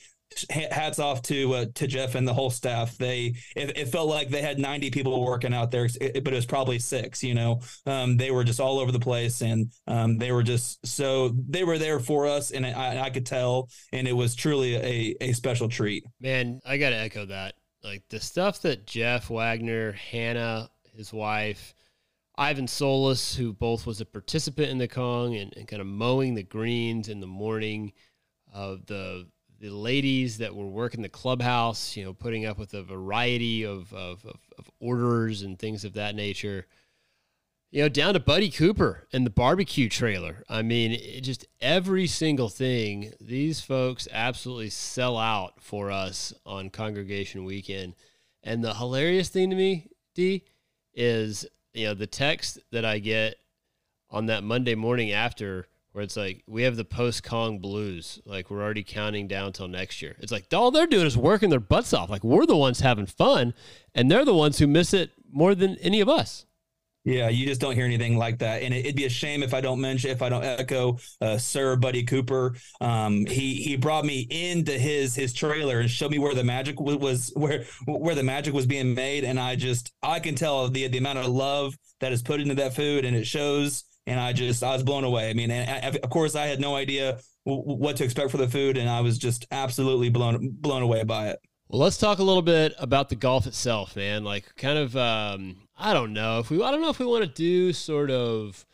hats 0.50 0.98
off 0.98 1.22
to 1.22 1.54
uh, 1.54 1.66
to 1.74 1.86
Jeff 1.86 2.14
and 2.14 2.26
the 2.26 2.34
whole 2.34 2.50
staff. 2.50 2.96
They 2.96 3.34
it, 3.56 3.76
it, 3.76 3.88
felt 3.88 4.08
like 4.08 4.28
they 4.28 4.42
had 4.42 4.58
90 4.58 4.90
people 4.90 5.24
working 5.24 5.54
out 5.54 5.70
there, 5.70 5.88
but 5.98 6.32
it 6.32 6.32
was 6.32 6.46
probably 6.46 6.78
six. 6.78 7.22
You 7.22 7.34
know, 7.34 7.60
um, 7.86 8.16
they 8.16 8.30
were 8.30 8.44
just 8.44 8.60
all 8.60 8.78
over 8.78 8.92
the 8.92 9.00
place, 9.00 9.42
and 9.42 9.70
um, 9.86 10.18
they 10.18 10.32
were 10.32 10.42
just 10.42 10.84
so 10.86 11.30
they 11.48 11.64
were 11.64 11.78
there 11.78 12.00
for 12.00 12.26
us, 12.26 12.50
and 12.50 12.66
I, 12.66 13.04
I 13.04 13.10
could 13.10 13.26
tell, 13.26 13.68
and 13.92 14.08
it 14.08 14.12
was 14.12 14.34
truly 14.34 14.76
a 14.76 15.16
a 15.20 15.32
special 15.32 15.68
treat. 15.68 16.04
Man, 16.20 16.60
I 16.64 16.76
got 16.78 16.90
to 16.90 16.96
echo 16.96 17.26
that. 17.26 17.54
Like 17.82 18.02
the 18.08 18.20
stuff 18.20 18.62
that 18.62 18.86
Jeff 18.86 19.28
Wagner, 19.28 19.92
Hannah, 19.92 20.70
his 20.96 21.12
wife, 21.12 21.73
Ivan 22.36 22.66
Solis, 22.66 23.36
who 23.36 23.52
both 23.52 23.86
was 23.86 24.00
a 24.00 24.04
participant 24.04 24.70
in 24.70 24.78
the 24.78 24.88
Cong 24.88 25.36
and, 25.36 25.56
and 25.56 25.68
kind 25.68 25.80
of 25.80 25.86
mowing 25.86 26.34
the 26.34 26.42
greens 26.42 27.08
in 27.08 27.20
the 27.20 27.26
morning. 27.26 27.92
Of 28.52 28.78
uh, 28.78 28.82
the 28.86 29.26
the 29.60 29.70
ladies 29.70 30.38
that 30.38 30.54
were 30.54 30.66
working 30.66 31.00
the 31.00 31.08
clubhouse, 31.08 31.96
you 31.96 32.04
know, 32.04 32.12
putting 32.12 32.44
up 32.44 32.58
with 32.58 32.74
a 32.74 32.82
variety 32.82 33.64
of, 33.64 33.92
of, 33.94 34.24
of, 34.26 34.38
of 34.58 34.70
orders 34.78 35.40
and 35.42 35.58
things 35.58 35.84
of 35.84 35.94
that 35.94 36.14
nature. 36.14 36.66
You 37.70 37.82
know, 37.82 37.88
down 37.88 38.14
to 38.14 38.20
Buddy 38.20 38.50
Cooper 38.50 39.08
and 39.12 39.24
the 39.24 39.30
barbecue 39.30 39.88
trailer. 39.88 40.44
I 40.48 40.62
mean, 40.62 41.22
just 41.22 41.46
every 41.60 42.06
single 42.06 42.48
thing. 42.48 43.14
These 43.20 43.62
folks 43.62 44.06
absolutely 44.12 44.70
sell 44.70 45.16
out 45.16 45.62
for 45.62 45.90
us 45.90 46.34
on 46.44 46.68
congregation 46.68 47.44
weekend. 47.44 47.94
And 48.42 48.62
the 48.62 48.74
hilarious 48.74 49.30
thing 49.30 49.50
to 49.50 49.56
me, 49.56 49.88
D, 50.14 50.44
is 50.92 51.46
you 51.74 51.86
know 51.86 51.94
the 51.94 52.06
text 52.06 52.58
that 52.72 52.84
I 52.84 52.98
get 52.98 53.36
on 54.10 54.26
that 54.26 54.44
Monday 54.44 54.74
morning 54.74 55.12
after 55.12 55.66
where 55.92 56.02
it's 56.02 56.16
like 56.16 56.42
we 56.48 56.62
have 56.62 56.76
the 56.76 56.84
post 56.84 57.22
Cong 57.22 57.60
blues, 57.60 58.20
like 58.24 58.50
we're 58.50 58.62
already 58.62 58.82
counting 58.82 59.28
down 59.28 59.52
till 59.52 59.68
next 59.68 60.02
year. 60.02 60.16
It's 60.18 60.32
like 60.32 60.46
all 60.52 60.72
they're 60.72 60.88
doing 60.88 61.06
is 61.06 61.16
working 61.16 61.50
their 61.50 61.60
butts 61.60 61.92
off. 61.92 62.10
Like 62.10 62.24
we're 62.24 62.46
the 62.46 62.56
ones 62.56 62.80
having 62.80 63.06
fun, 63.06 63.54
and 63.94 64.10
they're 64.10 64.24
the 64.24 64.34
ones 64.34 64.58
who 64.58 64.66
miss 64.66 64.92
it 64.92 65.12
more 65.30 65.54
than 65.54 65.76
any 65.76 66.00
of 66.00 66.08
us. 66.08 66.46
Yeah, 67.04 67.28
you 67.28 67.46
just 67.46 67.60
don't 67.60 67.74
hear 67.74 67.84
anything 67.84 68.16
like 68.16 68.38
that, 68.38 68.62
and 68.62 68.72
it, 68.72 68.86
would 68.86 68.96
be 68.96 69.04
a 69.04 69.10
shame 69.10 69.42
if 69.42 69.52
I 69.52 69.60
don't 69.60 69.78
mention, 69.78 70.10
if 70.10 70.22
I 70.22 70.30
don't 70.30 70.42
echo 70.42 70.96
uh, 71.20 71.36
Sir 71.36 71.76
Buddy 71.76 72.02
Cooper. 72.02 72.54
Um, 72.80 73.26
he 73.26 73.56
he 73.56 73.76
brought 73.76 74.06
me 74.06 74.26
into 74.30 74.72
his 74.72 75.14
his 75.14 75.34
trailer 75.34 75.80
and 75.80 75.90
showed 75.90 76.10
me 76.10 76.18
where 76.18 76.34
the 76.34 76.44
magic 76.44 76.80
was, 76.80 76.96
was 76.96 77.32
where 77.34 77.64
where 77.86 78.14
the 78.14 78.22
magic 78.22 78.54
was 78.54 78.64
being 78.64 78.94
made, 78.94 79.24
and 79.24 79.38
I 79.38 79.54
just 79.54 79.92
I 80.02 80.18
can 80.18 80.34
tell 80.34 80.68
the 80.68 80.88
the 80.88 80.98
amount 80.98 81.18
of 81.18 81.26
love 81.26 81.76
that 82.00 82.12
is 82.12 82.22
put 82.22 82.40
into 82.40 82.54
that 82.54 82.74
food, 82.74 83.04
and 83.04 83.14
it 83.16 83.26
shows. 83.26 83.84
And 84.06 84.20
I 84.20 84.34
just 84.34 84.62
I 84.62 84.72
was 84.74 84.82
blown 84.82 85.04
away. 85.04 85.30
I 85.30 85.32
mean, 85.32 85.50
and 85.50 85.96
of 85.96 86.10
course 86.10 86.34
I 86.34 86.46
had 86.46 86.60
no 86.60 86.76
idea 86.76 87.20
what 87.44 87.96
to 87.96 88.04
expect 88.04 88.30
for 88.30 88.36
the 88.36 88.48
food, 88.48 88.76
and 88.76 88.88
I 88.88 89.00
was 89.00 89.16
just 89.16 89.46
absolutely 89.50 90.10
blown 90.10 90.50
blown 90.60 90.82
away 90.82 91.04
by 91.04 91.28
it. 91.28 91.38
Well, 91.68 91.80
let's 91.80 91.96
talk 91.96 92.18
a 92.18 92.22
little 92.22 92.42
bit 92.42 92.74
about 92.78 93.08
the 93.08 93.16
golf 93.16 93.46
itself, 93.46 93.96
man. 93.96 94.22
Like, 94.22 94.54
kind 94.56 94.78
of, 94.78 94.96
um, 94.96 95.56
I 95.76 95.92
don't 95.92 96.12
know 96.12 96.38
if 96.38 96.50
we, 96.50 96.62
I 96.62 96.70
don't 96.70 96.80
know 96.80 96.90
if 96.90 96.98
we 96.98 97.06
want 97.06 97.24
to 97.24 97.30
do 97.30 97.72
sort 97.72 98.10
of 98.10 98.64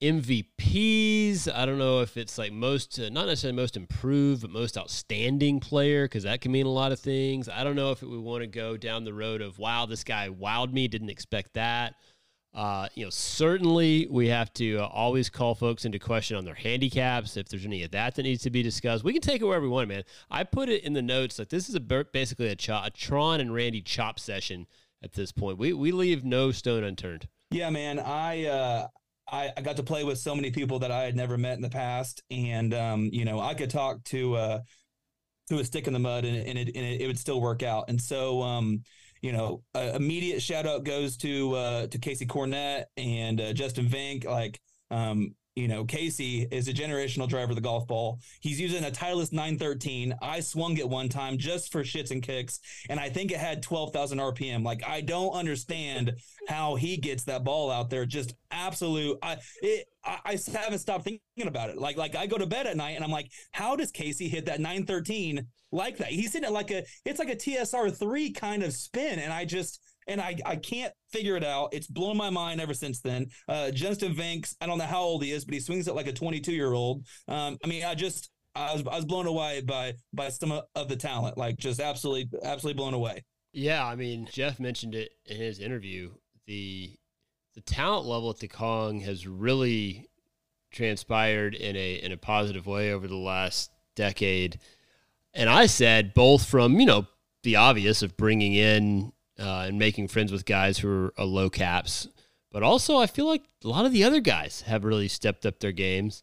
MVPs. 0.00 1.52
I 1.52 1.66
don't 1.66 1.78
know 1.78 2.00
if 2.00 2.16
it's 2.16 2.38
like 2.38 2.52
most, 2.52 2.98
uh, 2.98 3.08
not 3.10 3.26
necessarily 3.26 3.56
most 3.56 3.76
improved, 3.76 4.42
but 4.42 4.50
most 4.50 4.78
outstanding 4.78 5.60
player, 5.60 6.04
because 6.04 6.22
that 6.22 6.40
can 6.40 6.52
mean 6.52 6.66
a 6.66 6.70
lot 6.70 6.92
of 6.92 7.00
things. 7.00 7.48
I 7.48 7.64
don't 7.64 7.76
know 7.76 7.90
if 7.90 8.02
we 8.02 8.18
want 8.18 8.42
to 8.42 8.46
go 8.46 8.76
down 8.76 9.04
the 9.04 9.12
road 9.12 9.42
of, 9.42 9.58
wow, 9.58 9.86
this 9.86 10.04
guy 10.04 10.28
wowed 10.28 10.72
me, 10.72 10.88
didn't 10.88 11.10
expect 11.10 11.54
that. 11.54 11.96
Uh, 12.52 12.88
you 12.94 13.04
know, 13.04 13.10
certainly 13.10 14.08
we 14.10 14.26
have 14.28 14.52
to 14.54 14.78
uh, 14.78 14.86
always 14.86 15.30
call 15.30 15.54
folks 15.54 15.84
into 15.84 15.98
question 16.00 16.36
on 16.36 16.44
their 16.44 16.54
handicaps. 16.54 17.36
If 17.36 17.48
there's 17.48 17.64
any 17.64 17.84
of 17.84 17.92
that 17.92 18.16
that 18.16 18.22
needs 18.22 18.42
to 18.42 18.50
be 18.50 18.62
discussed, 18.62 19.04
we 19.04 19.12
can 19.12 19.22
take 19.22 19.40
it 19.40 19.44
wherever 19.44 19.64
we 19.64 19.68
want, 19.68 19.88
man. 19.88 20.02
I 20.30 20.42
put 20.42 20.68
it 20.68 20.82
in 20.82 20.92
the 20.92 21.02
notes 21.02 21.38
like 21.38 21.48
this 21.48 21.68
is 21.68 21.76
a 21.76 21.80
basically 21.80 22.48
a, 22.48 22.56
a 22.84 22.90
Tron 22.90 23.40
and 23.40 23.54
Randy 23.54 23.82
chop 23.82 24.18
session 24.18 24.66
at 25.02 25.12
this 25.12 25.32
point. 25.32 25.58
We 25.58 25.72
we 25.72 25.92
leave 25.92 26.24
no 26.24 26.52
stone 26.52 26.84
unturned. 26.84 27.28
Yeah, 27.50 27.70
man. 27.70 27.98
I 27.98 28.46
uh, 28.46 28.86
I, 29.30 29.52
I 29.56 29.60
got 29.60 29.76
to 29.76 29.82
play 29.82 30.04
with 30.04 30.18
so 30.18 30.34
many 30.34 30.50
people 30.50 30.78
that 30.80 30.90
I 30.90 31.02
had 31.02 31.16
never 31.16 31.38
met 31.38 31.56
in 31.56 31.62
the 31.62 31.70
past, 31.70 32.22
and 32.30 32.74
um, 32.74 33.10
you 33.12 33.24
know, 33.24 33.40
I 33.40 33.54
could 33.54 33.70
talk 33.70 34.02
to 34.04 34.34
uh, 34.36 34.60
to 35.48 35.58
a 35.58 35.64
stick 35.64 35.86
in 35.86 35.92
the 35.92 35.98
mud, 35.98 36.24
and, 36.24 36.36
and, 36.36 36.58
it, 36.58 36.68
and 36.74 36.84
it, 36.86 37.02
it 37.02 37.06
would 37.06 37.18
still 37.18 37.40
work 37.40 37.62
out. 37.62 37.84
And 37.88 38.00
so, 38.00 38.40
um, 38.42 38.82
you 39.20 39.32
know, 39.32 39.62
uh, 39.74 39.92
immediate 39.94 40.42
shout 40.42 40.66
out 40.66 40.84
goes 40.84 41.16
to 41.18 41.54
uh, 41.54 41.86
to 41.88 41.98
Casey 41.98 42.26
Cornett 42.26 42.84
and 42.96 43.40
uh, 43.40 43.52
Justin 43.52 43.86
Vink. 43.86 44.24
Like, 44.24 44.60
um, 44.90 45.34
you 45.56 45.66
know, 45.68 45.84
Casey 45.84 46.46
is 46.50 46.68
a 46.68 46.72
generational 46.72 47.28
driver 47.28 47.50
of 47.50 47.56
the 47.56 47.62
golf 47.62 47.86
ball. 47.86 48.20
He's 48.40 48.60
using 48.60 48.84
a 48.84 48.90
Titleist 48.90 49.32
913. 49.32 50.14
I 50.22 50.40
swung 50.40 50.76
it 50.76 50.88
one 50.88 51.08
time 51.08 51.38
just 51.38 51.72
for 51.72 51.82
shits 51.82 52.10
and 52.12 52.22
kicks, 52.22 52.60
and 52.88 53.00
I 53.00 53.08
think 53.08 53.32
it 53.32 53.38
had 53.38 53.62
12,000 53.62 54.18
RPM. 54.18 54.64
Like, 54.64 54.86
I 54.86 55.00
don't 55.00 55.32
understand 55.32 56.14
how 56.48 56.76
he 56.76 56.96
gets 56.96 57.24
that 57.24 57.44
ball 57.44 57.70
out 57.70 57.90
there. 57.90 58.06
Just 58.06 58.34
absolute. 58.50 59.18
I 59.22 59.38
it, 59.60 59.86
I, 60.04 60.38
haven't 60.52 60.78
stopped 60.78 61.04
thinking 61.04 61.20
about 61.46 61.70
it. 61.70 61.78
Like, 61.78 61.96
like 61.96 62.14
I 62.14 62.26
go 62.26 62.38
to 62.38 62.46
bed 62.46 62.66
at 62.66 62.76
night 62.76 62.92
and 62.92 63.04
I'm 63.04 63.10
like, 63.10 63.30
how 63.52 63.76
does 63.76 63.90
Casey 63.90 64.28
hit 64.28 64.46
that 64.46 64.60
913 64.60 65.46
like 65.72 65.98
that? 65.98 66.08
He's 66.08 66.32
hitting 66.32 66.48
it 66.48 66.52
like 66.52 66.70
a. 66.70 66.84
It's 67.04 67.18
like 67.18 67.28
a 67.28 67.36
TSR 67.36 67.94
three 67.96 68.30
kind 68.30 68.62
of 68.62 68.72
spin, 68.72 69.18
and 69.18 69.32
I 69.32 69.44
just 69.44 69.80
and 70.10 70.20
I, 70.20 70.36
I 70.44 70.56
can't 70.56 70.92
figure 71.10 71.36
it 71.36 71.44
out. 71.44 71.68
It's 71.72 71.86
blown 71.86 72.16
my 72.16 72.30
mind 72.30 72.60
ever 72.60 72.74
since 72.74 73.00
then. 73.00 73.28
Uh, 73.48 73.70
Justin 73.70 74.12
Vanks, 74.14 74.56
I 74.60 74.66
don't 74.66 74.78
know 74.78 74.84
how 74.84 75.00
old 75.00 75.22
he 75.22 75.30
is, 75.30 75.44
but 75.44 75.54
he 75.54 75.60
swings 75.60 75.86
it 75.86 75.94
like 75.94 76.08
a 76.08 76.12
22 76.12 76.52
year 76.52 76.72
old. 76.72 77.06
Um, 77.28 77.56
I 77.64 77.68
mean, 77.68 77.84
I 77.84 77.94
just 77.94 78.30
I 78.56 78.72
was 78.72 78.82
I 78.86 78.96
was 78.96 79.04
blown 79.04 79.26
away 79.26 79.60
by 79.60 79.94
by 80.12 80.28
some 80.28 80.52
of 80.74 80.88
the 80.88 80.96
talent, 80.96 81.38
like 81.38 81.56
just 81.56 81.80
absolutely 81.80 82.28
absolutely 82.42 82.76
blown 82.76 82.94
away. 82.94 83.24
Yeah, 83.52 83.86
I 83.86 83.94
mean, 83.94 84.28
Jeff 84.30 84.58
mentioned 84.58 84.94
it 84.94 85.12
in 85.26 85.36
his 85.36 85.60
interview. 85.60 86.10
the 86.46 86.96
the 87.54 87.60
talent 87.60 88.06
level 88.06 88.30
at 88.30 88.38
the 88.38 88.48
Cong 88.48 89.00
has 89.00 89.26
really 89.26 90.08
transpired 90.72 91.54
in 91.54 91.76
a 91.76 91.94
in 91.94 92.10
a 92.10 92.16
positive 92.16 92.66
way 92.66 92.92
over 92.92 93.06
the 93.06 93.16
last 93.16 93.70
decade. 93.94 94.58
And 95.32 95.48
I 95.48 95.66
said 95.66 96.14
both 96.14 96.44
from 96.44 96.80
you 96.80 96.86
know 96.86 97.06
the 97.44 97.56
obvious 97.56 98.02
of 98.02 98.16
bringing 98.16 98.54
in 98.54 99.12
uh, 99.40 99.64
and 99.66 99.78
making 99.78 100.08
friends 100.08 100.30
with 100.30 100.44
guys 100.44 100.78
who 100.78 101.10
are 101.16 101.24
low 101.24 101.48
caps, 101.50 102.08
but 102.52 102.62
also 102.62 102.98
I 102.98 103.06
feel 103.06 103.26
like 103.26 103.42
a 103.64 103.68
lot 103.68 103.86
of 103.86 103.92
the 103.92 104.04
other 104.04 104.20
guys 104.20 104.62
have 104.62 104.84
really 104.84 105.08
stepped 105.08 105.46
up 105.46 105.60
their 105.60 105.72
games. 105.72 106.22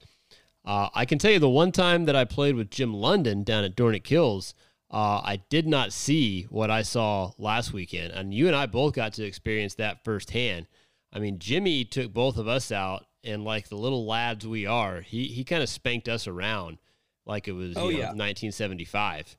Uh, 0.64 0.90
I 0.94 1.06
can 1.06 1.18
tell 1.18 1.32
you 1.32 1.40
the 1.40 1.50
one 1.50 1.72
time 1.72 2.06
that 2.06 2.16
I 2.16 2.26
played 2.26 2.56
with 2.56 2.70
Jim 2.70 2.94
London 2.94 3.44
down 3.44 3.64
at 3.64 3.76
Dornick 3.76 4.06
Hills, 4.06 4.54
uh, 4.92 5.22
I 5.24 5.42
did 5.50 5.66
not 5.68 5.94
see 5.94 6.44
what 6.44 6.70
I 6.70 6.82
saw 6.82 7.32
last 7.38 7.74
weekend, 7.74 8.12
and 8.14 8.34
you 8.34 8.48
and 8.48 8.56
I 8.56 8.66
both 8.66 8.94
got 8.94 9.14
to 9.14 9.24
experience 9.26 9.76
that 9.76 10.04
firsthand. 10.04 10.68
I 11.12 11.20
mean, 11.20 11.40
Jimmy 11.40 11.86
took 11.86 12.14
both 12.14 12.38
of 12.38 12.48
us 12.48 12.72
out, 12.72 13.06
and 13.24 13.44
like 13.44 13.70
the 13.70 13.78
little 13.78 14.06
lads 14.06 14.46
we 14.46 14.66
are, 14.66 15.02
he 15.02 15.28
he 15.28 15.44
kind 15.44 15.64
of 15.64 15.70
spanked 15.70 16.08
us 16.10 16.28
around 16.28 16.78
like 17.26 17.48
it 17.48 17.54
was 17.54 17.76
Oh, 17.78 17.88
you 17.90 17.94
know, 17.96 18.00
yeah. 18.00 18.06
1975. 18.08 19.36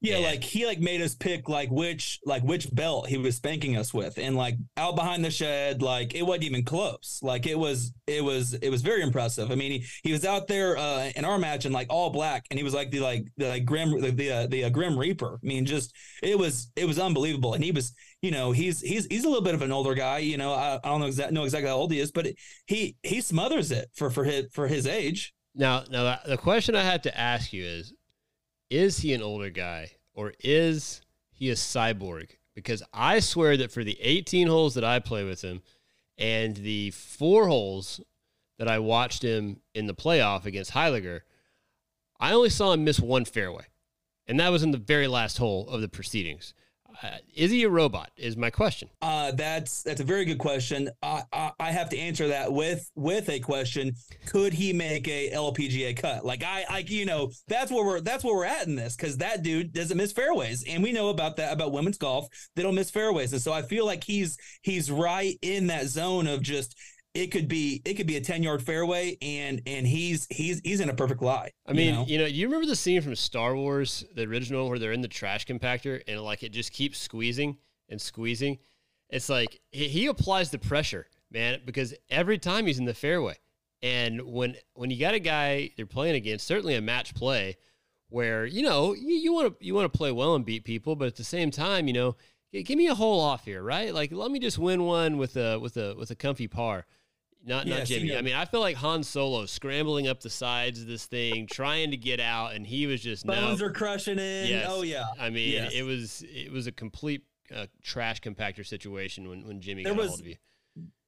Yeah, 0.00 0.16
And- 0.16 0.24
like 0.26 0.44
he 0.44 0.64
like 0.64 0.78
made 0.78 1.00
us 1.00 1.16
pick 1.16 1.48
like 1.48 1.70
which 1.70 2.20
like 2.24 2.44
which 2.44 2.72
belt 2.72 3.08
he 3.08 3.18
was 3.18 3.34
spanking 3.36 3.76
us 3.76 3.92
with, 3.92 4.16
and 4.16 4.36
like 4.36 4.54
out 4.76 4.94
behind 4.94 5.24
the 5.24 5.30
shed, 5.30 5.82
like 5.82 6.14
it 6.14 6.22
wasn't 6.22 6.44
even 6.44 6.64
close. 6.64 7.18
Like 7.20 7.46
it 7.46 7.58
was, 7.58 7.92
it 8.06 8.22
was, 8.22 8.54
it 8.54 8.70
was 8.70 8.82
very 8.82 9.02
impressive. 9.02 9.50
I 9.50 9.56
mean, 9.56 9.72
he, 9.72 9.84
he 10.04 10.12
was 10.12 10.24
out 10.24 10.46
there 10.46 10.76
uh, 10.76 11.10
in 11.16 11.24
our 11.24 11.36
match 11.36 11.66
in 11.66 11.72
like 11.72 11.88
all 11.90 12.10
black, 12.10 12.44
and 12.50 12.58
he 12.58 12.62
was 12.62 12.74
like 12.74 12.92
the 12.92 13.00
like 13.00 13.24
the 13.38 13.48
like 13.48 13.64
grim 13.64 14.00
the 14.00 14.12
the, 14.12 14.30
uh, 14.30 14.46
the 14.46 14.64
uh, 14.64 14.68
grim 14.70 14.96
reaper. 14.96 15.40
I 15.42 15.46
mean, 15.46 15.66
just 15.66 15.92
it 16.22 16.38
was 16.38 16.70
it 16.76 16.86
was 16.86 17.00
unbelievable, 17.00 17.54
and 17.54 17.64
he 17.64 17.72
was 17.72 17.92
you 18.22 18.30
know 18.30 18.52
he's 18.52 18.80
he's 18.80 19.06
he's 19.06 19.24
a 19.24 19.28
little 19.28 19.42
bit 19.42 19.54
of 19.54 19.62
an 19.62 19.72
older 19.72 19.94
guy. 19.94 20.18
You 20.18 20.36
know, 20.36 20.52
I, 20.52 20.78
I 20.84 20.88
don't 20.88 21.00
know 21.00 21.06
exactly 21.06 21.34
know 21.34 21.42
exactly 21.42 21.70
how 21.70 21.76
old 21.76 21.90
he 21.90 21.98
is, 21.98 22.12
but 22.12 22.28
he 22.66 22.94
he 23.02 23.20
smothers 23.20 23.72
it 23.72 23.88
for 23.96 24.10
for 24.10 24.22
his 24.22 24.46
for 24.52 24.68
his 24.68 24.86
age. 24.86 25.34
Now, 25.56 25.82
now 25.90 26.04
the- 26.04 26.30
the 26.30 26.36
question 26.38 26.76
I 26.76 26.84
have 26.84 27.02
to 27.02 27.18
ask 27.18 27.52
you 27.52 27.64
is: 27.64 27.92
Is 28.70 28.98
he 28.98 29.14
an 29.14 29.22
older 29.22 29.50
guy, 29.50 29.92
or 30.14 30.34
is 30.40 31.00
he 31.30 31.50
a 31.50 31.54
cyborg? 31.54 32.30
Because 32.54 32.82
I 32.92 33.20
swear 33.20 33.56
that 33.56 33.72
for 33.72 33.84
the 33.84 33.98
18 34.00 34.48
holes 34.48 34.74
that 34.74 34.84
I 34.84 34.98
play 34.98 35.24
with 35.24 35.42
him, 35.42 35.62
and 36.18 36.56
the 36.56 36.90
four 36.90 37.46
holes 37.46 38.00
that 38.58 38.68
I 38.68 38.78
watched 38.80 39.22
him 39.22 39.60
in 39.74 39.86
the 39.86 39.94
playoff 39.94 40.44
against 40.44 40.72
Heilger, 40.72 41.20
I 42.20 42.32
only 42.32 42.50
saw 42.50 42.72
him 42.72 42.84
miss 42.84 42.98
one 42.98 43.24
fairway, 43.24 43.64
and 44.26 44.38
that 44.40 44.50
was 44.50 44.62
in 44.62 44.72
the 44.72 44.78
very 44.78 45.06
last 45.06 45.38
hole 45.38 45.68
of 45.68 45.80
the 45.80 45.88
proceedings. 45.88 46.52
Uh, 47.02 47.18
is 47.34 47.50
he 47.50 47.62
a 47.62 47.68
robot? 47.68 48.10
Is 48.16 48.36
my 48.36 48.50
question. 48.50 48.88
Uh, 49.00 49.30
that's 49.32 49.82
that's 49.82 50.00
a 50.00 50.04
very 50.04 50.24
good 50.24 50.38
question. 50.38 50.90
I, 51.02 51.22
I 51.32 51.52
I 51.60 51.70
have 51.70 51.88
to 51.90 51.98
answer 51.98 52.28
that 52.28 52.52
with 52.52 52.90
with 52.96 53.28
a 53.28 53.38
question. 53.38 53.92
Could 54.26 54.52
he 54.52 54.72
make 54.72 55.06
a 55.06 55.30
LPGA 55.30 55.96
cut? 55.96 56.24
Like 56.24 56.42
I 56.42 56.64
I 56.68 56.78
you 56.86 57.06
know 57.06 57.30
that's 57.46 57.70
where 57.70 57.84
we're 57.84 58.00
that's 58.00 58.24
where 58.24 58.34
we're 58.34 58.44
at 58.44 58.66
in 58.66 58.74
this 58.74 58.96
because 58.96 59.18
that 59.18 59.42
dude 59.42 59.72
doesn't 59.72 59.96
miss 59.96 60.12
fairways, 60.12 60.64
and 60.66 60.82
we 60.82 60.92
know 60.92 61.10
about 61.10 61.36
that 61.36 61.52
about 61.52 61.72
women's 61.72 61.98
golf. 61.98 62.26
They 62.56 62.62
don't 62.62 62.74
miss 62.74 62.90
fairways, 62.90 63.32
and 63.32 63.42
so 63.42 63.52
I 63.52 63.62
feel 63.62 63.86
like 63.86 64.02
he's 64.02 64.36
he's 64.62 64.90
right 64.90 65.38
in 65.42 65.68
that 65.68 65.86
zone 65.86 66.26
of 66.26 66.42
just 66.42 66.74
it 67.18 67.32
could 67.32 67.48
be 67.48 67.82
it 67.84 67.94
could 67.94 68.06
be 68.06 68.16
a 68.16 68.20
ten 68.20 68.42
yard 68.42 68.62
fairway, 68.62 69.18
and 69.20 69.60
and 69.66 69.86
he's 69.86 70.26
he's 70.30 70.60
he's 70.62 70.80
in 70.80 70.88
a 70.88 70.94
perfect 70.94 71.20
lie. 71.20 71.50
I 71.66 71.72
mean, 71.72 71.86
you 71.86 71.92
know? 71.92 72.04
you 72.06 72.18
know, 72.18 72.26
you 72.26 72.46
remember 72.46 72.66
the 72.66 72.76
scene 72.76 73.00
from 73.02 73.16
Star 73.16 73.56
Wars, 73.56 74.04
the 74.14 74.22
original, 74.22 74.68
where 74.68 74.78
they're 74.78 74.92
in 74.92 75.00
the 75.00 75.08
trash 75.08 75.44
compactor 75.44 76.00
and 76.06 76.22
like 76.22 76.44
it 76.44 76.50
just 76.50 76.72
keeps 76.72 76.98
squeezing 76.98 77.58
and 77.88 78.00
squeezing. 78.00 78.58
It's 79.10 79.28
like 79.28 79.60
he, 79.72 79.88
he 79.88 80.06
applies 80.06 80.50
the 80.50 80.58
pressure, 80.58 81.06
man, 81.30 81.60
because 81.64 81.92
every 82.08 82.38
time 82.38 82.66
he's 82.66 82.78
in 82.78 82.84
the 82.84 82.94
fairway, 82.94 83.36
and 83.82 84.22
when 84.22 84.54
when 84.74 84.90
you 84.90 85.00
got 85.00 85.14
a 85.14 85.18
guy 85.18 85.72
they're 85.76 85.86
playing 85.86 86.14
against, 86.14 86.46
certainly 86.46 86.76
a 86.76 86.80
match 86.80 87.16
play, 87.16 87.56
where 88.10 88.46
you 88.46 88.62
know 88.62 88.94
you 88.94 89.32
want 89.32 89.58
to 89.58 89.66
you 89.66 89.74
want 89.74 89.92
to 89.92 89.96
play 89.96 90.12
well 90.12 90.36
and 90.36 90.44
beat 90.44 90.62
people, 90.62 90.94
but 90.94 91.08
at 91.08 91.16
the 91.16 91.24
same 91.24 91.50
time, 91.50 91.88
you 91.88 91.94
know, 91.94 92.16
give 92.52 92.78
me 92.78 92.86
a 92.86 92.94
hole 92.94 93.20
off 93.20 93.44
here, 93.44 93.62
right? 93.62 93.92
Like 93.92 94.12
let 94.12 94.30
me 94.30 94.38
just 94.38 94.58
win 94.58 94.84
one 94.84 95.18
with 95.18 95.36
a 95.36 95.58
with 95.58 95.76
a 95.76 95.96
with 95.96 96.12
a 96.12 96.14
comfy 96.14 96.46
par. 96.46 96.86
Not 97.44 97.66
not 97.66 97.84
Jimmy. 97.86 98.16
I 98.16 98.22
mean, 98.22 98.34
I 98.34 98.44
feel 98.44 98.60
like 98.60 98.76
Han 98.76 99.02
Solo 99.02 99.46
scrambling 99.46 100.08
up 100.08 100.20
the 100.20 100.30
sides 100.30 100.80
of 100.82 100.86
this 100.86 101.06
thing, 101.06 101.46
trying 101.46 101.90
to 101.92 101.96
get 101.96 102.20
out, 102.20 102.54
and 102.54 102.66
he 102.66 102.86
was 102.86 103.00
just 103.00 103.24
no. 103.24 103.32
bones 103.34 103.62
are 103.62 103.70
crushing 103.70 104.18
in. 104.18 104.46
Yes. 104.48 104.66
Oh 104.68 104.82
yeah. 104.82 105.04
I 105.18 105.30
mean, 105.30 105.52
Yes. 105.52 105.72
it 105.72 105.82
was 105.82 106.24
it 106.28 106.50
was 106.52 106.66
a 106.66 106.72
complete 106.72 107.22
uh, 107.54 107.66
trash 107.82 108.20
compactor 108.20 108.66
situation 108.66 109.28
when 109.28 109.46
when 109.46 109.60
Jimmy 109.60 109.84
There 109.84 109.94
got 109.94 110.00
was- 110.02 110.08
hold 110.10 110.20
of 110.20 110.26
you. 110.26 110.36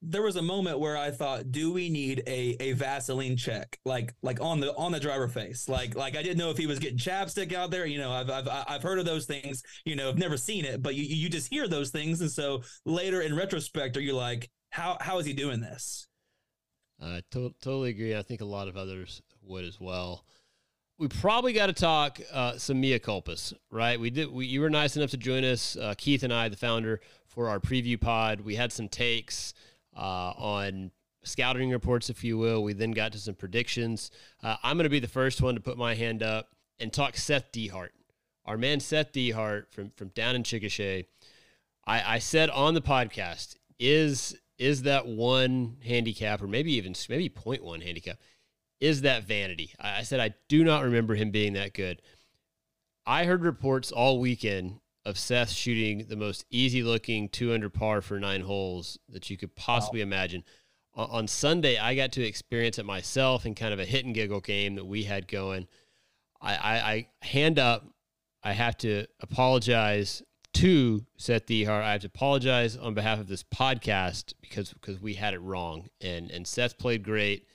there 0.02 0.22
was 0.22 0.36
a 0.36 0.42
moment 0.42 0.78
where 0.78 0.96
I 0.96 1.10
thought, 1.10 1.50
do 1.52 1.72
we 1.72 1.90
need 1.90 2.22
a 2.26 2.56
a 2.60 2.72
Vaseline 2.72 3.36
check, 3.36 3.78
like 3.84 4.14
like 4.22 4.40
on 4.40 4.60
the 4.60 4.74
on 4.76 4.92
the 4.92 5.00
driver 5.00 5.28
face, 5.28 5.68
like 5.68 5.94
like 5.96 6.16
I 6.16 6.22
didn't 6.22 6.38
know 6.38 6.50
if 6.50 6.56
he 6.56 6.66
was 6.66 6.78
getting 6.78 6.96
chapstick 6.96 7.52
out 7.52 7.70
there. 7.70 7.84
You 7.86 7.98
know, 7.98 8.10
I've 8.12 8.30
I've 8.30 8.48
I've 8.48 8.82
heard 8.82 8.98
of 9.00 9.04
those 9.04 9.26
things. 9.26 9.62
You 9.84 9.96
know, 9.96 10.08
I've 10.08 10.16
never 10.18 10.36
seen 10.38 10.64
it, 10.64 10.80
but 10.80 10.94
you 10.94 11.02
you 11.02 11.28
just 11.28 11.52
hear 11.52 11.68
those 11.68 11.90
things, 11.90 12.20
and 12.22 12.30
so 12.30 12.62
later 12.86 13.20
in 13.20 13.34
retrospect, 13.36 13.96
are 13.96 14.00
you 14.00 14.14
like, 14.14 14.48
how 14.70 14.96
how 15.00 15.18
is 15.18 15.26
he 15.26 15.32
doing 15.34 15.60
this? 15.60 16.06
I 17.00 17.22
to- 17.30 17.54
totally 17.60 17.90
agree. 17.90 18.16
I 18.16 18.22
think 18.22 18.40
a 18.40 18.46
lot 18.46 18.68
of 18.68 18.76
others 18.76 19.22
would 19.42 19.64
as 19.64 19.80
well. 19.80 20.24
We 20.98 21.08
probably 21.08 21.54
got 21.54 21.66
to 21.66 21.72
talk 21.72 22.20
uh, 22.30 22.58
some 22.58 22.80
mea 22.80 22.98
culpas, 22.98 23.54
right? 23.70 23.98
We 23.98 24.10
did. 24.10 24.30
We, 24.30 24.46
you 24.46 24.60
were 24.60 24.68
nice 24.68 24.96
enough 24.96 25.10
to 25.10 25.16
join 25.16 25.44
us, 25.44 25.76
uh, 25.76 25.94
Keith 25.96 26.22
and 26.22 26.32
I, 26.32 26.48
the 26.50 26.56
founder, 26.56 27.00
for 27.26 27.48
our 27.48 27.58
preview 27.58 27.98
pod. 27.98 28.42
We 28.42 28.56
had 28.56 28.70
some 28.70 28.88
takes 28.88 29.54
uh, 29.96 30.00
on 30.36 30.90
scouting 31.22 31.70
reports, 31.70 32.10
if 32.10 32.22
you 32.22 32.36
will. 32.36 32.62
We 32.62 32.74
then 32.74 32.90
got 32.90 33.12
to 33.12 33.18
some 33.18 33.34
predictions. 33.34 34.10
Uh, 34.42 34.56
I'm 34.62 34.76
going 34.76 34.84
to 34.84 34.90
be 34.90 35.00
the 35.00 35.08
first 35.08 35.40
one 35.40 35.54
to 35.54 35.60
put 35.60 35.78
my 35.78 35.94
hand 35.94 36.22
up 36.22 36.50
and 36.78 36.92
talk 36.92 37.16
Seth 37.16 37.50
Dehart, 37.50 37.90
our 38.44 38.58
man 38.58 38.80
Seth 38.80 39.12
Dehart 39.12 39.70
from 39.70 39.92
from 39.96 40.08
down 40.08 40.36
in 40.36 40.42
Chickasha. 40.42 41.06
I, 41.86 42.16
I 42.16 42.18
said 42.18 42.50
on 42.50 42.74
the 42.74 42.82
podcast, 42.82 43.56
is 43.78 44.36
is 44.60 44.82
that 44.82 45.06
one 45.06 45.78
handicap 45.84 46.42
or 46.42 46.46
maybe 46.46 46.74
even 46.74 46.94
maybe 47.08 47.30
0.1 47.30 47.82
handicap? 47.82 48.18
Is 48.78 49.00
that 49.00 49.24
vanity? 49.24 49.72
I, 49.80 50.00
I 50.00 50.02
said 50.02 50.20
I 50.20 50.34
do 50.48 50.62
not 50.62 50.84
remember 50.84 51.14
him 51.14 51.30
being 51.30 51.54
that 51.54 51.72
good. 51.72 52.02
I 53.06 53.24
heard 53.24 53.42
reports 53.42 53.90
all 53.90 54.20
weekend 54.20 54.80
of 55.06 55.18
Seth 55.18 55.50
shooting 55.50 56.06
the 56.08 56.16
most 56.16 56.44
easy 56.50 56.82
looking 56.82 57.30
two 57.30 57.54
under 57.54 57.70
par 57.70 58.02
for 58.02 58.20
nine 58.20 58.42
holes 58.42 58.98
that 59.08 59.30
you 59.30 59.38
could 59.38 59.56
possibly 59.56 60.02
imagine. 60.02 60.44
O- 60.94 61.06
On 61.06 61.26
Sunday, 61.26 61.78
I 61.78 61.94
got 61.94 62.12
to 62.12 62.22
experience 62.22 62.78
it 62.78 62.84
myself 62.84 63.46
in 63.46 63.54
kind 63.54 63.72
of 63.72 63.80
a 63.80 63.86
hit 63.86 64.04
and 64.04 64.14
giggle 64.14 64.40
game 64.40 64.74
that 64.74 64.84
we 64.84 65.04
had 65.04 65.26
going. 65.26 65.68
I, 66.38 66.54
I, 66.54 66.92
I 66.92 67.08
hand 67.22 67.58
up. 67.58 67.86
I 68.42 68.52
have 68.52 68.76
to 68.78 69.06
apologize 69.20 70.22
to 70.60 71.06
Seth 71.16 71.46
Dehart. 71.46 71.82
I 71.82 71.92
have 71.92 72.02
to 72.02 72.08
apologize 72.08 72.76
on 72.76 72.92
behalf 72.92 73.18
of 73.18 73.28
this 73.28 73.42
podcast 73.42 74.34
because 74.42 74.74
because 74.74 75.00
we 75.00 75.14
had 75.14 75.32
it 75.32 75.40
wrong. 75.40 75.88
And 76.02 76.30
and 76.30 76.46
Seth 76.46 76.76
played 76.76 77.02
great. 77.02 77.46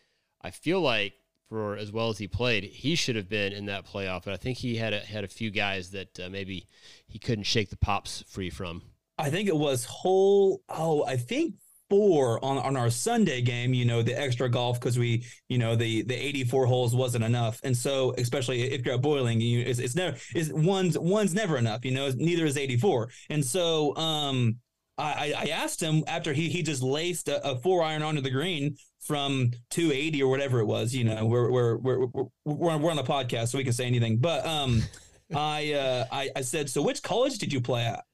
I 0.42 0.50
feel 0.50 0.82
like 0.82 1.14
for 1.48 1.78
as 1.78 1.92
well 1.92 2.10
as 2.10 2.18
he 2.18 2.28
played, 2.28 2.64
he 2.64 2.96
should 2.96 3.16
have 3.16 3.30
been 3.30 3.54
in 3.54 3.68
that 3.68 3.86
playoff. 3.86 4.24
But 4.26 4.34
I 4.34 4.38
think 4.38 4.58
he 4.58 4.78
had 4.78 4.94
a, 4.94 5.00
had 5.00 5.24
a 5.24 5.28
few 5.28 5.52
guys 5.52 5.92
that 5.92 6.20
uh, 6.20 6.30
maybe 6.30 6.68
he 7.08 7.20
couldn't 7.20 7.44
shake 7.44 7.70
the 7.70 7.78
pops 7.78 8.24
free 8.28 8.50
from. 8.50 8.82
I 9.20 9.30
think 9.30 9.48
it 9.48 9.56
was 9.56 9.86
whole. 9.86 10.64
Oh, 10.68 11.06
I 11.06 11.18
think 11.18 11.56
four 11.90 12.44
on 12.44 12.58
on 12.58 12.76
our 12.76 12.90
Sunday 12.90 13.42
game. 13.42 13.74
You 13.74 13.86
know, 13.86 14.02
the 14.02 14.20
extra 14.20 14.50
golf 14.50 14.80
because 14.80 14.98
we, 14.98 15.26
you 15.50 15.58
know, 15.58 15.76
the 15.76 16.04
the 16.04 16.16
eighty 16.16 16.44
four 16.44 16.66
holes 16.66 16.96
wasn't 16.96 17.24
enough, 17.24 17.60
and 17.64 17.76
so 17.76 18.14
especially 18.18 18.64
if 18.64 18.86
you're 18.86 18.96
at 18.96 19.02
Boiling, 19.02 19.42
you 19.42 19.62
it's, 19.62 19.80
it's 19.80 19.96
never 19.96 20.18
is 20.34 20.52
one's 20.54 20.98
one's 20.98 21.34
never 21.34 21.58
enough. 21.58 21.86
You 21.86 21.92
know, 21.92 22.12
neither 22.16 22.46
is 22.46 22.58
eighty 22.58 22.78
four, 22.78 23.10
and 23.30 23.44
so 23.44 23.96
um. 23.96 24.58
I, 24.98 25.34
I 25.38 25.46
asked 25.48 25.84
him 25.84 26.06
after 26.08 26.32
he 26.32 26.48
he 26.48 26.64
just 26.64 26.82
laced 26.82 27.28
a, 27.28 27.46
a 27.46 27.58
four 27.58 27.84
iron 27.84 28.02
onto 28.02 28.22
the 28.22 28.30
green 28.30 28.78
from 29.02 29.52
280 29.70 30.24
or 30.24 30.30
whatever 30.30 30.60
it 30.60 30.66
was. 30.66 30.94
You 30.94 31.04
know, 31.04 31.26
we're 31.26 31.52
we're 31.52 31.76
we're 31.76 32.06
we're, 32.06 32.26
we're, 32.46 32.78
we're 32.78 32.92
on 32.92 32.96
the 32.96 33.04
podcast, 33.04 33.50
so 33.50 33.58
we 33.58 33.66
can 33.66 33.74
say 33.74 33.88
anything. 33.88 34.20
But 34.20 34.46
um, 34.46 34.82
I 35.36 35.74
uh 35.74 36.06
I, 36.12 36.30
I 36.36 36.42
said, 36.42 36.70
so 36.70 36.82
which 36.82 37.04
college 37.04 37.38
did 37.40 37.52
you 37.52 37.60
play 37.60 37.84
at? 37.84 38.06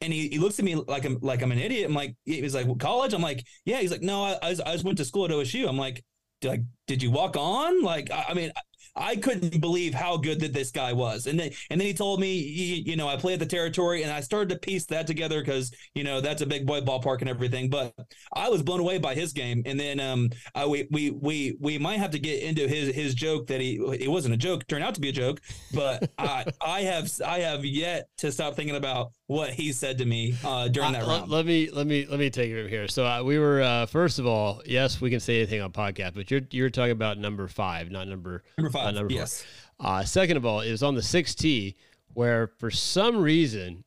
And 0.00 0.12
he, 0.12 0.28
he 0.28 0.38
looks 0.38 0.58
at 0.58 0.64
me 0.64 0.74
like 0.74 1.04
I'm 1.04 1.18
like 1.20 1.42
I'm 1.42 1.52
an 1.52 1.58
idiot. 1.58 1.86
I'm 1.88 1.94
like, 1.94 2.14
he 2.24 2.40
was 2.42 2.54
like, 2.54 2.66
well, 2.66 2.76
college? 2.76 3.12
I'm 3.12 3.22
like, 3.22 3.44
yeah. 3.64 3.78
He's 3.80 3.90
like, 3.90 4.02
no, 4.02 4.24
I, 4.24 4.38
I, 4.42 4.50
just, 4.50 4.62
I 4.66 4.72
just 4.72 4.84
went 4.84 4.98
to 4.98 5.04
school 5.04 5.26
at 5.26 5.30
OSU. 5.30 5.68
I'm 5.68 5.78
like, 5.78 6.02
like, 6.42 6.62
did 6.86 7.02
you 7.02 7.10
walk 7.10 7.36
on? 7.36 7.82
Like, 7.82 8.10
I, 8.10 8.26
I 8.30 8.34
mean, 8.34 8.50
I 8.96 9.16
couldn't 9.16 9.60
believe 9.60 9.94
how 9.94 10.16
good 10.16 10.40
that 10.40 10.52
this 10.52 10.70
guy 10.70 10.92
was. 10.92 11.26
And 11.26 11.38
then 11.38 11.50
and 11.70 11.80
then 11.80 11.86
he 11.86 11.94
told 11.94 12.20
me, 12.20 12.34
you, 12.34 12.82
you 12.86 12.96
know, 12.96 13.08
I 13.08 13.16
play 13.16 13.34
at 13.34 13.38
the 13.38 13.46
territory, 13.46 14.02
and 14.02 14.12
I 14.12 14.20
started 14.20 14.48
to 14.50 14.58
piece 14.58 14.86
that 14.86 15.06
together 15.06 15.40
because 15.40 15.70
you 15.94 16.04
know 16.04 16.20
that's 16.20 16.42
a 16.42 16.46
big 16.46 16.66
boy 16.66 16.80
ballpark 16.80 17.20
and 17.20 17.28
everything. 17.30 17.70
But 17.70 17.94
I 18.34 18.48
was 18.48 18.62
blown 18.62 18.80
away 18.80 18.98
by 18.98 19.14
his 19.14 19.32
game. 19.32 19.62
And 19.66 19.78
then 19.78 20.00
um, 20.00 20.30
I, 20.54 20.66
we 20.66 20.88
we 20.90 21.10
we 21.10 21.56
we 21.60 21.78
might 21.78 21.98
have 21.98 22.10
to 22.12 22.18
get 22.18 22.42
into 22.42 22.66
his 22.68 22.94
his 22.94 23.14
joke 23.14 23.46
that 23.48 23.60
he 23.60 23.76
it 24.00 24.10
wasn't 24.10 24.34
a 24.34 24.36
joke, 24.38 24.66
turned 24.66 24.84
out 24.84 24.94
to 24.94 25.00
be 25.00 25.08
a 25.08 25.12
joke. 25.12 25.40
But 25.74 26.10
I 26.18 26.44
I 26.60 26.80
have 26.82 27.10
I 27.24 27.40
have 27.40 27.64
yet 27.64 28.08
to 28.18 28.32
stop 28.32 28.56
thinking 28.56 28.76
about 28.76 29.12
what 29.26 29.50
he 29.50 29.72
said 29.72 29.98
to 29.98 30.04
me 30.04 30.34
uh, 30.44 30.68
during 30.68 30.92
that 30.92 31.02
Uh, 31.04 31.06
round. 31.06 31.30
let, 31.30 31.38
let 31.38 31.46
me 31.46 31.70
let 31.70 31.86
me 31.86 32.06
let 32.06 32.18
me 32.18 32.30
take 32.30 32.50
it 32.50 32.60
from 32.62 32.68
here. 32.68 32.88
So 32.88 33.06
uh, 33.06 33.22
we 33.22 33.38
were 33.38 33.62
uh, 33.62 33.86
first 33.86 34.18
of 34.18 34.26
all, 34.26 34.60
yes, 34.66 35.00
we 35.00 35.10
can 35.10 35.20
say 35.20 35.36
anything 35.38 35.60
on 35.60 35.70
podcast, 35.72 36.14
but 36.14 36.30
you're 36.30 36.40
you're 36.50 36.70
talking 36.70 36.90
about 36.92 37.18
number 37.18 37.46
five, 37.48 37.90
not 37.90 38.08
number 38.08 38.42
Number 38.58 38.69
five, 38.70 38.84
not 38.86 38.94
number 38.94 39.10
four. 39.10 39.18
yes. 39.20 39.44
Uh, 39.78 40.04
second 40.04 40.36
of 40.36 40.44
all, 40.46 40.60
it 40.60 40.70
was 40.70 40.82
on 40.82 40.94
the 40.94 41.02
six 41.02 41.34
T 41.34 41.76
where 42.12 42.48
for 42.58 42.70
some 42.70 43.16
reason 43.18 43.84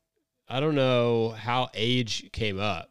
I 0.48 0.60
don't 0.60 0.74
know 0.74 1.30
how 1.30 1.68
age 1.74 2.30
came 2.32 2.58
up, 2.60 2.90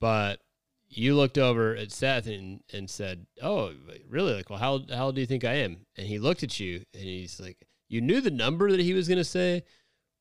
but 0.00 0.40
you 0.88 1.14
looked 1.14 1.36
over 1.38 1.76
at 1.76 1.92
Seth 1.92 2.26
and, 2.26 2.60
and 2.72 2.88
said, 2.88 3.26
"Oh, 3.42 3.72
really? 4.08 4.32
Like, 4.34 4.48
well, 4.50 4.58
how 4.58 4.80
how 4.92 5.06
old 5.06 5.14
do 5.14 5.20
you 5.20 5.26
think 5.26 5.44
I 5.44 5.54
am?" 5.56 5.86
And 5.96 6.06
he 6.06 6.18
looked 6.18 6.42
at 6.42 6.58
you 6.58 6.84
and 6.94 7.02
he's 7.02 7.38
like, 7.38 7.58
"You 7.88 8.00
knew 8.00 8.20
the 8.22 8.30
number 8.30 8.70
that 8.70 8.80
he 8.80 8.94
was 8.94 9.06
going 9.08 9.18
to 9.18 9.24
say 9.24 9.64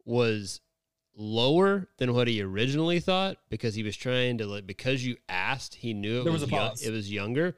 was 0.05 0.59
lower 1.15 1.87
than 1.97 2.13
what 2.13 2.27
he 2.27 2.41
originally 2.41 2.99
thought 2.99 3.37
because 3.49 3.73
he 3.75 3.83
was 3.83 3.95
trying 3.97 4.37
to 4.37 4.45
like 4.45 4.67
because 4.67 5.03
you 5.05 5.15
asked, 5.29 5.75
he 5.75 5.93
knew 5.93 6.21
it 6.21 6.23
There 6.25 6.33
was, 6.33 6.41
was 6.43 6.51
a 6.51 6.55
young- 6.55 6.75
it 6.83 6.91
was 6.91 7.11
younger, 7.11 7.55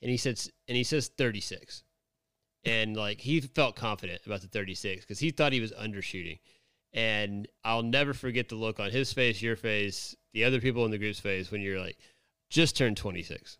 and 0.00 0.10
he 0.10 0.16
said 0.16 0.40
and 0.68 0.76
he 0.76 0.84
says 0.84 1.08
thirty 1.08 1.40
six, 1.40 1.82
and 2.64 2.96
like 2.96 3.20
he 3.20 3.40
felt 3.40 3.76
confident 3.76 4.22
about 4.26 4.40
the 4.42 4.48
thirty 4.48 4.74
six 4.74 5.04
because 5.04 5.18
he 5.18 5.30
thought 5.30 5.52
he 5.52 5.60
was 5.60 5.72
undershooting." 5.72 6.38
And 6.92 7.46
I'll 7.64 7.82
never 7.82 8.14
forget 8.14 8.48
the 8.48 8.54
look 8.54 8.80
on 8.80 8.90
his 8.90 9.12
face, 9.12 9.42
your 9.42 9.56
face, 9.56 10.16
the 10.32 10.44
other 10.44 10.60
people 10.60 10.84
in 10.86 10.90
the 10.90 10.98
group's 10.98 11.20
face 11.20 11.50
when 11.50 11.60
you're 11.60 11.78
like, 11.78 11.98
just 12.48 12.76
turned 12.76 12.96
26. 12.96 13.58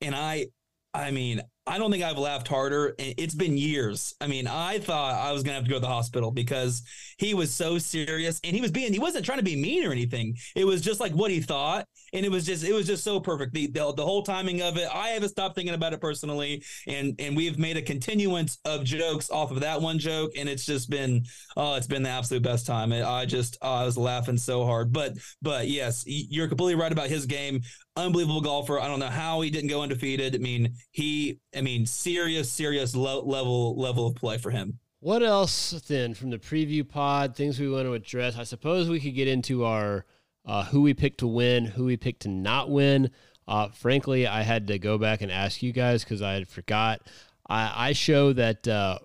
and 0.00 0.14
I, 0.14 0.46
I 0.94 1.10
mean, 1.10 1.42
I 1.70 1.78
don't 1.78 1.92
think 1.92 2.02
I've 2.02 2.18
laughed 2.18 2.48
harder. 2.48 2.96
It's 2.98 3.34
been 3.34 3.56
years. 3.56 4.12
I 4.20 4.26
mean, 4.26 4.48
I 4.48 4.80
thought 4.80 5.14
I 5.14 5.30
was 5.30 5.44
gonna 5.44 5.54
have 5.54 5.62
to 5.62 5.70
go 5.70 5.76
to 5.76 5.80
the 5.80 5.86
hospital 5.86 6.32
because 6.32 6.82
he 7.16 7.32
was 7.32 7.54
so 7.54 7.78
serious, 7.78 8.40
and 8.42 8.56
he 8.56 8.60
was 8.60 8.72
being. 8.72 8.92
He 8.92 8.98
wasn't 8.98 9.24
trying 9.24 9.38
to 9.38 9.44
be 9.44 9.54
mean 9.54 9.86
or 9.86 9.92
anything. 9.92 10.34
It 10.56 10.64
was 10.64 10.80
just 10.80 10.98
like 10.98 11.12
what 11.12 11.30
he 11.30 11.40
thought, 11.40 11.86
and 12.12 12.26
it 12.26 12.28
was 12.32 12.44
just. 12.44 12.64
It 12.64 12.72
was 12.72 12.88
just 12.88 13.04
so 13.04 13.20
perfect. 13.20 13.54
The 13.54 13.68
the, 13.68 13.92
the 13.92 14.04
whole 14.04 14.24
timing 14.24 14.62
of 14.62 14.78
it. 14.78 14.88
I 14.92 15.10
haven't 15.10 15.28
stopped 15.28 15.54
thinking 15.54 15.74
about 15.74 15.92
it 15.92 16.00
personally, 16.00 16.64
and 16.88 17.14
and 17.20 17.36
we've 17.36 17.56
made 17.56 17.76
a 17.76 17.82
continuance 17.82 18.58
of 18.64 18.82
jokes 18.82 19.30
off 19.30 19.52
of 19.52 19.60
that 19.60 19.80
one 19.80 20.00
joke, 20.00 20.32
and 20.36 20.48
it's 20.48 20.66
just 20.66 20.90
been. 20.90 21.24
Oh, 21.56 21.76
it's 21.76 21.86
been 21.86 22.02
the 22.02 22.08
absolute 22.08 22.42
best 22.42 22.66
time. 22.66 22.90
It, 22.90 23.04
I 23.04 23.26
just 23.26 23.58
oh, 23.62 23.74
I 23.74 23.84
was 23.84 23.96
laughing 23.96 24.38
so 24.38 24.64
hard. 24.64 24.92
But 24.92 25.12
but 25.40 25.68
yes, 25.68 26.02
you're 26.04 26.48
completely 26.48 26.74
right 26.74 26.90
about 26.90 27.06
his 27.06 27.26
game 27.26 27.60
unbelievable 27.96 28.40
golfer. 28.40 28.80
I 28.80 28.86
don't 28.86 29.00
know 29.00 29.06
how 29.06 29.40
he 29.40 29.50
didn't 29.50 29.68
go 29.68 29.82
undefeated. 29.82 30.34
I 30.34 30.38
mean, 30.38 30.74
he, 30.90 31.38
I 31.54 31.60
mean, 31.62 31.86
serious, 31.86 32.50
serious 32.50 32.94
low 32.94 33.22
level 33.22 33.76
level 33.76 34.06
of 34.06 34.14
play 34.14 34.38
for 34.38 34.50
him. 34.50 34.78
What 35.00 35.22
else 35.22 35.70
then 35.88 36.14
from 36.14 36.30
the 36.30 36.38
preview 36.38 36.86
pod? 36.86 37.34
Things 37.34 37.58
we 37.58 37.70
want 37.70 37.86
to 37.86 37.94
address. 37.94 38.36
I 38.36 38.44
suppose 38.44 38.88
we 38.88 39.00
could 39.00 39.14
get 39.14 39.28
into 39.28 39.64
our 39.64 40.04
uh, 40.44 40.64
who 40.64 40.82
we 40.82 40.94
picked 40.94 41.18
to 41.18 41.26
win, 41.26 41.64
who 41.64 41.86
we 41.86 41.96
picked 41.96 42.22
to 42.22 42.28
not 42.28 42.70
win. 42.70 43.10
Uh, 43.48 43.68
frankly, 43.68 44.26
I 44.26 44.42
had 44.42 44.66
to 44.68 44.78
go 44.78 44.98
back 44.98 45.22
and 45.22 45.32
ask 45.32 45.62
you 45.62 45.72
guys 45.72 46.04
because 46.04 46.22
I 46.22 46.34
had 46.34 46.48
forgot. 46.48 47.00
I, 47.48 47.88
I 47.88 47.92
show 47.92 48.32
that 48.34 48.68
uh, 48.68 48.98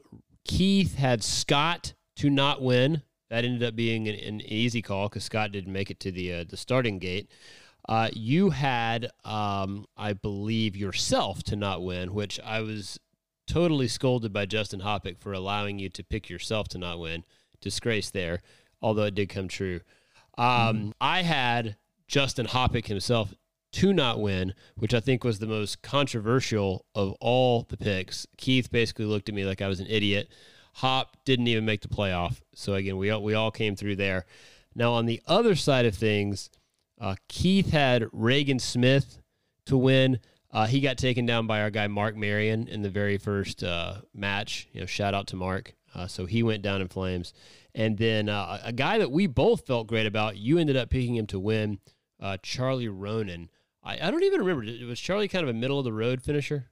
Keith 0.46 0.96
had 0.96 1.24
Scott 1.24 1.94
to 2.18 2.30
not 2.30 2.62
win. 2.62 3.02
That 3.30 3.44
ended 3.44 3.64
up 3.64 3.76
being 3.76 4.08
an, 4.08 4.16
an 4.16 4.42
easy 4.42 4.82
call 4.82 5.10
because 5.10 5.24
Scott 5.24 5.52
didn't 5.52 5.74
make 5.74 5.90
it 5.90 6.00
to 6.02 6.12
the 6.12 6.34
uh, 6.34 6.44
the 6.48 6.58
starting 6.58 7.00
gate. 7.00 7.32
Uh, 7.88 8.10
you 8.14 8.50
had, 8.50 9.12
um, 9.24 9.86
I 9.96 10.14
believe, 10.14 10.76
yourself 10.76 11.44
to 11.44 11.56
not 11.56 11.84
win, 11.84 12.14
which 12.14 12.40
I 12.40 12.62
was 12.62 13.00
totally 13.48 13.88
scolded 13.88 14.34
by 14.34 14.46
Justin 14.46 14.80
Hoppick 14.80 15.20
for 15.20 15.34
allowing 15.34 15.78
you 15.78 15.90
to 15.90 16.04
pick 16.04 16.30
yourself 16.30 16.68
to 16.70 16.78
not 16.78 17.00
win. 17.00 17.24
Disgrace 17.62 18.10
there, 18.10 18.42
although 18.82 19.04
it 19.04 19.16
did 19.16 19.30
come 19.30 19.48
true. 19.48 19.82
Um, 20.38 20.94
I 21.00 21.22
had 21.22 21.78
Justin 22.08 22.48
Hoppick 22.48 22.88
himself 22.88 23.34
to 23.74 23.94
not 23.94 24.20
win, 24.20 24.54
which 24.76 24.94
I 24.94 25.00
think 25.00 25.24
was 25.24 25.40
the 25.40 25.48
most 25.48 25.82
controversial 25.82 26.86
of 26.96 27.14
all 27.20 27.66
the 27.68 27.78
picks. 27.78 28.26
Keith 28.38 28.72
basically 28.72 29.06
looked 29.06 29.30
at 29.30 29.36
me 29.36 29.46
like 29.46 29.62
I 29.62 29.68
was 29.68 29.80
an 29.80 29.88
idiot. 29.90 30.30
Hop 30.76 31.18
didn't 31.26 31.48
even 31.48 31.66
make 31.66 31.82
the 31.82 31.88
playoff. 31.88 32.42
So 32.54 32.74
again, 32.74 32.98
we 32.98 33.10
all, 33.10 33.22
we 33.22 33.34
all 33.34 33.52
came 33.52 33.76
through 33.76 33.98
there. 33.98 34.26
Now 34.76 34.94
on 34.94 35.06
the 35.06 35.22
other 35.28 35.56
side 35.56 35.86
of 35.86 35.96
things, 35.96 36.50
uh, 37.00 37.16
Keith 37.28 37.72
had 37.72 38.06
Reagan 38.12 38.60
Smith 38.60 39.20
to 39.66 39.78
win. 39.78 40.20
Uh, 40.52 40.66
he 40.66 40.80
got 40.80 40.98
taken 40.98 41.26
down 41.26 41.48
by 41.48 41.62
our 41.62 41.70
guy 41.70 41.88
Mark 41.88 42.16
Marion 42.16 42.68
in 42.68 42.82
the 42.82 42.90
very 42.90 43.18
first 43.18 43.64
uh, 43.64 44.02
match. 44.14 44.70
You 44.72 44.82
know, 44.82 44.86
shout 44.86 45.14
out 45.14 45.28
to 45.28 45.36
Mark. 45.36 45.76
Uh, 45.94 46.08
so 46.08 46.26
he 46.26 46.44
went 46.44 46.62
down 46.62 46.82
in 46.82 46.88
flames. 46.88 47.34
And 47.74 47.98
then 47.98 48.30
uh, 48.30 48.60
a 48.64 48.72
guy 48.72 48.98
that 48.98 49.12
we 49.12 49.28
both 49.28 49.66
felt 49.66 49.88
great 49.88 50.06
about, 50.06 50.38
you 50.38 50.58
ended 50.58 50.78
up 50.78 50.90
picking 50.90 51.16
him 51.16 51.28
to 51.28 51.40
win, 51.40 51.80
uh, 52.22 52.38
Charlie 52.42 52.88
Ronan. 52.88 53.50
I, 53.84 54.08
I 54.08 54.12
don't 54.12 54.24
even 54.24 54.42
remember. 54.42 54.86
Was 54.88 55.00
Charlie 55.00 55.28
kind 55.28 55.44
of 55.44 55.50
a 55.50 55.58
middle 55.58 55.80
of 55.80 55.86
the 55.86 55.94
road 55.94 56.22
finisher? 56.22 56.70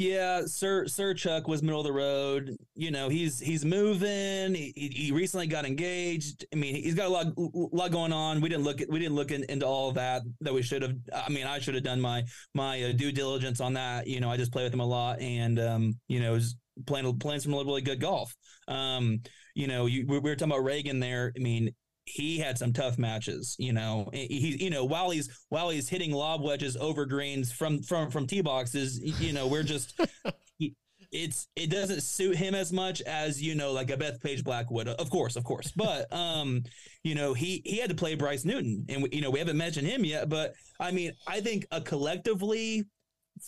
Yeah, 0.00 0.46
Sir 0.46 0.86
Sir 0.86 1.12
Chuck 1.12 1.46
was 1.46 1.62
middle 1.62 1.80
of 1.80 1.84
the 1.84 1.92
road. 1.92 2.56
You 2.74 2.90
know, 2.90 3.10
he's 3.10 3.38
he's 3.38 3.66
moving. 3.66 4.54
He, 4.54 4.72
he 4.74 5.12
recently 5.12 5.46
got 5.46 5.66
engaged. 5.66 6.46
I 6.54 6.56
mean, 6.56 6.74
he's 6.74 6.94
got 6.94 7.08
a 7.08 7.10
lot 7.10 7.26
lot 7.36 7.90
going 7.90 8.10
on. 8.10 8.40
We 8.40 8.48
didn't 8.48 8.64
look 8.64 8.80
at 8.80 8.88
we 8.88 8.98
didn't 8.98 9.14
look 9.14 9.30
in, 9.30 9.44
into 9.50 9.66
all 9.66 9.92
that 9.92 10.22
that 10.40 10.54
we 10.54 10.62
should 10.62 10.80
have. 10.80 10.94
I 11.12 11.28
mean, 11.28 11.46
I 11.46 11.58
should 11.58 11.74
have 11.74 11.84
done 11.84 12.00
my 12.00 12.24
my 12.54 12.82
uh, 12.82 12.92
due 12.92 13.12
diligence 13.12 13.60
on 13.60 13.74
that. 13.74 14.06
You 14.06 14.20
know, 14.20 14.30
I 14.30 14.38
just 14.38 14.52
play 14.52 14.64
with 14.64 14.72
him 14.72 14.80
a 14.80 14.86
lot, 14.86 15.20
and 15.20 15.60
um, 15.60 16.00
you 16.08 16.20
know, 16.20 16.38
playing 16.86 17.18
playing 17.18 17.40
some 17.40 17.52
really 17.52 17.82
good 17.82 18.00
golf. 18.00 18.34
Um, 18.68 19.20
you 19.54 19.66
know, 19.66 19.84
you, 19.84 20.06
we 20.06 20.18
were 20.18 20.34
talking 20.34 20.50
about 20.50 20.64
Reagan 20.64 21.00
there. 21.00 21.30
I 21.36 21.40
mean, 21.40 21.74
he 22.12 22.38
had 22.38 22.58
some 22.58 22.72
tough 22.72 22.98
matches. 22.98 23.56
You 23.58 23.72
know, 23.72 24.10
he 24.12 24.56
you 24.60 24.70
know 24.70 24.84
while 24.84 25.10
he's 25.10 25.28
while 25.48 25.70
he's 25.70 25.88
hitting 25.88 26.12
lob 26.12 26.42
wedges 26.42 26.76
over 26.76 27.06
greens 27.06 27.52
from 27.52 27.82
from 27.82 28.10
from 28.10 28.26
tee 28.26 28.40
boxes, 28.40 28.98
you 29.20 29.32
know, 29.32 29.46
we're 29.46 29.62
just. 29.62 29.98
he- 30.58 30.74
it's 31.12 31.48
it 31.56 31.70
doesn't 31.70 32.02
suit 32.02 32.36
him 32.36 32.54
as 32.54 32.72
much 32.72 33.02
as 33.02 33.42
you 33.42 33.56
know 33.56 33.72
like 33.72 33.90
a 33.90 33.96
Bethpage 33.96 34.44
Blackwood 34.44 34.86
of 34.86 35.10
course 35.10 35.34
of 35.34 35.42
course 35.42 35.72
but 35.74 36.12
um 36.16 36.62
you 37.02 37.16
know 37.16 37.34
he 37.34 37.62
he 37.64 37.78
had 37.78 37.90
to 37.90 37.96
play 37.96 38.14
Bryce 38.14 38.44
Newton 38.44 38.84
and 38.88 39.02
we, 39.02 39.08
you 39.10 39.20
know 39.20 39.30
we 39.30 39.40
haven't 39.40 39.56
mentioned 39.56 39.88
him 39.88 40.04
yet 40.04 40.28
but 40.28 40.54
I 40.78 40.92
mean 40.92 41.10
I 41.26 41.40
think 41.40 41.66
a 41.72 41.80
collectively 41.80 42.84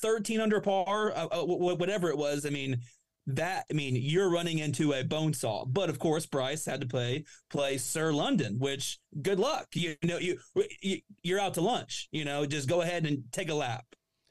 13 0.02 0.40
under 0.40 0.60
par 0.60 1.12
uh, 1.14 1.26
uh, 1.26 1.44
whatever 1.44 2.08
it 2.08 2.18
was 2.18 2.44
I 2.46 2.50
mean 2.50 2.80
that 3.26 3.66
I 3.70 3.74
mean 3.74 3.96
you're 3.96 4.30
running 4.30 4.58
into 4.58 4.92
a 4.92 5.04
bone 5.04 5.34
saw. 5.34 5.64
But 5.64 5.88
of 5.88 5.98
course, 5.98 6.26
Bryce 6.26 6.66
had 6.66 6.80
to 6.80 6.86
play 6.86 7.24
play 7.50 7.78
Sir 7.78 8.12
London, 8.12 8.58
which 8.58 8.98
good 9.20 9.38
luck. 9.38 9.68
You 9.74 9.96
know 10.02 10.18
you, 10.18 10.38
you 10.80 10.98
you're 11.22 11.40
out 11.40 11.54
to 11.54 11.60
lunch. 11.60 12.08
You 12.12 12.24
know, 12.24 12.46
just 12.46 12.68
go 12.68 12.82
ahead 12.82 13.06
and 13.06 13.24
take 13.32 13.48
a 13.48 13.54
lap. 13.54 13.84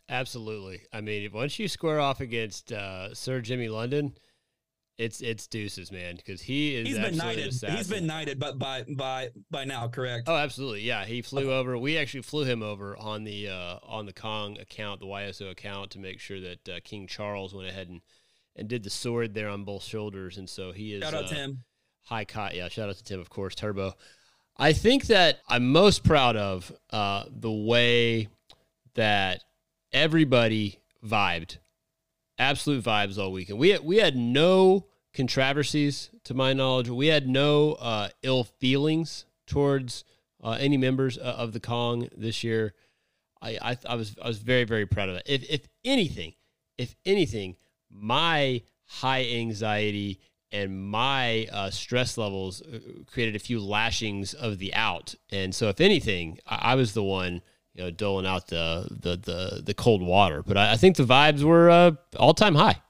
Absolutely. 0.09 0.81
I 0.91 0.99
mean, 0.99 1.29
once 1.31 1.57
you 1.57 1.69
square 1.69 2.01
off 2.01 2.19
against 2.19 2.73
uh, 2.73 3.13
Sir 3.13 3.39
Jimmy 3.39 3.69
London, 3.69 4.13
it's 4.97 5.21
it's 5.21 5.47
deuces, 5.47 5.91
man, 5.91 6.15
because 6.17 6.41
he 6.41 6.75
is 6.75 6.87
He's 6.87 6.99
been 6.99 7.17
knighted. 7.17 7.53
He's 7.69 7.87
been 7.87 8.05
knighted, 8.05 8.39
but 8.39 8.59
by 8.59 8.83
by 8.83 9.29
by 9.49 9.63
now, 9.63 9.87
correct? 9.87 10.25
Oh, 10.27 10.35
absolutely. 10.35 10.81
Yeah, 10.81 11.05
he 11.05 11.21
flew 11.21 11.51
over. 11.51 11.77
We 11.77 11.97
actually 11.97 12.21
flew 12.23 12.43
him 12.43 12.61
over 12.61 12.95
on 12.97 13.23
the 13.23 13.49
uh, 13.49 13.77
on 13.83 14.05
the 14.05 14.13
Cong 14.13 14.59
account, 14.59 14.99
the 14.99 15.07
YSO 15.07 15.49
account, 15.49 15.91
to 15.91 15.99
make 15.99 16.19
sure 16.19 16.39
that 16.41 16.69
uh, 16.69 16.79
King 16.83 17.07
Charles 17.07 17.53
went 17.53 17.69
ahead 17.69 17.87
and, 17.87 18.01
and 18.55 18.67
did 18.67 18.83
the 18.83 18.89
sword 18.89 19.33
there 19.33 19.49
on 19.49 19.63
both 19.63 19.83
shoulders, 19.83 20.37
and 20.37 20.49
so 20.49 20.71
he 20.71 20.93
is 20.93 21.03
Shout 21.03 21.13
out 21.13 21.25
uh, 21.25 21.27
to 21.29 21.35
him. 21.35 21.63
high 22.03 22.25
cot. 22.25 22.55
Yeah, 22.55 22.67
shout 22.69 22.89
out 22.89 22.95
to 22.97 23.03
Tim, 23.03 23.19
of 23.19 23.29
course, 23.29 23.55
Turbo. 23.55 23.93
I 24.57 24.73
think 24.73 25.07
that 25.07 25.39
I'm 25.47 25.71
most 25.71 26.03
proud 26.03 26.35
of 26.35 26.71
uh, 26.91 27.23
the 27.29 27.51
way 27.51 28.27
that 28.95 29.41
everybody 29.93 30.79
vibed, 31.03 31.57
absolute 32.37 32.83
vibes 32.83 33.17
all 33.17 33.31
weekend. 33.31 33.57
We 33.59 33.69
had, 33.69 33.83
we 33.83 33.97
had 33.97 34.15
no 34.15 34.85
controversies, 35.13 36.09
to 36.25 36.33
my 36.33 36.53
knowledge. 36.53 36.89
We 36.89 37.07
had 37.07 37.27
no 37.27 37.73
uh, 37.73 38.09
ill 38.23 38.43
feelings 38.43 39.25
towards 39.47 40.03
uh, 40.43 40.57
any 40.59 40.77
members 40.77 41.17
uh, 41.17 41.21
of 41.21 41.53
the 41.53 41.59
Cong 41.59 42.07
this 42.15 42.43
year. 42.43 42.73
I, 43.41 43.57
I 43.61 43.77
I 43.87 43.95
was 43.95 44.15
I 44.23 44.27
was 44.27 44.37
very 44.37 44.65
very 44.65 44.85
proud 44.85 45.09
of 45.09 45.15
that. 45.15 45.23
If 45.25 45.43
if 45.49 45.67
anything, 45.83 46.33
if 46.77 46.95
anything, 47.05 47.55
my 47.91 48.61
high 48.85 49.25
anxiety 49.25 50.19
and 50.51 50.89
my 50.89 51.47
uh, 51.51 51.69
stress 51.69 52.17
levels 52.17 52.61
uh, 52.61 52.79
created 53.05 53.35
a 53.35 53.39
few 53.39 53.59
lashings 53.59 54.33
of 54.33 54.59
the 54.59 54.73
out. 54.73 55.15
And 55.31 55.55
so, 55.55 55.69
if 55.69 55.79
anything, 55.79 56.39
I, 56.45 56.73
I 56.73 56.75
was 56.75 56.93
the 56.93 57.03
one, 57.03 57.41
you 57.73 57.83
know, 57.83 57.91
doling 57.91 58.25
out 58.25 58.47
the 58.47 58.87
the 58.89 59.15
the, 59.15 59.61
the 59.63 59.73
cold 59.73 60.01
water. 60.01 60.43
But 60.43 60.57
I, 60.57 60.73
I 60.73 60.77
think 60.77 60.97
the 60.97 61.03
vibes 61.03 61.43
were 61.43 61.69
uh, 61.69 61.91
all 62.17 62.33
time 62.33 62.55
high. 62.55 62.81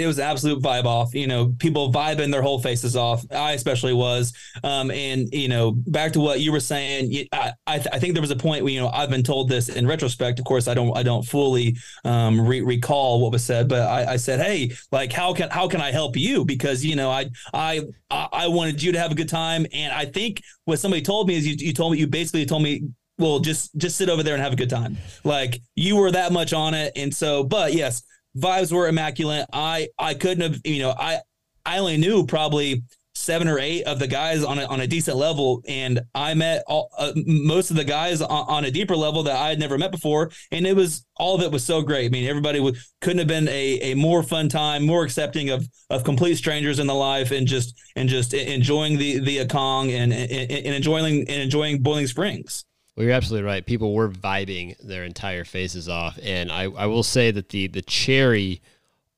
It 0.00 0.06
was 0.06 0.18
absolute 0.18 0.62
vibe 0.62 0.84
off. 0.84 1.14
You 1.14 1.26
know, 1.26 1.54
people 1.58 1.92
vibing 1.92 2.32
their 2.32 2.40
whole 2.40 2.58
faces 2.58 2.96
off. 2.96 3.24
I 3.30 3.52
especially 3.52 3.92
was. 3.92 4.32
Um, 4.64 4.90
and 4.90 5.32
you 5.32 5.48
know, 5.48 5.72
back 5.72 6.12
to 6.14 6.20
what 6.20 6.40
you 6.40 6.52
were 6.52 6.60
saying, 6.60 7.28
I 7.32 7.52
I, 7.66 7.76
th- 7.76 7.88
I, 7.92 7.98
think 7.98 8.14
there 8.14 8.22
was 8.22 8.30
a 8.30 8.36
point 8.36 8.64
where 8.64 8.72
you 8.72 8.80
know 8.80 8.88
I've 8.88 9.10
been 9.10 9.22
told 9.22 9.48
this 9.48 9.68
in 9.68 9.86
retrospect. 9.86 10.38
Of 10.38 10.46
course, 10.46 10.68
I 10.68 10.74
don't 10.74 10.96
I 10.96 11.02
don't 11.02 11.22
fully 11.22 11.76
um, 12.04 12.46
re- 12.46 12.62
recall 12.62 13.20
what 13.20 13.32
was 13.32 13.44
said, 13.44 13.68
but 13.68 13.82
I, 13.82 14.12
I 14.12 14.16
said, 14.16 14.40
hey, 14.40 14.72
like 14.90 15.12
how 15.12 15.34
can 15.34 15.50
how 15.50 15.68
can 15.68 15.82
I 15.82 15.92
help 15.92 16.16
you? 16.16 16.44
Because 16.44 16.84
you 16.84 16.96
know 16.96 17.10
I 17.10 17.26
I 17.52 17.82
I 18.10 18.48
wanted 18.48 18.82
you 18.82 18.92
to 18.92 18.98
have 18.98 19.12
a 19.12 19.14
good 19.14 19.28
time, 19.28 19.66
and 19.72 19.92
I 19.92 20.06
think 20.06 20.42
what 20.64 20.78
somebody 20.78 21.02
told 21.02 21.28
me 21.28 21.36
is 21.36 21.46
you, 21.46 21.56
you 21.58 21.74
told 21.74 21.92
me 21.92 21.98
you 21.98 22.06
basically 22.06 22.46
told 22.46 22.62
me 22.62 22.82
well 23.18 23.38
just 23.38 23.76
just 23.76 23.96
sit 23.96 24.08
over 24.08 24.22
there 24.22 24.32
and 24.32 24.42
have 24.42 24.54
a 24.54 24.56
good 24.56 24.70
time 24.70 24.96
like 25.24 25.60
you 25.74 25.94
were 25.94 26.10
that 26.10 26.32
much 26.32 26.54
on 26.54 26.72
it 26.72 26.90
and 26.96 27.14
so 27.14 27.44
but 27.44 27.74
yes 27.74 28.02
vibes 28.36 28.72
were 28.72 28.88
immaculate. 28.88 29.46
I 29.52 29.88
I 29.98 30.14
couldn't 30.14 30.42
have 30.42 30.60
you 30.64 30.80
know 30.80 30.94
I 30.98 31.20
I 31.64 31.78
only 31.78 31.96
knew 31.96 32.26
probably 32.26 32.82
seven 33.14 33.48
or 33.48 33.58
eight 33.58 33.84
of 33.84 33.98
the 33.98 34.06
guys 34.06 34.42
on 34.42 34.58
a, 34.58 34.64
on 34.64 34.80
a 34.80 34.86
decent 34.86 35.16
level, 35.16 35.62
and 35.68 36.00
I 36.14 36.34
met 36.34 36.64
all, 36.66 36.90
uh, 36.96 37.12
most 37.26 37.70
of 37.70 37.76
the 37.76 37.84
guys 37.84 38.22
on, 38.22 38.30
on, 38.30 38.64
a 38.64 38.70
deeper 38.70 38.96
level 38.96 39.22
that 39.24 39.36
I 39.36 39.48
had 39.48 39.58
never 39.58 39.76
met 39.76 39.90
before, 39.90 40.30
and 40.50 40.66
it 40.66 40.74
was 40.74 41.04
all 41.16 41.34
of 41.36 41.42
it 41.42 41.52
was 41.52 41.64
so 41.64 41.82
great. 41.82 42.06
I 42.06 42.08
mean, 42.08 42.28
everybody 42.28 42.60
would, 42.60 42.76
couldn't 43.00 43.18
have 43.18 43.28
been 43.28 43.48
a, 43.48 43.92
a 43.92 43.94
more 43.94 44.22
fun 44.22 44.48
time, 44.48 44.86
more 44.86 45.04
accepting 45.04 45.50
of 45.50 45.68
of 45.90 46.04
complete 46.04 46.36
strangers 46.36 46.78
in 46.78 46.86
the 46.86 46.94
life, 46.94 47.30
and 47.30 47.46
just 47.46 47.78
and 47.96 48.08
just 48.08 48.32
enjoying 48.32 48.98
the 48.98 49.20
the 49.20 49.38
Akong 49.38 49.90
and, 49.90 50.12
and, 50.12 50.30
and 50.30 50.74
enjoying 50.74 51.20
and 51.20 51.42
enjoying 51.42 51.82
Boiling 51.82 52.06
Springs. 52.06 52.64
Well, 52.96 53.06
you're 53.06 53.14
absolutely 53.14 53.46
right. 53.46 53.64
People 53.64 53.94
were 53.94 54.08
vibing 54.08 54.76
their 54.78 55.04
entire 55.04 55.44
faces 55.44 55.88
off, 55.88 56.18
and 56.22 56.50
I, 56.50 56.64
I 56.64 56.86
will 56.86 57.02
say 57.02 57.30
that 57.30 57.50
the 57.50 57.66
the 57.66 57.82
cherry 57.82 58.60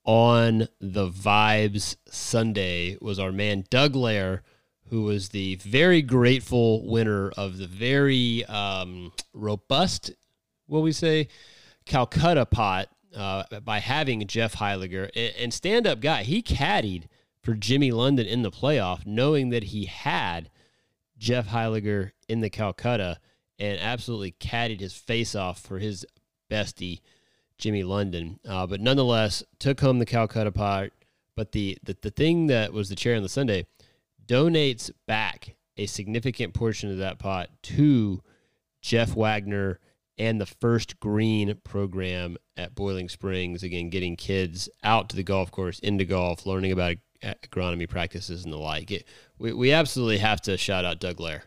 on 0.04 0.68
the 0.80 1.08
vibes 1.08 1.96
Sunday 2.08 2.98
was 3.00 3.18
our 3.18 3.32
man 3.32 3.64
Doug 3.70 3.94
Lair, 3.94 4.42
who 4.88 5.02
was 5.02 5.30
the 5.30 5.56
very 5.56 6.02
grateful 6.02 6.86
winner 6.86 7.30
of 7.30 7.56
the 7.56 7.66
very 7.66 8.44
um, 8.44 9.12
robust, 9.32 10.10
what 10.66 10.82
we 10.82 10.92
say, 10.92 11.28
Calcutta 11.86 12.46
pot 12.46 12.88
uh, 13.16 13.44
by 13.60 13.78
having 13.78 14.26
Jeff 14.26 14.56
Heilger 14.56 15.08
and, 15.16 15.34
and 15.38 15.54
stand 15.54 15.86
up 15.86 16.00
guy. 16.00 16.24
He 16.24 16.42
caddied 16.42 17.04
for 17.42 17.54
Jimmy 17.54 17.90
London 17.90 18.26
in 18.26 18.42
the 18.42 18.50
playoff, 18.50 19.06
knowing 19.06 19.50
that 19.50 19.64
he 19.64 19.86
had 19.86 20.50
Jeff 21.18 21.48
Heilger 21.48 22.12
in 22.28 22.40
the 22.40 22.50
Calcutta 22.50 23.18
and 23.62 23.78
absolutely 23.78 24.32
caddied 24.32 24.80
his 24.80 24.92
face 24.92 25.36
off 25.36 25.60
for 25.60 25.78
his 25.78 26.04
bestie, 26.50 27.00
Jimmy 27.58 27.84
London. 27.84 28.40
Uh, 28.46 28.66
but 28.66 28.80
nonetheless, 28.80 29.44
took 29.60 29.78
home 29.78 30.00
the 30.00 30.04
Calcutta 30.04 30.50
pot. 30.50 30.90
But 31.36 31.52
the, 31.52 31.78
the, 31.84 31.96
the 32.02 32.10
thing 32.10 32.48
that 32.48 32.72
was 32.72 32.88
the 32.88 32.96
chair 32.96 33.14
on 33.14 33.22
the 33.22 33.28
Sunday 33.28 33.66
donates 34.26 34.90
back 35.06 35.54
a 35.76 35.86
significant 35.86 36.54
portion 36.54 36.90
of 36.90 36.98
that 36.98 37.20
pot 37.20 37.50
to 37.62 38.20
Jeff 38.80 39.14
Wagner 39.14 39.78
and 40.18 40.40
the 40.40 40.46
first 40.46 40.98
green 40.98 41.56
program 41.62 42.36
at 42.56 42.74
Boiling 42.74 43.08
Springs. 43.08 43.62
Again, 43.62 43.90
getting 43.90 44.16
kids 44.16 44.68
out 44.82 45.08
to 45.10 45.16
the 45.16 45.22
golf 45.22 45.52
course, 45.52 45.78
into 45.78 46.04
golf, 46.04 46.46
learning 46.46 46.72
about 46.72 46.96
agronomy 47.22 47.88
practices 47.88 48.42
and 48.42 48.52
the 48.52 48.58
like. 48.58 48.90
It, 48.90 49.06
we, 49.38 49.52
we 49.52 49.70
absolutely 49.70 50.18
have 50.18 50.40
to 50.42 50.58
shout 50.58 50.84
out 50.84 50.98
Doug 50.98 51.20
Lair 51.20 51.44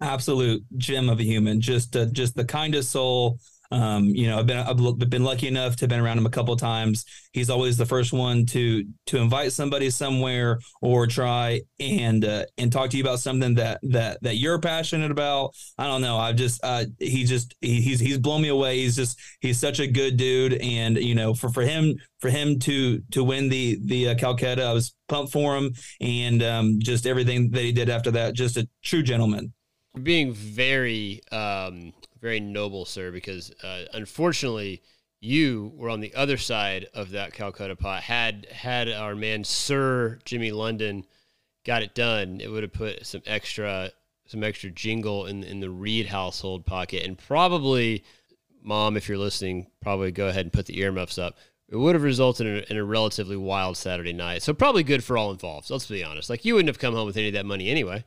absolute 0.00 0.62
gem 0.76 1.08
of 1.08 1.20
a 1.20 1.24
human. 1.24 1.60
Just 1.60 1.96
uh, 1.96 2.06
just 2.06 2.36
the 2.36 2.44
kindest 2.44 2.90
soul. 2.90 3.38
Um, 3.70 4.06
you 4.06 4.26
know, 4.26 4.38
I've 4.38 4.46
been 4.46 4.56
I've 4.56 5.10
been 5.10 5.24
lucky 5.24 5.46
enough 5.46 5.76
to 5.76 5.82
have 5.82 5.90
been 5.90 6.00
around 6.00 6.16
him 6.16 6.24
a 6.24 6.30
couple 6.30 6.54
of 6.54 6.60
times. 6.60 7.04
He's 7.32 7.50
always 7.50 7.76
the 7.76 7.84
first 7.84 8.14
one 8.14 8.46
to 8.46 8.84
to 9.06 9.18
invite 9.18 9.52
somebody 9.52 9.90
somewhere 9.90 10.58
or 10.80 11.06
try 11.06 11.60
and 11.78 12.24
uh, 12.24 12.44
and 12.56 12.72
talk 12.72 12.88
to 12.90 12.96
you 12.96 13.02
about 13.02 13.20
something 13.20 13.54
that 13.56 13.80
that 13.82 14.22
that 14.22 14.36
you're 14.36 14.58
passionate 14.58 15.10
about. 15.10 15.54
I 15.76 15.86
don't 15.86 16.00
know. 16.00 16.16
I've 16.16 16.36
just 16.36 16.60
uh, 16.64 16.86
he 16.98 17.24
just 17.24 17.54
he, 17.60 17.82
he's 17.82 18.00
he's 18.00 18.18
blown 18.18 18.40
me 18.40 18.48
away. 18.48 18.78
He's 18.78 18.96
just 18.96 19.20
he's 19.40 19.58
such 19.58 19.80
a 19.80 19.86
good 19.86 20.16
dude, 20.16 20.54
and 20.54 20.96
you 20.96 21.14
know, 21.14 21.34
for 21.34 21.50
for 21.50 21.62
him 21.62 21.94
for 22.20 22.30
him 22.30 22.58
to 22.60 23.00
to 23.12 23.22
win 23.22 23.50
the 23.50 23.78
the 23.84 24.08
uh, 24.08 24.14
Calcutta, 24.14 24.64
I 24.64 24.72
was 24.72 24.94
pumped 25.08 25.32
for 25.32 25.56
him, 25.58 25.74
and 26.00 26.42
um, 26.42 26.78
just 26.78 27.06
everything 27.06 27.50
that 27.50 27.64
he 27.64 27.72
did 27.72 27.90
after 27.90 28.10
that. 28.12 28.32
Just 28.32 28.56
a 28.56 28.66
true 28.82 29.02
gentleman 29.02 29.52
being 30.02 30.32
very, 30.32 31.22
um, 31.32 31.92
very 32.20 32.40
noble, 32.40 32.84
sir, 32.84 33.10
because 33.10 33.52
uh, 33.62 33.84
unfortunately 33.94 34.82
you 35.20 35.72
were 35.76 35.90
on 35.90 36.00
the 36.00 36.14
other 36.14 36.36
side 36.36 36.86
of 36.94 37.10
that 37.10 37.32
Calcutta 37.32 37.76
pot. 37.76 38.02
Had 38.02 38.46
had 38.52 38.88
our 38.88 39.14
man 39.14 39.44
Sir 39.44 40.18
Jimmy 40.24 40.52
London 40.52 41.04
got 41.64 41.82
it 41.82 41.94
done, 41.94 42.40
it 42.40 42.48
would 42.48 42.62
have 42.62 42.72
put 42.72 43.04
some 43.04 43.22
extra 43.26 43.90
some 44.26 44.44
extra 44.44 44.70
jingle 44.70 45.26
in 45.26 45.42
in 45.42 45.60
the 45.60 45.70
Reed 45.70 46.06
household 46.06 46.66
pocket, 46.66 47.04
and 47.04 47.18
probably, 47.18 48.04
mom, 48.62 48.96
if 48.96 49.08
you're 49.08 49.18
listening, 49.18 49.66
probably 49.80 50.12
go 50.12 50.28
ahead 50.28 50.44
and 50.44 50.52
put 50.52 50.66
the 50.66 50.78
earmuffs 50.80 51.18
up. 51.18 51.36
It 51.70 51.76
would 51.76 51.94
have 51.94 52.02
resulted 52.02 52.46
in 52.46 52.56
a, 52.56 52.72
in 52.72 52.76
a 52.78 52.84
relatively 52.84 53.36
wild 53.36 53.76
Saturday 53.76 54.14
night. 54.14 54.42
So 54.42 54.54
probably 54.54 54.82
good 54.82 55.04
for 55.04 55.18
all 55.18 55.30
involved. 55.30 55.68
Let's 55.68 55.86
be 55.86 56.02
honest. 56.02 56.30
Like 56.30 56.44
you 56.46 56.54
wouldn't 56.54 56.68
have 56.68 56.78
come 56.78 56.94
home 56.94 57.06
with 57.06 57.18
any 57.18 57.28
of 57.28 57.34
that 57.34 57.44
money 57.44 57.68
anyway. 57.68 58.04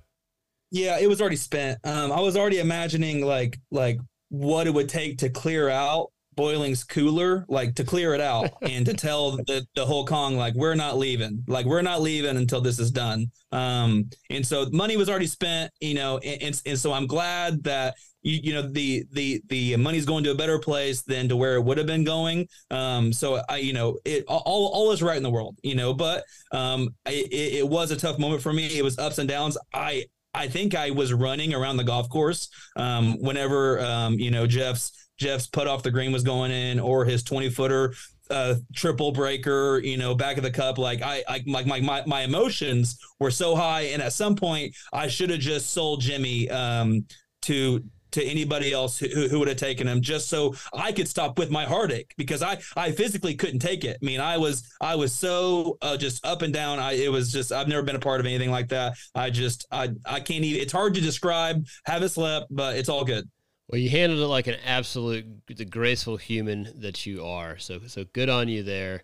Yeah, 0.72 0.98
it 1.00 1.08
was 1.08 1.22
already 1.22 1.36
spent. 1.36 1.80
Um, 1.84 2.12
I 2.12 2.22
was 2.22 2.38
already 2.38 2.60
imagining 2.60 3.26
like 3.26 3.60
like 3.72 4.00
what 4.30 4.68
it 4.68 4.74
would 4.74 4.90
take 4.90 5.18
to 5.20 5.30
clear 5.30 5.70
out 5.70 6.12
Boiling's 6.36 6.84
cooler, 6.84 7.46
like 7.50 7.76
to 7.76 7.84
clear 7.84 8.14
it 8.14 8.22
out 8.22 8.50
and 8.62 8.86
to 8.86 8.94
tell 8.94 9.32
the, 9.32 9.66
the 9.76 9.86
whole 9.86 10.06
Cong, 10.06 10.38
like, 10.38 10.54
we're 10.56 10.76
not 10.76 10.98
leaving. 10.98 11.44
Like, 11.48 11.66
we're 11.66 11.82
not 11.82 12.02
leaving 12.02 12.38
until 12.38 12.62
this 12.62 12.80
is 12.80 12.92
done. 12.92 13.32
Um, 13.52 14.10
and 14.30 14.46
so 14.46 14.68
money 14.72 14.98
was 14.98 15.10
already 15.10 15.28
spent, 15.28 15.72
you 15.82 15.94
know, 15.94 16.18
and, 16.20 16.42
and, 16.42 16.62
and 16.66 16.80
so 16.80 16.94
I'm 16.94 17.08
glad 17.08 17.64
that 17.66 17.96
you, 18.24 18.40
you 18.44 18.54
know 18.54 18.62
the 18.62 19.04
the 19.14 19.42
the 19.50 19.76
money's 19.78 20.06
going 20.06 20.24
to 20.26 20.32
a 20.32 20.36
better 20.36 20.60
place 20.60 21.02
than 21.02 21.28
to 21.30 21.36
where 21.36 21.56
it 21.56 21.62
would 21.62 21.80
have 21.80 21.88
been 21.88 22.04
going 22.04 22.48
um 22.70 23.12
so 23.12 23.42
i 23.50 23.58
you 23.58 23.74
know 23.74 23.98
it 24.06 24.24
all 24.28 24.68
all 24.68 24.92
is 24.92 25.02
right 25.02 25.18
in 25.18 25.24
the 25.24 25.30
world 25.32 25.58
you 25.64 25.74
know 25.74 25.92
but 25.92 26.24
um 26.52 26.90
it, 27.08 27.34
it 27.34 27.68
was 27.68 27.90
a 27.90 27.96
tough 27.96 28.20
moment 28.20 28.40
for 28.40 28.54
me 28.54 28.78
it 28.78 28.84
was 28.84 29.00
ups 29.00 29.18
and 29.18 29.28
downs 29.28 29.58
i 29.74 30.06
I 30.34 30.48
think 30.48 30.76
I 30.76 30.92
was 30.92 31.14
running 31.14 31.54
around 31.54 31.78
the 31.78 31.84
golf 31.84 32.10
course 32.10 32.50
um, 32.76 33.22
whenever 33.22 33.80
um, 33.82 34.20
you 34.20 34.32
know 34.32 34.48
Jeff's 34.48 34.92
Jeff's 35.18 35.48
put 35.48 35.68
off 35.68 35.84
the 35.84 35.92
green 35.92 36.12
was 36.12 36.24
going 36.24 36.52
in 36.52 36.80
or 36.80 37.06
his 37.06 37.24
20 37.24 37.50
footer 37.52 37.94
uh, 38.32 38.56
triple 38.74 39.12
breaker, 39.12 39.80
you 39.84 39.98
know, 39.98 40.16
back 40.16 40.38
of 40.38 40.44
the 40.44 40.52
cup. 40.52 40.78
Like 40.78 41.02
I, 41.02 41.24
I 41.28 41.44
my, 41.46 41.64
my, 41.80 42.04
my 42.08 42.22
emotions 42.22 42.98
were 43.20 43.30
so 43.30 43.56
high. 43.56 43.82
And 43.82 44.02
at 44.02 44.14
some 44.14 44.36
point 44.36 44.76
I 44.94 45.08
should 45.08 45.30
have 45.30 45.40
just 45.40 45.72
sold 45.72 46.02
Jimmy 46.02 46.50
um, 46.50 47.06
to, 47.44 47.84
to 48.12 48.24
anybody 48.24 48.72
else 48.74 48.98
who, 48.98 49.28
who 49.28 49.40
would 49.40 49.48
have 49.48 49.58
taken 49.58 49.88
him 49.88 50.02
just 50.02 50.30
so 50.30 50.56
I 50.74 50.92
could 50.92 51.08
stop 51.08 51.38
with 51.40 51.50
my 51.50 51.66
heartache 51.66 52.14
because 52.18 52.42
I 52.42 52.60
I 52.76 52.92
physically 52.92 53.36
couldn't 53.36 53.60
take 53.60 53.84
it. 53.84 53.98
I 54.02 54.06
mean, 54.06 54.20
I 54.20 54.38
was 54.38 54.64
I 54.80 54.96
was 54.96 55.14
so 55.14 55.78
uh, 55.82 55.98
just 55.98 56.26
up 56.26 56.42
and 56.42 56.54
down. 56.54 56.80
I 56.80 56.94
it 56.94 57.12
was 57.12 57.32
just 57.32 57.52
I've 57.52 57.68
never 57.68 57.84
been 57.84 57.96
a 57.96 58.00
part 58.00 58.20
of 58.20 58.26
anything 58.26 58.52
like 58.52 58.70
that. 58.70 58.98
I 59.16 59.30
just 59.30 59.66
I 59.72 59.90
I 60.06 60.20
can't 60.20 60.44
even. 60.44 60.62
It's 60.62 60.74
hard 60.74 60.94
to 60.96 61.02
describe. 61.02 61.66
Haven't 61.86 62.10
slept, 62.10 62.48
but 62.50 62.78
it's 62.78 62.90
all 62.90 63.06
good. 63.06 63.30
Well, 63.68 63.80
you 63.80 63.90
handled 63.90 64.20
it 64.20 64.28
like 64.28 64.48
an 64.48 64.58
absolute 64.66 65.26
the 65.48 65.66
graceful 65.66 66.18
human 66.18 66.70
that 66.82 67.06
you 67.06 67.26
are. 67.26 67.58
So 67.58 67.80
so 67.88 68.06
good 68.14 68.30
on 68.30 68.50
you 68.50 68.64
there. 68.64 69.04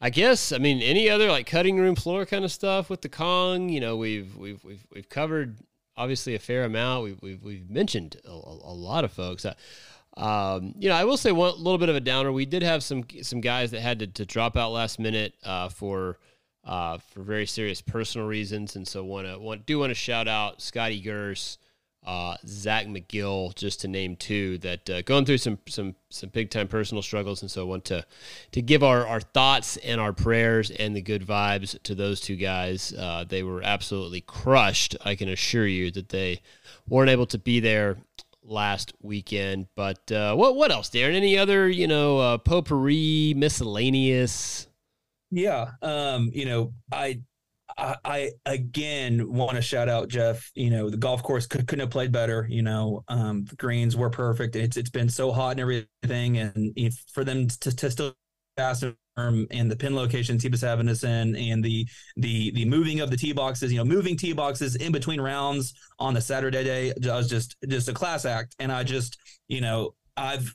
I 0.00 0.10
guess 0.10 0.52
I 0.52 0.58
mean 0.58 0.80
any 0.80 1.08
other 1.08 1.28
like 1.28 1.46
cutting 1.46 1.78
room 1.78 1.94
floor 1.94 2.26
kind 2.26 2.44
of 2.44 2.52
stuff 2.52 2.90
with 2.90 3.02
the 3.02 3.08
Cong. 3.08 3.68
You 3.68 3.80
know, 3.80 3.96
we've 3.96 4.36
we've 4.36 4.62
we've 4.64 4.84
we've 4.92 5.08
covered 5.08 5.56
obviously 5.98 6.34
a 6.34 6.38
fair 6.38 6.64
amount. 6.64 7.04
We've 7.04 7.22
we've, 7.22 7.42
we've 7.42 7.70
mentioned 7.70 8.16
a, 8.24 8.30
a, 8.30 8.72
lot 8.72 9.04
of 9.04 9.12
folks. 9.12 9.44
Uh, 9.44 9.54
um, 10.16 10.74
you 10.78 10.88
know, 10.88 10.94
I 10.94 11.04
will 11.04 11.16
say 11.16 11.32
one 11.32 11.54
little 11.58 11.78
bit 11.78 11.88
of 11.88 11.96
a 11.96 12.00
downer. 12.00 12.32
We 12.32 12.46
did 12.46 12.62
have 12.62 12.82
some 12.82 13.04
some 13.22 13.40
guys 13.40 13.72
that 13.72 13.80
had 13.80 13.98
to, 13.98 14.06
to 14.06 14.24
drop 14.24 14.56
out 14.56 14.72
last 14.72 14.98
minute 14.98 15.34
uh, 15.44 15.68
for 15.68 16.18
uh, 16.64 16.98
for 16.98 17.22
very 17.22 17.46
serious 17.46 17.80
personal 17.82 18.26
reasons, 18.26 18.76
and 18.76 18.86
so 18.86 19.04
want 19.04 19.26
to 19.26 19.38
want 19.38 19.66
do 19.66 19.78
want 19.78 19.90
to 19.90 19.94
shout 19.94 20.28
out 20.28 20.62
Scotty 20.62 21.00
Gers 21.00 21.58
uh, 22.08 22.38
Zach 22.46 22.86
McGill, 22.86 23.54
just 23.54 23.82
to 23.82 23.88
name 23.88 24.16
two, 24.16 24.56
that 24.58 24.88
uh, 24.88 25.02
going 25.02 25.26
through 25.26 25.36
some 25.36 25.58
some 25.68 25.94
some 26.08 26.30
big 26.30 26.48
time 26.48 26.66
personal 26.66 27.02
struggles, 27.02 27.42
and 27.42 27.50
so 27.50 27.60
I 27.60 27.64
want 27.64 27.84
to 27.86 28.02
to 28.52 28.62
give 28.62 28.82
our 28.82 29.06
our 29.06 29.20
thoughts 29.20 29.76
and 29.76 30.00
our 30.00 30.14
prayers 30.14 30.70
and 30.70 30.96
the 30.96 31.02
good 31.02 31.26
vibes 31.26 31.80
to 31.82 31.94
those 31.94 32.22
two 32.22 32.36
guys. 32.36 32.94
Uh, 32.94 33.26
they 33.28 33.42
were 33.42 33.62
absolutely 33.62 34.22
crushed. 34.22 34.96
I 35.04 35.16
can 35.16 35.28
assure 35.28 35.66
you 35.66 35.90
that 35.90 36.08
they 36.08 36.40
weren't 36.88 37.10
able 37.10 37.26
to 37.26 37.38
be 37.38 37.60
there 37.60 37.98
last 38.42 38.94
weekend. 39.02 39.66
But 39.76 40.10
uh, 40.10 40.34
what 40.34 40.56
what 40.56 40.70
else, 40.72 40.88
Daren? 40.88 41.14
Any 41.14 41.36
other 41.36 41.68
you 41.68 41.86
know 41.86 42.18
uh, 42.20 42.38
potpourri 42.38 43.34
miscellaneous? 43.36 44.66
Yeah, 45.30 45.72
um, 45.82 46.30
you 46.32 46.46
know, 46.46 46.72
I 46.90 47.20
I, 47.78 48.30
again 48.44 49.32
want 49.32 49.56
to 49.56 49.62
shout 49.62 49.88
out 49.88 50.08
Jeff. 50.08 50.50
You 50.54 50.70
know, 50.70 50.90
the 50.90 50.96
golf 50.96 51.22
course 51.22 51.46
could, 51.46 51.70
not 51.70 51.80
have 51.80 51.90
played 51.90 52.12
better. 52.12 52.46
You 52.50 52.62
know, 52.62 53.04
um, 53.08 53.44
the 53.44 53.56
greens 53.56 53.96
were 53.96 54.10
perfect. 54.10 54.56
It's 54.56 54.76
it's 54.76 54.90
been 54.90 55.08
so 55.08 55.32
hot 55.32 55.52
and 55.52 55.60
everything, 55.60 56.38
and 56.38 56.72
for 57.12 57.24
them 57.24 57.48
to, 57.48 57.74
to 57.76 57.90
still 57.90 58.14
pass 58.56 58.82
and 59.50 59.70
the 59.70 59.76
pin 59.76 59.94
locations 59.96 60.42
he 60.42 60.48
was 60.48 60.60
having 60.60 60.88
us 60.88 61.02
in 61.02 61.34
and 61.36 61.64
the 61.64 61.86
the 62.16 62.50
the 62.52 62.64
moving 62.64 63.00
of 63.00 63.10
the 63.10 63.16
tee 63.16 63.32
boxes, 63.32 63.72
you 63.72 63.78
know, 63.78 63.84
moving 63.84 64.16
tee 64.16 64.32
boxes 64.32 64.76
in 64.76 64.92
between 64.92 65.20
rounds 65.20 65.74
on 65.98 66.14
the 66.14 66.20
Saturday 66.20 66.64
day 66.64 66.92
I 67.08 67.16
was 67.16 67.28
just 67.28 67.56
just 67.68 67.88
a 67.88 67.92
class 67.94 68.24
act. 68.24 68.54
And 68.58 68.70
I 68.70 68.84
just, 68.84 69.18
you 69.48 69.60
know, 69.60 69.94
I've 70.16 70.54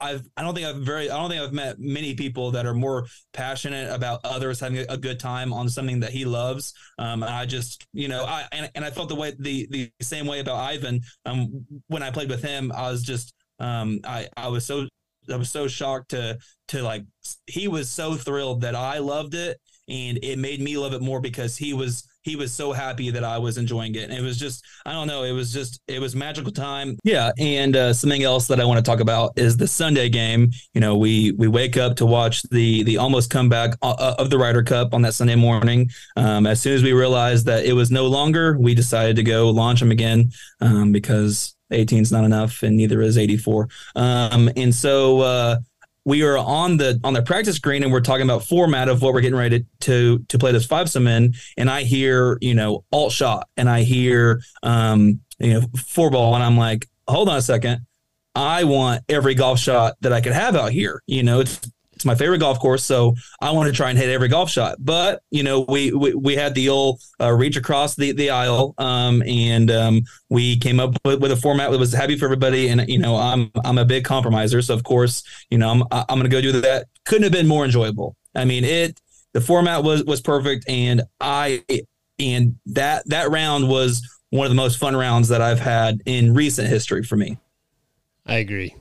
I've 0.00 0.22
I 0.36 0.42
don't 0.42 0.54
think 0.54 0.66
I've 0.66 0.76
very 0.76 1.10
I 1.10 1.16
don't 1.16 1.30
think 1.30 1.42
I've 1.42 1.52
met 1.52 1.78
many 1.78 2.14
people 2.14 2.50
that 2.52 2.66
are 2.66 2.74
more 2.74 3.06
passionate 3.32 3.92
about 3.92 4.20
others 4.24 4.60
having 4.60 4.84
a, 4.88 4.96
good 4.96 5.20
time 5.20 5.52
on 5.52 5.68
something 5.68 6.00
that 6.00 6.10
he 6.10 6.24
loves. 6.24 6.74
Um, 6.98 7.22
I 7.22 7.46
just 7.46 7.86
you 7.92 8.08
know 8.08 8.24
I 8.24 8.44
and, 8.52 8.70
and 8.74 8.84
I 8.84 8.90
felt 8.90 9.08
the 9.08 9.14
way 9.14 9.32
the 9.38 9.66
the 9.70 9.90
same 10.02 10.26
way 10.26 10.40
about 10.40 10.56
Ivan. 10.56 11.00
Um, 11.26 11.64
when 11.88 12.02
I 12.02 12.10
played 12.10 12.28
with 12.28 12.42
him, 12.42 12.72
I 12.72 12.90
was 12.90 13.02
just 13.02 13.34
um 13.60 14.00
I 14.04 14.28
I 14.36 14.48
was 14.48 14.66
so 14.66 14.86
I 15.32 15.36
was 15.36 15.50
so 15.50 15.68
shocked 15.68 16.10
to 16.10 16.38
to 16.68 16.82
like 16.82 17.04
he 17.46 17.68
was 17.68 17.90
so 17.90 18.14
thrilled 18.14 18.62
that 18.62 18.74
I 18.74 18.98
loved 18.98 19.34
it 19.34 19.58
and 19.88 20.18
it 20.22 20.38
made 20.38 20.60
me 20.60 20.76
love 20.76 20.94
it 20.94 21.02
more 21.02 21.20
because 21.20 21.56
he 21.56 21.72
was 21.72 22.06
he 22.24 22.36
was 22.36 22.52
so 22.52 22.72
happy 22.72 23.10
that 23.10 23.22
I 23.22 23.38
was 23.38 23.58
enjoying 23.58 23.94
it. 23.94 24.10
And 24.10 24.12
it 24.14 24.22
was 24.22 24.38
just, 24.38 24.64
I 24.86 24.92
don't 24.92 25.06
know, 25.06 25.22
it 25.22 25.32
was 25.32 25.52
just, 25.52 25.80
it 25.86 26.00
was 26.00 26.16
magical 26.16 26.50
time. 26.50 26.96
Yeah. 27.04 27.30
And 27.38 27.76
uh, 27.76 27.92
something 27.92 28.22
else 28.22 28.46
that 28.48 28.60
I 28.60 28.64
want 28.64 28.84
to 28.84 28.90
talk 28.90 29.00
about 29.00 29.32
is 29.36 29.56
the 29.56 29.68
Sunday 29.68 30.08
game. 30.08 30.50
You 30.72 30.80
know, 30.80 30.96
we 30.96 31.32
we 31.32 31.48
wake 31.48 31.76
up 31.76 31.96
to 31.96 32.06
watch 32.06 32.42
the 32.44 32.82
the 32.84 32.96
almost 32.96 33.30
comeback 33.30 33.76
uh, 33.82 33.94
uh, 33.98 34.14
of 34.18 34.30
the 34.30 34.38
Ryder 34.38 34.62
Cup 34.62 34.94
on 34.94 35.02
that 35.02 35.14
Sunday 35.14 35.36
morning. 35.36 35.90
Um, 36.16 36.46
as 36.46 36.60
soon 36.60 36.74
as 36.74 36.82
we 36.82 36.92
realized 36.92 37.46
that 37.46 37.66
it 37.66 37.74
was 37.74 37.90
no 37.90 38.06
longer, 38.06 38.56
we 38.58 38.74
decided 38.74 39.16
to 39.16 39.22
go 39.22 39.50
launch 39.50 39.80
them 39.80 39.90
again 39.90 40.30
um, 40.60 40.92
because 40.92 41.54
18 41.70 42.02
is 42.02 42.12
not 42.12 42.24
enough 42.24 42.62
and 42.62 42.76
neither 42.76 43.02
is 43.02 43.18
84. 43.18 43.68
Um, 43.96 44.50
and 44.56 44.74
so, 44.74 45.20
uh, 45.20 45.56
we 46.04 46.22
are 46.22 46.36
on 46.36 46.76
the 46.76 47.00
on 47.02 47.14
the 47.14 47.22
practice 47.22 47.58
green 47.58 47.82
and 47.82 47.92
we're 47.92 48.00
talking 48.00 48.24
about 48.24 48.44
format 48.44 48.88
of 48.88 49.02
what 49.02 49.14
we're 49.14 49.20
getting 49.20 49.38
ready 49.38 49.60
to 49.60 49.66
to, 49.80 50.24
to 50.28 50.38
play 50.38 50.52
this 50.52 50.66
five 50.66 50.88
some 50.90 51.06
in 51.06 51.34
and 51.56 51.70
I 51.70 51.82
hear 51.82 52.38
you 52.40 52.54
know 52.54 52.84
alt 52.92 53.12
shot 53.12 53.48
and 53.56 53.68
I 53.68 53.82
hear 53.82 54.40
um 54.62 55.20
you 55.38 55.54
know 55.54 55.62
four 55.86 56.10
ball 56.10 56.34
and 56.34 56.44
I'm 56.44 56.56
like 56.56 56.86
hold 57.08 57.28
on 57.28 57.36
a 57.36 57.42
second. 57.42 57.86
I 58.36 58.64
want 58.64 59.02
every 59.08 59.34
golf 59.34 59.60
shot 59.60 59.94
that 60.00 60.12
I 60.12 60.20
could 60.20 60.32
have 60.32 60.56
out 60.56 60.72
here. 60.72 61.02
You 61.06 61.22
know 61.22 61.40
it's 61.40 61.60
it's 62.04 62.06
my 62.06 62.14
favorite 62.14 62.38
golf 62.38 62.60
course, 62.60 62.84
so 62.84 63.14
I 63.40 63.50
want 63.52 63.68
to 63.68 63.72
try 63.74 63.88
and 63.88 63.98
hit 63.98 64.10
every 64.10 64.28
golf 64.28 64.50
shot. 64.50 64.76
But 64.78 65.22
you 65.30 65.42
know, 65.42 65.64
we 65.68 65.90
we, 65.92 66.14
we 66.14 66.36
had 66.36 66.54
the 66.54 66.68
old 66.68 67.00
uh, 67.18 67.32
reach 67.32 67.56
across 67.56 67.94
the 67.96 68.12
the 68.12 68.28
aisle, 68.28 68.74
um, 68.76 69.22
and 69.26 69.70
um, 69.70 70.02
we 70.28 70.58
came 70.58 70.80
up 70.80 70.94
with, 71.04 71.20
with, 71.20 71.32
a 71.32 71.36
format 71.36 71.70
that 71.70 71.78
was 71.78 71.94
happy 71.94 72.18
for 72.18 72.26
everybody. 72.26 72.68
And 72.68 72.86
you 72.88 72.98
know, 72.98 73.16
I'm 73.16 73.50
I'm 73.64 73.78
a 73.78 73.86
big 73.86 74.04
compromiser, 74.04 74.60
so 74.60 74.74
of 74.74 74.84
course, 74.84 75.22
you 75.48 75.56
know, 75.56 75.70
I'm 75.70 75.82
I'm 75.90 76.18
going 76.18 76.24
to 76.24 76.28
go 76.28 76.42
do 76.42 76.52
that. 76.60 76.88
Couldn't 77.06 77.22
have 77.22 77.32
been 77.32 77.48
more 77.48 77.64
enjoyable. 77.64 78.16
I 78.34 78.44
mean, 78.44 78.64
it 78.64 79.00
the 79.32 79.40
format 79.40 79.82
was 79.82 80.04
was 80.04 80.20
perfect, 80.20 80.68
and 80.68 81.02
I 81.20 81.64
and 82.18 82.56
that 82.66 83.08
that 83.08 83.30
round 83.30 83.68
was 83.70 84.06
one 84.28 84.44
of 84.44 84.50
the 84.50 84.56
most 84.56 84.78
fun 84.78 84.94
rounds 84.94 85.28
that 85.28 85.40
I've 85.40 85.60
had 85.60 86.02
in 86.04 86.34
recent 86.34 86.68
history 86.68 87.02
for 87.02 87.16
me. 87.16 87.38
I 88.26 88.36
agree. 88.36 88.74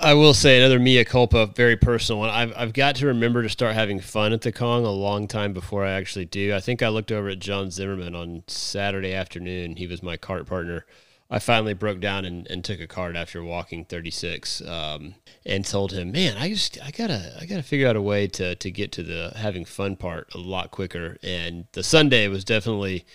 I 0.00 0.14
will 0.14 0.34
say 0.34 0.58
another 0.58 0.78
mea 0.78 1.04
culpa, 1.04 1.46
very 1.46 1.76
personal 1.76 2.20
one. 2.20 2.30
I've 2.30 2.52
I've 2.56 2.72
got 2.72 2.96
to 2.96 3.06
remember 3.06 3.42
to 3.42 3.48
start 3.48 3.74
having 3.74 4.00
fun 4.00 4.32
at 4.32 4.42
the 4.42 4.52
Cong 4.52 4.84
a 4.84 4.90
long 4.90 5.26
time 5.28 5.52
before 5.52 5.84
I 5.84 5.92
actually 5.92 6.26
do. 6.26 6.54
I 6.54 6.60
think 6.60 6.82
I 6.82 6.88
looked 6.88 7.12
over 7.12 7.28
at 7.28 7.38
John 7.38 7.70
Zimmerman 7.70 8.14
on 8.14 8.42
Saturday 8.46 9.14
afternoon. 9.14 9.76
He 9.76 9.86
was 9.86 10.02
my 10.02 10.16
cart 10.16 10.46
partner. 10.46 10.84
I 11.30 11.38
finally 11.38 11.72
broke 11.72 12.00
down 12.00 12.26
and, 12.26 12.46
and 12.50 12.62
took 12.62 12.78
a 12.78 12.86
cart 12.86 13.16
after 13.16 13.42
walking 13.42 13.86
36, 13.86 14.60
um, 14.68 15.14
and 15.46 15.64
told 15.64 15.92
him, 15.92 16.12
"Man, 16.12 16.36
I 16.36 16.50
just 16.50 16.78
I 16.82 16.90
gotta 16.90 17.38
I 17.40 17.46
gotta 17.46 17.62
figure 17.62 17.88
out 17.88 17.96
a 17.96 18.02
way 18.02 18.26
to 18.28 18.54
to 18.54 18.70
get 18.70 18.92
to 18.92 19.02
the 19.02 19.32
having 19.36 19.64
fun 19.64 19.96
part 19.96 20.34
a 20.34 20.38
lot 20.38 20.70
quicker." 20.70 21.16
And 21.22 21.64
the 21.72 21.82
Sunday 21.82 22.28
was 22.28 22.44
definitely 22.44 23.06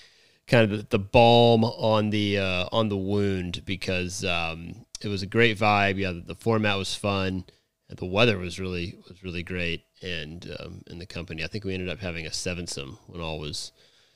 kind 0.47 0.71
of 0.71 0.77
the, 0.77 0.97
the 0.97 0.99
balm 0.99 1.63
on 1.63 2.09
the 2.09 2.39
uh, 2.39 2.67
on 2.71 2.89
the 2.89 2.97
wound 2.97 3.63
because 3.65 4.25
um, 4.25 4.86
it 5.03 5.09
was 5.09 5.21
a 5.21 5.27
great 5.27 5.57
vibe. 5.57 5.97
Yeah, 5.97 6.11
the, 6.11 6.21
the 6.21 6.35
format 6.35 6.77
was 6.77 6.95
fun. 6.95 7.45
The 7.89 8.05
weather 8.05 8.37
was 8.37 8.59
really 8.59 8.97
was 9.07 9.23
really 9.23 9.43
great, 9.43 9.83
and 10.01 10.55
um, 10.59 10.81
in 10.87 10.99
the 10.99 11.05
company, 11.05 11.43
I 11.43 11.47
think 11.47 11.63
we 11.63 11.73
ended 11.73 11.89
up 11.89 11.99
having 11.99 12.25
a 12.25 12.31
sevensome 12.31 12.97
when 13.07 13.21
all 13.21 13.39
was 13.39 13.71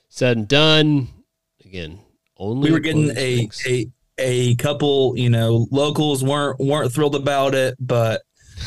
said 0.10 0.36
and 0.36 0.48
done. 0.48 1.08
Again, 1.64 2.00
only 2.38 2.70
we 2.70 2.74
were 2.74 2.82
getting 2.82 3.12
a 3.18 3.50
a 3.66 3.88
a 4.18 4.56
couple. 4.56 5.18
You 5.18 5.30
know, 5.30 5.68
locals 5.72 6.24
weren't 6.24 6.60
weren't 6.60 6.92
thrilled 6.92 7.16
about 7.16 7.56
it, 7.56 7.76
but 7.80 8.24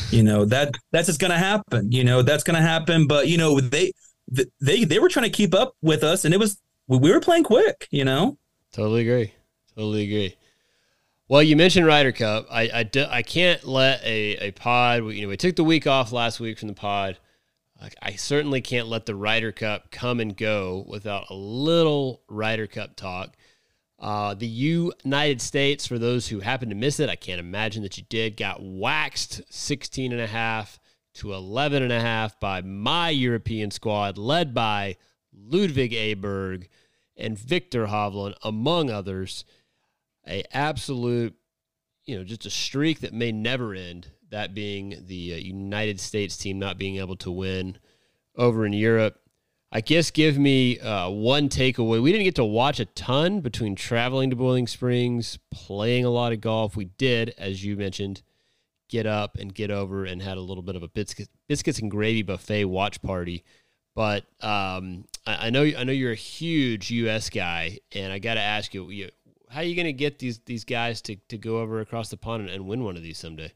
you 0.09 0.23
know 0.23 0.45
that 0.45 0.73
that's 0.91 1.05
just 1.05 1.19
going 1.19 1.31
to 1.31 1.37
happen. 1.37 1.91
You 1.91 2.03
know, 2.03 2.23
that's 2.23 2.43
going 2.43 2.55
to 2.55 2.61
happen. 2.61 3.05
But 3.05 3.27
you 3.27 3.37
know, 3.37 3.59
they 3.59 3.91
they 4.59 4.85
they 4.85 4.99
were 4.99 5.09
trying 5.09 5.25
to 5.25 5.29
keep 5.29 5.53
up 5.53 5.75
with 5.83 6.03
us, 6.03 6.25
and 6.25 6.33
it 6.33 6.39
was 6.39 6.59
we 6.87 7.11
were 7.11 7.19
playing 7.19 7.43
quick. 7.43 7.87
You 7.91 8.05
know, 8.05 8.37
totally 8.71 9.01
agree. 9.01 9.33
Totally 9.75 10.03
agree. 10.03 10.35
Well, 11.27 11.41
you 11.41 11.55
mentioned 11.55 11.87
Ryder 11.87 12.11
Cup. 12.11 12.45
I, 12.51 12.61
I, 12.67 13.07
I 13.09 13.21
can't 13.23 13.63
let 13.63 14.03
a, 14.03 14.37
a 14.37 14.51
pod, 14.51 15.05
you 15.11 15.23
know, 15.23 15.29
we 15.29 15.37
took 15.37 15.55
the 15.55 15.63
week 15.63 15.87
off 15.87 16.11
last 16.11 16.39
week 16.39 16.59
from 16.59 16.67
the 16.67 16.75
pod. 16.75 17.17
I, 17.81 17.89
I 17.99 18.11
certainly 18.11 18.61
can't 18.61 18.87
let 18.87 19.07
the 19.07 19.15
Ryder 19.15 19.51
Cup 19.51 19.89
come 19.89 20.19
and 20.19 20.37
go 20.37 20.85
without 20.87 21.31
a 21.31 21.33
little 21.33 22.21
Ryder 22.29 22.67
Cup 22.67 22.95
talk. 22.95 23.35
Uh, 23.97 24.35
the 24.35 24.45
United 24.45 25.41
States, 25.41 25.87
for 25.87 25.97
those 25.97 26.27
who 26.27 26.41
happen 26.41 26.69
to 26.69 26.75
miss 26.75 26.99
it, 26.99 27.09
I 27.09 27.15
can't 27.15 27.39
imagine 27.39 27.81
that 27.81 27.97
you 27.97 28.03
did, 28.07 28.37
got 28.37 28.61
waxed 28.61 29.41
16 29.49 30.11
and 30.11 30.21
a 30.21 30.27
half 30.27 30.79
to 31.15 31.33
11 31.33 31.81
and 31.81 31.93
a 31.93 32.01
half 32.01 32.39
by 32.39 32.61
my 32.61 33.09
European 33.09 33.71
squad, 33.71 34.19
led 34.19 34.53
by 34.53 34.95
Ludvig 35.33 35.91
Åberg 35.91 36.67
and 37.17 37.39
Viktor 37.39 37.87
Hovland, 37.87 38.35
among 38.43 38.91
others 38.91 39.43
a 40.27 40.43
absolute, 40.55 41.35
you 42.05 42.17
know, 42.17 42.23
just 42.23 42.45
a 42.45 42.49
streak 42.49 43.01
that 43.01 43.13
may 43.13 43.31
never 43.31 43.73
end. 43.73 44.11
That 44.31 44.53
being 44.53 45.03
the 45.05 45.33
uh, 45.33 45.37
United 45.37 45.99
States 45.99 46.35
team 46.35 46.59
not 46.59 46.77
being 46.77 46.97
able 46.97 47.15
to 47.17 47.31
win 47.31 47.77
over 48.35 48.65
in 48.65 48.73
Europe. 48.73 49.19
I 49.71 49.81
guess 49.81 50.11
give 50.11 50.37
me 50.37 50.79
uh, 50.79 51.09
one 51.09 51.49
takeaway. 51.49 52.01
We 52.01 52.11
didn't 52.11 52.25
get 52.25 52.35
to 52.35 52.45
watch 52.45 52.79
a 52.79 52.85
ton 52.85 53.41
between 53.41 53.75
traveling 53.75 54.29
to 54.29 54.35
Boiling 54.35 54.67
Springs, 54.67 55.37
playing 55.51 56.05
a 56.05 56.09
lot 56.09 56.31
of 56.31 56.41
golf. 56.41 56.75
We 56.75 56.85
did, 56.85 57.33
as 57.37 57.63
you 57.63 57.75
mentioned, 57.75 58.21
get 58.89 59.05
up 59.05 59.35
and 59.37 59.53
get 59.53 59.71
over 59.71 60.05
and 60.05 60.21
had 60.21 60.37
a 60.37 60.41
little 60.41 60.63
bit 60.63 60.75
of 60.75 60.83
a 60.83 60.87
biscuit, 60.87 61.29
biscuits 61.47 61.79
and 61.79 61.91
gravy 61.91 62.21
buffet 62.21 62.65
watch 62.65 63.01
party. 63.01 63.43
But 63.95 64.23
um, 64.41 65.05
I, 65.25 65.47
I, 65.47 65.49
know 65.49 65.63
I 65.63 65.83
know 65.83 65.91
you're 65.91 66.11
a 66.11 66.15
huge 66.15 66.91
U.S. 66.91 67.29
guy, 67.29 67.79
and 67.93 68.11
I 68.13 68.19
got 68.19 68.35
to 68.35 68.41
ask 68.41 68.73
you, 68.73 68.89
you 68.89 69.09
how 69.49 69.61
are 69.61 69.63
you 69.63 69.75
going 69.75 69.85
to 69.85 69.93
get 69.93 70.19
these 70.19 70.39
these 70.45 70.63
guys 70.63 71.01
to, 71.03 71.15
to 71.29 71.37
go 71.37 71.59
over 71.59 71.79
across 71.79 72.09
the 72.09 72.17
pond 72.17 72.43
and, 72.43 72.51
and 72.51 72.65
win 72.65 72.83
one 72.83 72.97
of 72.97 73.03
these 73.03 73.17
someday? 73.17 73.51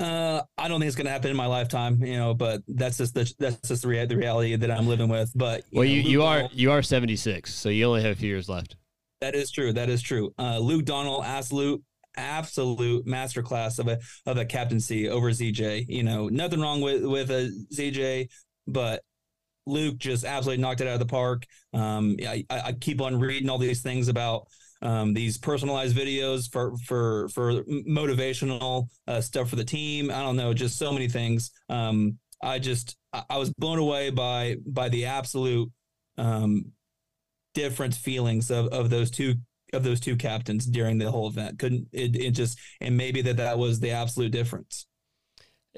Uh, 0.00 0.42
I 0.56 0.68
don't 0.68 0.78
think 0.78 0.86
it's 0.86 0.96
going 0.96 1.06
to 1.06 1.10
happen 1.10 1.30
in 1.30 1.36
my 1.36 1.46
lifetime, 1.46 2.00
you 2.04 2.16
know, 2.16 2.32
but 2.32 2.62
that's 2.68 2.98
just 2.98 3.14
the, 3.14 3.32
that's 3.40 3.66
just 3.66 3.82
the, 3.82 3.88
rea- 3.88 4.06
the 4.06 4.16
reality 4.16 4.54
that 4.54 4.70
I'm 4.70 4.86
living 4.86 5.08
with. 5.08 5.32
But 5.34 5.64
you 5.70 5.78
well, 5.80 5.88
know, 5.88 5.92
you, 5.92 6.00
you 6.02 6.22
are 6.22 6.48
you 6.52 6.70
are 6.70 6.82
76, 6.82 7.52
so 7.52 7.68
you 7.68 7.84
only 7.84 8.02
have 8.02 8.12
a 8.12 8.16
few 8.16 8.28
years 8.28 8.48
left. 8.48 8.76
That 9.20 9.34
is 9.34 9.50
true. 9.50 9.72
That 9.72 9.88
is 9.88 10.00
true. 10.00 10.32
Uh, 10.38 10.58
Luke 10.58 10.84
Donald, 10.84 11.24
absolute 11.24 11.82
absolute 12.16 13.06
masterclass 13.06 13.78
of 13.78 13.88
a 13.88 13.98
of 14.26 14.36
a 14.36 14.44
captaincy 14.44 15.08
over 15.08 15.30
ZJ. 15.30 15.86
You 15.88 16.04
know, 16.04 16.28
nothing 16.28 16.60
wrong 16.60 16.80
with 16.80 17.04
with 17.04 17.30
a 17.30 17.50
ZJ, 17.74 18.28
but 18.68 19.02
Luke 19.68 19.98
just 19.98 20.24
absolutely 20.24 20.62
knocked 20.62 20.80
it 20.80 20.88
out 20.88 20.94
of 20.94 20.98
the 21.00 21.06
park. 21.06 21.44
Um, 21.72 22.16
I, 22.26 22.44
I 22.50 22.72
keep 22.72 23.00
on 23.00 23.18
reading 23.20 23.48
all 23.48 23.58
these 23.58 23.82
things 23.82 24.08
about 24.08 24.48
um, 24.82 25.12
these 25.14 25.38
personalized 25.38 25.96
videos 25.96 26.50
for 26.50 26.76
for 26.78 27.28
for 27.30 27.62
motivational 27.64 28.88
uh, 29.06 29.20
stuff 29.20 29.50
for 29.50 29.56
the 29.56 29.64
team. 29.64 30.10
I 30.10 30.22
don't 30.22 30.36
know, 30.36 30.54
just 30.54 30.78
so 30.78 30.92
many 30.92 31.08
things. 31.08 31.50
Um, 31.68 32.18
I 32.42 32.58
just 32.58 32.96
I 33.12 33.36
was 33.36 33.52
blown 33.54 33.78
away 33.78 34.10
by 34.10 34.56
by 34.66 34.88
the 34.88 35.06
absolute 35.06 35.70
um, 36.16 36.72
different 37.54 37.94
feelings 37.94 38.50
of 38.50 38.68
of 38.68 38.90
those 38.90 39.10
two 39.10 39.34
of 39.72 39.82
those 39.82 40.00
two 40.00 40.16
captains 40.16 40.64
during 40.64 40.98
the 40.98 41.10
whole 41.10 41.28
event. 41.28 41.58
Couldn't 41.58 41.88
it? 41.92 42.16
It 42.16 42.30
just 42.30 42.58
and 42.80 42.96
maybe 42.96 43.22
that 43.22 43.36
that 43.38 43.58
was 43.58 43.80
the 43.80 43.90
absolute 43.90 44.32
difference. 44.32 44.86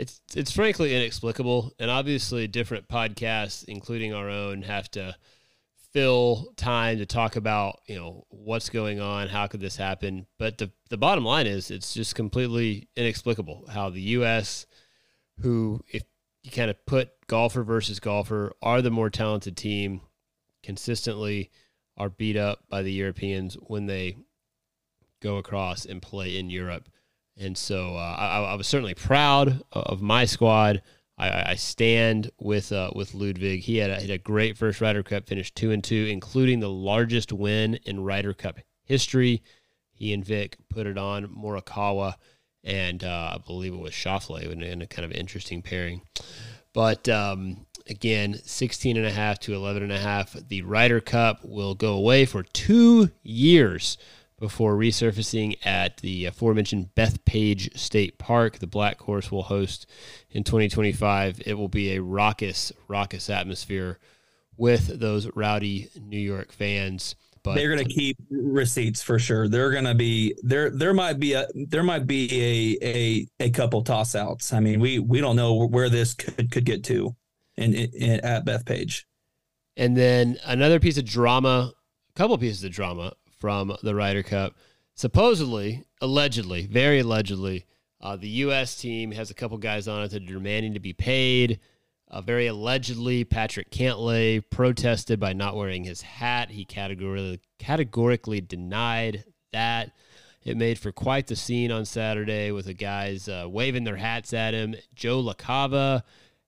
It's 0.00 0.22
it's 0.34 0.50
frankly 0.50 0.96
inexplicable, 0.96 1.74
and 1.78 1.90
obviously 1.90 2.46
different 2.46 2.88
podcasts, 2.88 3.64
including 3.64 4.14
our 4.14 4.30
own, 4.30 4.62
have 4.62 4.90
to 4.92 5.14
fill 5.92 6.54
time 6.56 6.96
to 6.98 7.04
talk 7.04 7.36
about 7.36 7.80
you 7.86 7.96
know 7.96 8.24
what's 8.30 8.70
going 8.70 8.98
on, 8.98 9.28
how 9.28 9.46
could 9.46 9.60
this 9.60 9.76
happen. 9.76 10.26
But 10.38 10.56
the 10.56 10.70
the 10.88 10.96
bottom 10.96 11.22
line 11.26 11.46
is, 11.46 11.70
it's 11.70 11.92
just 11.92 12.14
completely 12.14 12.88
inexplicable 12.96 13.66
how 13.70 13.90
the 13.90 14.00
U.S., 14.00 14.64
who 15.40 15.84
if 15.92 16.04
you 16.42 16.50
kind 16.50 16.70
of 16.70 16.86
put 16.86 17.10
golfer 17.26 17.62
versus 17.62 18.00
golfer, 18.00 18.54
are 18.62 18.80
the 18.80 18.90
more 18.90 19.10
talented 19.10 19.54
team, 19.54 20.00
consistently 20.62 21.50
are 21.98 22.08
beat 22.08 22.38
up 22.38 22.60
by 22.70 22.80
the 22.80 22.92
Europeans 22.92 23.54
when 23.60 23.84
they 23.84 24.16
go 25.20 25.36
across 25.36 25.84
and 25.84 26.00
play 26.00 26.38
in 26.38 26.48
Europe. 26.48 26.88
And 27.40 27.56
so 27.56 27.96
uh, 27.96 28.16
I, 28.18 28.42
I, 28.42 28.54
was 28.54 28.66
certainly 28.66 28.92
proud 28.92 29.62
of 29.72 30.02
my 30.02 30.26
squad. 30.26 30.82
I, 31.16 31.52
I 31.52 31.54
stand 31.54 32.30
with 32.38 32.70
uh, 32.70 32.90
with 32.94 33.14
Ludvig. 33.14 33.60
He 33.60 33.78
had 33.78 33.90
a, 33.90 33.98
had 33.98 34.10
a 34.10 34.18
great 34.18 34.58
first 34.58 34.82
Ryder 34.82 35.02
Cup, 35.02 35.26
finished 35.26 35.54
two 35.54 35.70
and 35.70 35.82
two, 35.82 36.06
including 36.10 36.60
the 36.60 36.68
largest 36.68 37.32
win 37.32 37.76
in 37.86 38.04
Ryder 38.04 38.34
Cup 38.34 38.58
history. 38.84 39.42
He 39.90 40.12
and 40.12 40.22
Vic 40.22 40.58
put 40.68 40.86
it 40.86 40.98
on 40.98 41.28
Morikawa, 41.28 42.14
and 42.62 43.02
uh, 43.02 43.32
I 43.34 43.38
believe 43.38 43.72
it 43.72 43.80
was 43.80 43.92
Schauffele 43.92 44.50
in, 44.50 44.62
in 44.62 44.82
a 44.82 44.86
kind 44.86 45.06
of 45.06 45.12
interesting 45.12 45.62
pairing. 45.62 46.02
But 46.74 47.08
um, 47.08 47.66
again, 47.88 48.34
16 48.44 48.98
and 48.98 49.06
a 49.06 49.10
half 49.10 49.38
to 49.40 49.54
11 49.54 49.82
and 49.82 49.92
a 49.92 49.98
half. 49.98 50.32
The 50.32 50.62
Ryder 50.62 51.00
Cup 51.00 51.44
will 51.44 51.74
go 51.74 51.94
away 51.94 52.26
for 52.26 52.42
two 52.42 53.10
years 53.22 53.96
before 54.40 54.74
resurfacing 54.74 55.54
at 55.64 55.98
the 55.98 56.24
aforementioned 56.24 56.88
Bethpage 56.96 57.76
State 57.78 58.18
Park. 58.18 58.58
The 58.58 58.66
Black 58.66 58.98
Course 58.98 59.30
will 59.30 59.44
host 59.44 59.86
in 60.30 60.42
2025. 60.42 61.42
It 61.46 61.54
will 61.54 61.68
be 61.68 61.94
a 61.94 62.02
raucous, 62.02 62.72
raucous 62.88 63.30
atmosphere 63.30 63.98
with 64.56 64.98
those 64.98 65.28
rowdy 65.36 65.88
New 66.00 66.18
York 66.18 66.50
fans. 66.50 67.14
But 67.42 67.54
they're 67.54 67.74
going 67.74 67.86
to 67.86 67.94
keep 67.94 68.18
receipts 68.30 69.02
for 69.02 69.18
sure. 69.18 69.48
They're 69.48 69.70
going 69.70 69.84
to 69.84 69.94
be 69.94 70.34
there. 70.42 70.70
There 70.70 70.92
might 70.92 71.18
be 71.18 71.34
a 71.34 71.46
there 71.54 71.82
might 71.82 72.06
be 72.06 72.28
a 72.82 72.86
a 72.86 73.46
a 73.46 73.50
couple 73.50 73.82
toss 73.82 74.14
outs. 74.14 74.52
I 74.52 74.60
mean, 74.60 74.78
we 74.78 74.98
we 74.98 75.22
don't 75.22 75.36
know 75.36 75.66
where 75.66 75.88
this 75.88 76.12
could 76.12 76.50
could 76.50 76.64
get 76.66 76.84
to, 76.84 77.16
in, 77.56 77.72
in 77.72 78.20
at 78.20 78.44
Bethpage. 78.44 79.04
And 79.76 79.96
then 79.96 80.38
another 80.44 80.80
piece 80.80 80.98
of 80.98 81.06
drama, 81.06 81.72
a 82.10 82.12
couple 82.18 82.36
pieces 82.36 82.62
of 82.62 82.72
drama 82.72 83.14
from 83.40 83.74
the 83.82 83.94
Ryder 83.94 84.22
Cup. 84.22 84.54
Supposedly, 84.94 85.84
allegedly, 86.00 86.66
very 86.66 87.00
allegedly, 87.00 87.64
uh, 88.00 88.16
the 88.16 88.28
U.S. 88.28 88.76
team 88.76 89.12
has 89.12 89.30
a 89.30 89.34
couple 89.34 89.58
guys 89.58 89.88
on 89.88 90.02
it 90.02 90.10
that 90.10 90.22
are 90.22 90.26
demanding 90.26 90.74
to 90.74 90.80
be 90.80 90.92
paid. 90.92 91.58
Uh, 92.08 92.20
very 92.20 92.46
allegedly, 92.46 93.24
Patrick 93.24 93.70
Cantlay 93.70 94.42
protested 94.50 95.18
by 95.18 95.32
not 95.32 95.56
wearing 95.56 95.84
his 95.84 96.02
hat. 96.02 96.50
He 96.50 96.64
categorically, 96.64 97.40
categorically 97.58 98.40
denied 98.40 99.24
that. 99.52 99.92
It 100.42 100.56
made 100.56 100.78
for 100.78 100.90
quite 100.90 101.26
the 101.26 101.36
scene 101.36 101.70
on 101.70 101.84
Saturday 101.84 102.50
with 102.50 102.64
the 102.66 102.74
guys 102.74 103.28
uh, 103.28 103.46
waving 103.48 103.84
their 103.84 103.96
hats 103.96 104.32
at 104.32 104.54
him. 104.54 104.74
Joe 104.94 105.22
LaCava, 105.22 106.02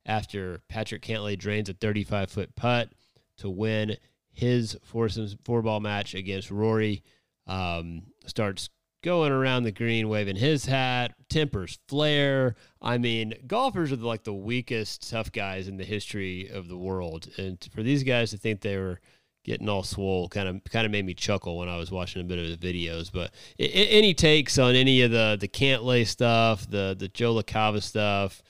after 0.07 0.63
Patrick 0.69 1.03
Cantlay 1.03 1.39
drains 1.39 1.69
a 1.69 1.75
35 1.75 2.31
foot 2.31 2.57
putt 2.57 2.91
to 3.39 3.51
win 3.51 3.97
his 4.33 4.77
foursomes 4.83 5.37
four 5.45 5.63
ball 5.63 5.81
match 5.81 6.15
against 6.15 6.51
Rory, 6.51 7.03
um, 7.47 8.03
starts 8.27 8.71
going 9.03 9.33
around 9.33 9.65
the 9.65 9.73
green 9.73 10.09
waving 10.09 10.37
his 10.37 10.65
hat, 10.65 11.13
tempers 11.29 11.79
flare. 11.89 12.55
I 12.81 12.99
mean, 12.99 13.35
golfers 13.47 13.91
are 13.93 13.97
like 13.97 14.23
the 14.25 14.33
weakest 14.33 15.11
tough 15.11 15.33
guys 15.33 15.67
in 15.69 15.77
the 15.77 15.85
history 15.85 16.49
of 16.49 16.69
the 16.69 16.79
world, 16.79 17.29
and 17.37 17.59
for 17.75 17.83
these 17.83 18.05
guys 18.05 18.31
to 18.31 18.39
think 18.39 18.61
they 18.61 18.77
were 18.77 19.01
getting 19.45 19.69
all 19.69 19.83
swole 19.83 20.29
kind 20.29 20.49
of 20.49 20.63
kind 20.71 20.87
of 20.87 20.93
made 20.93 21.05
me 21.05 21.15
chuckle 21.15 21.59
when 21.59 21.69
I 21.69 21.77
was 21.77 21.91
watching 21.91 22.21
a 22.23 22.25
bit 22.25 22.39
of 22.39 22.61
the 22.61 22.73
videos. 22.73 23.11
But 23.13 23.33
I- 23.59 23.65
any 23.65 24.15
takes 24.15 24.57
on 24.57 24.77
any 24.77 25.03
of 25.03 25.11
the 25.11 25.37
the 25.41 25.49
Cantlay 25.49 26.07
stuff, 26.07 26.71
the 26.71 26.95
the 26.97 27.09
Joe 27.09 27.35
LaCava 27.35 27.83
stuff, 27.83 28.41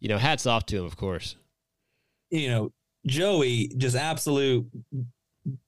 you 0.00 0.08
know, 0.08 0.16
hats 0.16 0.46
off 0.46 0.64
to 0.66 0.78
him, 0.78 0.84
of 0.86 0.96
course. 0.96 1.36
You 2.30 2.48
know, 2.48 2.72
Joey 3.06 3.68
just 3.76 3.94
absolute 3.94 4.66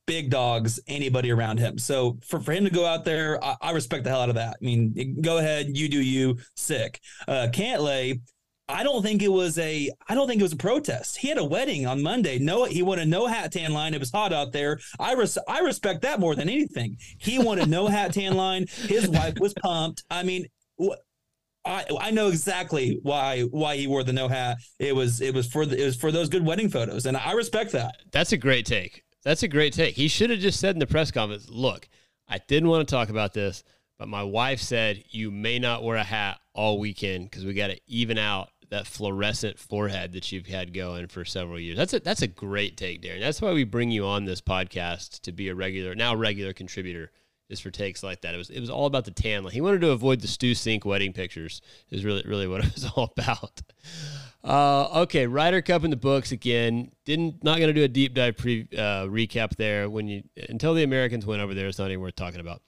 big 0.07 0.31
dogs 0.31 0.81
anybody 0.87 1.31
around 1.31 1.59
him. 1.59 1.79
So 1.79 2.19
for, 2.27 2.41
for 2.41 2.53
him 2.53 2.65
to 2.65 2.71
go 2.71 2.87
out 2.87 3.05
there, 3.05 3.43
I, 3.45 3.57
I 3.61 3.71
respect 3.73 4.05
the 4.05 4.11
hell 4.11 4.21
out 4.21 4.29
of 4.29 4.35
that. 4.37 4.57
I 4.61 4.65
mean, 4.65 5.21
go 5.21 5.39
ahead, 5.39 5.77
you 5.77 5.89
do 5.89 6.01
you, 6.01 6.39
sick. 6.57 7.01
Uh, 7.29 7.49
Cantlay, 7.53 8.21
I 8.69 8.85
don't 8.85 9.03
think 9.03 9.23
it 9.23 9.33
was 9.33 9.59
a 9.59 9.91
I 10.09 10.15
don't 10.15 10.29
think 10.29 10.41
it 10.41 10.45
was 10.45 10.53
a 10.53 10.57
protest. 10.57 11.17
He 11.17 11.29
had 11.29 11.39
a 11.39 11.45
wedding 11.45 11.87
on 11.87 12.03
Monday. 12.03 12.39
No, 12.39 12.65
he 12.65 12.83
wanted 12.83 13.09
no 13.09 13.27
hat 13.27 13.53
tan 13.53 13.73
line. 13.73 13.95
It 13.95 14.01
was 14.01 14.13
hot 14.13 14.33
out 14.33 14.53
there. 14.53 14.79
I 14.99 15.15
res, 15.15 15.37
I 15.49 15.61
respect 15.61 16.03
that 16.03 16.21
more 16.21 16.37
than 16.37 16.49
anything. 16.49 16.97
He 17.19 17.39
wanted 17.39 17.69
no 17.69 17.89
hat 17.89 18.15
tan 18.15 18.35
line. 18.35 18.67
His 18.69 19.09
wife 19.09 19.35
was 19.41 19.55
pumped. 19.55 20.05
I 20.09 20.23
mean, 20.23 20.47
I 21.65 21.85
I 22.01 22.11
know 22.11 22.29
exactly 22.29 22.99
why 23.03 23.43
why 23.43 23.77
he 23.77 23.87
wore 23.87 24.05
the 24.05 24.13
no 24.13 24.29
hat. 24.29 24.59
It 24.79 24.95
was 24.95 25.21
it 25.21 25.35
was 25.35 25.47
for 25.47 25.67
the, 25.67 25.81
it 25.81 25.85
was 25.85 25.97
for 25.97 26.13
those 26.13 26.29
good 26.29 26.45
wedding 26.45 26.71
photos, 26.71 27.07
and 27.07 27.17
I 27.17 27.33
respect 27.33 27.73
that. 27.73 27.97
That's 28.13 28.33
a 28.33 28.37
great 28.37 28.67
take. 28.67 29.03
That's 29.23 29.43
a 29.43 29.49
great 29.49 29.73
take. 29.73 29.97
He 29.97 30.09
should 30.09 30.31
have 30.31 30.39
just 30.39 30.61
said 30.61 30.75
in 30.75 30.79
the 30.79 30.87
press 30.87 31.11
conference, 31.11 31.49
"Look, 31.49 31.89
I 32.29 32.39
didn't 32.39 32.69
want 32.69 32.87
to 32.89 32.93
talk 32.93 33.09
about 33.09 33.35
this, 33.35 33.65
but 33.99 34.09
my 34.09 34.23
wife 34.23 34.61
said 34.61 35.05
you 35.11 35.31
may 35.31 35.59
not 35.59 35.83
wear 35.83 35.97
a 35.97 36.05
hat 36.05 36.41
all 36.55 36.79
weekend 36.79 37.31
because 37.31 37.45
we 37.45 37.55
got 37.55 37.69
to 37.69 37.81
even 37.87 38.19
out 38.19 38.51
that 38.71 38.87
fluorescent 38.87 39.59
forehead 39.59 40.13
that 40.13 40.31
you've 40.31 40.47
had 40.47 40.73
going 40.73 41.09
for 41.09 41.25
several 41.25 41.61
years." 41.61 41.77
That's 41.77 41.93
a 41.93 42.01
that's 42.01 42.23
a 42.23 42.27
great 42.27 42.77
take, 42.77 43.03
Daren. 43.03 43.21
That's 43.21 43.43
why 43.43 43.53
we 43.53 43.65
bring 43.65 43.91
you 43.91 44.07
on 44.07 44.25
this 44.25 44.41
podcast 44.41 45.21
to 45.23 45.33
be 45.33 45.49
a 45.49 45.55
regular, 45.55 45.95
now 45.95 46.15
regular 46.15 46.53
contributor. 46.53 47.11
Is 47.51 47.59
for 47.59 47.73
takes 47.73 48.05
like 48.05 48.21
that. 48.21 48.33
It 48.33 48.39
was 48.39 48.49
it 48.49 48.61
was 48.61 48.71
all 48.71 48.87
about 48.87 49.07
the 49.07 49.11
tan 49.11 49.43
line. 49.43 49.53
He 49.53 49.61
wanted 49.61 49.81
to 49.81 49.91
avoid 49.91 50.21
the 50.21 50.29
Stu 50.29 50.53
Cink 50.53 50.85
wedding 50.85 51.13
pictures. 51.13 51.61
Is 51.91 52.05
really 52.05 52.23
really 52.25 52.47
what 52.47 52.65
it 52.65 52.73
was 52.73 52.85
all 52.95 53.13
about. 53.19 53.61
Uh, 54.43 55.03
okay, 55.03 55.27
Ryder 55.27 55.61
Cup 55.61 55.85
in 55.85 55.91
the 55.91 55.97
books 55.97 56.33
again. 56.33 56.93
Didn't 57.05 57.45
not 57.45 57.59
going 57.59 57.69
to 57.69 57.75
do 57.75 57.85
a 57.85 57.89
deep 57.89 58.15
dive 58.15 58.37
pre 58.37 58.67
uh, 58.73 59.05
recap 59.07 59.57
there 59.57 59.91
when 59.91 60.09
you 60.09 60.23
until 60.49 60.75
the 60.75 60.83
Americans 60.83 61.27
went 61.27 61.43
over 61.43 61.53
there. 61.55 61.69
It's 61.69 61.79
not 61.79 61.91
even 61.91 62.01
worth 62.01 62.17
talking 62.17 62.41
about. 62.41 62.63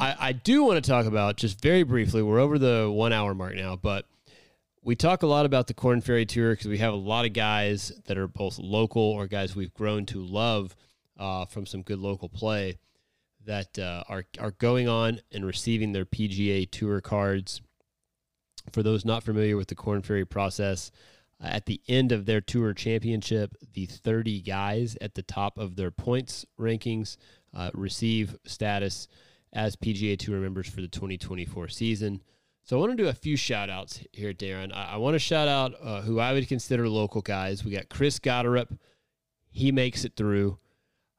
I, 0.00 0.16
I 0.18 0.32
do 0.32 0.64
want 0.64 0.82
to 0.82 0.90
talk 0.90 1.06
about 1.06 1.36
just 1.36 1.60
very 1.60 1.82
briefly. 1.82 2.22
We're 2.22 2.40
over 2.40 2.58
the 2.58 2.90
one 2.90 3.12
hour 3.12 3.34
mark 3.34 3.54
now, 3.54 3.76
but 3.76 4.06
we 4.82 4.96
talk 4.96 5.22
a 5.22 5.26
lot 5.26 5.46
about 5.46 5.66
the 5.66 5.74
Korn 5.74 6.00
Ferry 6.00 6.26
Tour 6.26 6.52
because 6.52 6.68
we 6.68 6.78
have 6.78 6.92
a 6.92 6.96
lot 6.96 7.26
of 7.26 7.32
guys 7.32 7.92
that 8.06 8.18
are 8.18 8.26
both 8.26 8.58
local 8.58 9.02
or 9.02 9.26
guys 9.26 9.54
we've 9.54 9.74
grown 9.74 10.06
to 10.06 10.24
love 10.24 10.74
uh, 11.18 11.44
from 11.44 11.66
some 11.66 11.82
good 11.82 11.98
local 11.98 12.28
play 12.28 12.78
that 13.46 13.78
uh, 13.78 14.04
are 14.08 14.24
are 14.38 14.52
going 14.52 14.88
on 14.88 15.20
and 15.32 15.44
receiving 15.44 15.92
their 15.92 16.06
PGA 16.06 16.70
Tour 16.70 17.00
cards. 17.00 17.60
For 18.72 18.82
those 18.82 19.04
not 19.04 19.22
familiar 19.22 19.56
with 19.56 19.68
the 19.68 19.74
Korn 19.74 20.02
Ferry 20.02 20.24
process, 20.24 20.90
at 21.40 21.66
the 21.66 21.80
end 21.88 22.12
of 22.12 22.26
their 22.26 22.40
tour 22.40 22.72
championship, 22.72 23.56
the 23.72 23.86
30 23.86 24.40
guys 24.40 24.96
at 25.00 25.14
the 25.14 25.22
top 25.22 25.58
of 25.58 25.76
their 25.76 25.90
points 25.90 26.46
rankings 26.58 27.16
uh, 27.52 27.70
receive 27.74 28.36
status 28.44 29.08
as 29.52 29.76
PGA 29.76 30.18
Tour 30.18 30.40
members 30.40 30.68
for 30.68 30.80
the 30.80 30.88
2024 30.88 31.68
season. 31.68 32.22
So 32.64 32.76
I 32.76 32.80
want 32.80 32.96
to 32.96 33.02
do 33.02 33.08
a 33.08 33.14
few 33.14 33.36
shout 33.36 33.68
outs 33.68 34.00
here, 34.12 34.32
Daren. 34.32 34.74
I, 34.74 34.94
I 34.94 34.96
want 34.96 35.14
to 35.14 35.18
shout 35.18 35.48
out 35.48 35.74
uh, 35.82 36.00
who 36.00 36.18
I 36.18 36.32
would 36.32 36.48
consider 36.48 36.88
local 36.88 37.20
guys. 37.20 37.64
We 37.64 37.72
got 37.72 37.88
Chris 37.88 38.18
Gotterup. 38.18 38.78
He 39.50 39.70
makes 39.70 40.04
it 40.04 40.16
through. 40.16 40.58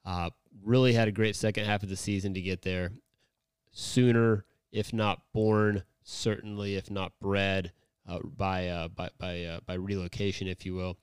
Uh, 0.03 0.31
really 0.63 0.93
had 0.93 1.07
a 1.07 1.11
great 1.11 1.35
second 1.35 1.65
half 1.65 1.83
of 1.83 1.89
the 1.89 1.95
season 1.95 2.33
to 2.33 2.41
get 2.41 2.63
there. 2.63 2.91
Sooner, 3.71 4.45
if 4.71 4.91
not 4.91 5.21
born, 5.33 5.83
certainly 6.05 6.75
if 6.75 6.89
not 6.89 7.11
bred 7.19 7.73
uh, 8.07 8.19
by, 8.23 8.67
uh, 8.67 8.87
by 8.87 9.09
by 9.17 9.43
uh, 9.43 9.59
by 9.65 9.73
relocation, 9.73 10.47
if 10.47 10.65
you 10.65 10.75
will. 10.75 10.97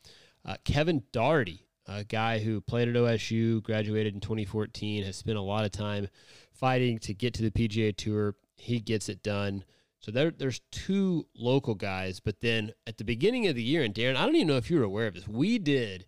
Uh, 0.44 0.56
Kevin 0.64 1.02
Dougherty, 1.12 1.66
a 1.86 2.04
guy 2.04 2.38
who 2.38 2.60
played 2.60 2.88
at 2.88 2.94
OSU, 2.94 3.62
graduated 3.62 4.14
in 4.14 4.20
2014, 4.20 5.04
has 5.04 5.16
spent 5.16 5.36
a 5.36 5.42
lot 5.42 5.64
of 5.64 5.72
time 5.72 6.08
fighting 6.52 6.98
to 7.00 7.12
get 7.12 7.34
to 7.34 7.42
the 7.42 7.50
PGA 7.50 7.94
Tour. 7.94 8.36
He 8.56 8.80
gets 8.80 9.08
it 9.08 9.22
done. 9.22 9.64
So 9.98 10.10
there, 10.10 10.32
there's 10.32 10.60
two 10.72 11.26
local 11.36 11.74
guys, 11.74 12.18
but 12.18 12.40
then 12.40 12.72
at 12.88 12.98
the 12.98 13.04
beginning 13.04 13.46
of 13.46 13.54
the 13.54 13.62
year, 13.62 13.84
and 13.84 13.94
Daren, 13.94 14.16
I 14.16 14.26
don't 14.26 14.34
even 14.34 14.48
know 14.48 14.56
if 14.56 14.68
you 14.68 14.78
were 14.78 14.84
aware 14.84 15.06
of 15.06 15.14
this. 15.14 15.28
We 15.28 15.58
did 15.58 16.06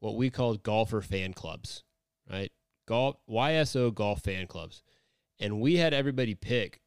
what 0.00 0.16
we 0.16 0.28
called 0.28 0.62
golfer 0.62 1.00
fan 1.00 1.32
clubs, 1.32 1.82
right? 2.30 2.52
Golf 2.86 3.16
YSO 3.28 3.94
golf 3.94 4.22
fan 4.22 4.46
clubs, 4.46 4.82
and 5.40 5.60
we 5.60 5.76
had 5.76 5.94
everybody 5.94 6.34
pick 6.34 6.80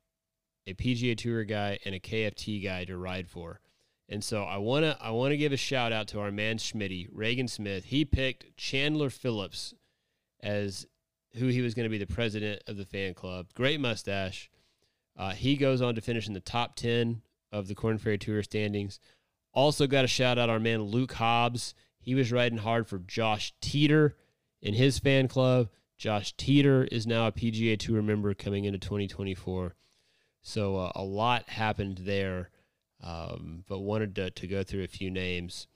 a 0.69 0.73
PGA 0.73 1.17
Tour 1.17 1.43
guy 1.43 1.79
and 1.85 1.95
a 1.95 1.99
KFT 1.99 2.63
guy 2.63 2.85
to 2.85 2.97
ride 2.97 3.27
for. 3.27 3.59
And 4.07 4.23
so 4.23 4.43
I 4.43 4.57
wanna 4.57 4.97
I 4.99 5.11
wanna 5.11 5.37
give 5.37 5.51
a 5.51 5.57
shout 5.57 5.91
out 5.91 6.07
to 6.09 6.19
our 6.19 6.31
man 6.31 6.57
Schmitty, 6.57 7.07
Reagan 7.11 7.47
Smith. 7.47 7.85
He 7.85 8.05
picked 8.05 8.57
Chandler 8.57 9.09
Phillips 9.09 9.73
as 10.41 10.87
who 11.35 11.47
he 11.47 11.61
was 11.61 11.73
going 11.73 11.83
to 11.83 11.89
be 11.89 11.97
the 11.97 12.07
president 12.07 12.63
of 12.67 12.77
the 12.77 12.85
fan 12.85 13.13
club. 13.13 13.47
Great 13.53 13.79
mustache. 13.79 14.49
Uh, 15.15 15.31
he 15.31 15.55
goes 15.55 15.81
on 15.81 15.93
to 15.95 16.01
finish 16.01 16.27
in 16.27 16.33
the 16.33 16.39
top 16.39 16.75
ten 16.75 17.21
of 17.51 17.67
the 17.67 17.75
Korn 17.75 17.97
Ferry 17.97 18.17
Tour 18.17 18.41
standings. 18.41 18.99
Also 19.53 19.85
got 19.87 20.05
a 20.05 20.07
shout 20.07 20.39
out 20.39 20.49
our 20.49 20.59
man 20.59 20.83
Luke 20.83 21.13
Hobbs. 21.13 21.73
He 21.99 22.15
was 22.15 22.31
riding 22.31 22.59
hard 22.59 22.87
for 22.87 22.99
Josh 22.99 23.53
Teeter 23.61 24.15
in 24.61 24.73
his 24.73 24.97
fan 24.97 25.27
club. 25.27 25.69
Josh 25.97 26.33
Teeter 26.37 26.85
is 26.85 27.05
now 27.05 27.27
a 27.27 27.31
PGA 27.31 27.77
Tour 27.77 28.01
member 28.01 28.33
coming 28.33 28.65
into 28.65 28.79
2024. 28.79 29.75
So 30.41 30.77
uh, 30.77 30.91
a 30.95 31.03
lot 31.03 31.49
happened 31.49 31.99
there, 31.99 32.49
um, 33.03 33.63
but 33.67 33.79
wanted 33.79 34.15
to, 34.15 34.31
to 34.31 34.47
go 34.47 34.63
through 34.63 34.83
a 34.83 34.87
few 34.87 35.11
names. 35.11 35.67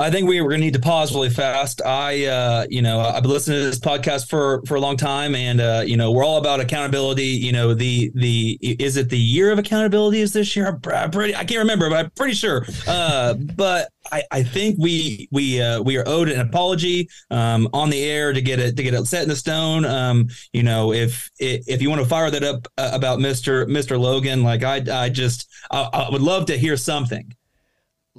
I 0.00 0.10
think 0.10 0.26
we 0.26 0.40
were 0.40 0.48
going 0.48 0.62
to 0.62 0.64
need 0.64 0.72
to 0.72 0.80
pause 0.80 1.14
really 1.14 1.28
fast. 1.28 1.82
I, 1.84 2.24
uh, 2.24 2.66
you 2.70 2.80
know, 2.80 3.00
I've 3.00 3.22
been 3.22 3.30
listening 3.30 3.58
to 3.58 3.66
this 3.66 3.78
podcast 3.78 4.30
for 4.30 4.62
for 4.66 4.76
a 4.76 4.80
long 4.80 4.96
time, 4.96 5.34
and 5.34 5.60
uh, 5.60 5.82
you 5.86 5.98
know, 5.98 6.10
we're 6.10 6.24
all 6.24 6.38
about 6.38 6.58
accountability. 6.58 7.26
You 7.26 7.52
know, 7.52 7.74
the 7.74 8.10
the 8.14 8.58
is 8.62 8.96
it 8.96 9.10
the 9.10 9.18
year 9.18 9.52
of 9.52 9.58
accountability 9.58 10.22
is 10.22 10.32
this 10.32 10.56
year? 10.56 10.80
I'm 10.90 11.10
pretty, 11.10 11.36
I 11.36 11.44
can't 11.44 11.58
remember, 11.58 11.90
but 11.90 11.98
I'm 11.98 12.10
pretty 12.12 12.32
sure. 12.32 12.64
Uh, 12.88 13.34
but 13.34 13.90
I, 14.10 14.22
I 14.30 14.42
think 14.42 14.76
we 14.78 15.28
we 15.32 15.60
uh, 15.60 15.82
we 15.82 15.98
are 15.98 16.08
owed 16.08 16.30
an 16.30 16.40
apology 16.40 17.06
um, 17.30 17.68
on 17.74 17.90
the 17.90 18.02
air 18.02 18.32
to 18.32 18.40
get 18.40 18.58
it 18.58 18.76
to 18.78 18.82
get 18.82 18.94
it 18.94 19.06
set 19.06 19.24
in 19.24 19.28
the 19.28 19.36
stone. 19.36 19.84
Um, 19.84 20.28
you 20.54 20.62
know, 20.62 20.94
if 20.94 21.30
if 21.38 21.82
you 21.82 21.90
want 21.90 22.00
to 22.00 22.08
fire 22.08 22.30
that 22.30 22.42
up 22.42 22.66
uh, 22.78 22.90
about 22.94 23.20
Mister 23.20 23.66
Mister 23.66 23.98
Logan, 23.98 24.42
like 24.42 24.62
I 24.64 24.82
I 24.90 25.10
just 25.10 25.46
I, 25.70 25.82
I 25.92 26.08
would 26.10 26.22
love 26.22 26.46
to 26.46 26.56
hear 26.56 26.78
something. 26.78 27.34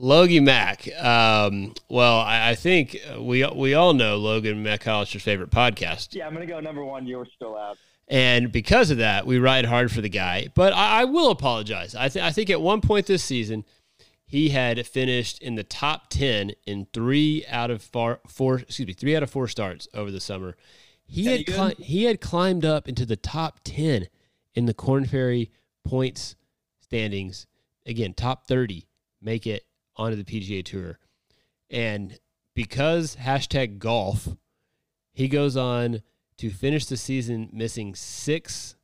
Logie 0.02 0.40
Mack. 0.40 0.88
Um, 1.00 1.76
well, 1.88 2.18
I, 2.18 2.50
I, 2.50 2.56
think 2.56 2.98
we 3.20 3.46
we 3.46 3.76
all 3.76 3.94
know 3.94 4.18
Logan 4.18 4.64
McAllister's 4.64 5.22
favorite 5.22 5.52
podcast. 5.52 6.16
Yeah, 6.16 6.26
I'm 6.26 6.34
gonna 6.34 6.48
go 6.48 6.60
number 6.60 6.84
one. 6.84 7.06
You're 7.06 7.28
still 7.36 7.56
out. 7.56 7.78
And 8.08 8.52
because 8.52 8.90
of 8.90 8.98
that, 8.98 9.28
we 9.28 9.38
ride 9.38 9.66
hard 9.66 9.92
for 9.92 10.02
the 10.02 10.10
guy. 10.10 10.48
But 10.56 10.74
I, 10.74 11.02
I 11.02 11.06
will 11.06 11.30
apologize. 11.30 11.94
I, 11.94 12.10
th- 12.10 12.26
I 12.26 12.32
think 12.32 12.50
at 12.50 12.60
one 12.60 12.82
point 12.82 13.06
this 13.06 13.24
season, 13.24 13.64
he 14.26 14.50
had 14.50 14.86
finished 14.88 15.40
in 15.40 15.54
the 15.54 15.64
top 15.64 16.10
ten 16.10 16.54
in 16.66 16.88
three 16.94 17.46
out 17.48 17.70
of 17.70 17.84
four, 17.84 18.22
four 18.28 18.58
excuse 18.58 18.88
me, 18.88 18.94
three 18.94 19.16
out 19.16 19.22
of 19.22 19.30
four 19.30 19.48
starts 19.48 19.88
over 19.94 20.10
the 20.10 20.20
summer. 20.20 20.58
He 21.06 21.26
had 21.26 21.46
cli- 21.46 21.76
he 21.78 22.06
had 22.06 22.20
climbed 22.20 22.66
up 22.66 22.90
into 22.90 23.06
the 23.06 23.18
top 23.18 23.60
ten 23.64 24.08
in 24.56 24.66
the 24.66 24.74
Korn 24.74 25.06
Ferry 25.06 25.52
points 25.84 26.36
standings. 26.80 27.46
Again, 27.86 28.16
top 28.16 28.48
thirty 28.48 28.88
make 29.22 29.46
it 29.46 29.64
onto 29.96 30.22
the 30.22 30.24
PGA 30.24 30.64
Tour. 30.64 31.00
And 31.70 32.20
because 32.54 33.16
hashtag 33.16 33.80
golf, 33.80 34.28
he 35.14 35.28
goes 35.28 35.56
on 35.56 36.02
to 36.38 36.50
finish 36.50 36.86
the 36.86 36.98
season 36.98 37.50
missing 37.52 37.96
six 37.96 38.76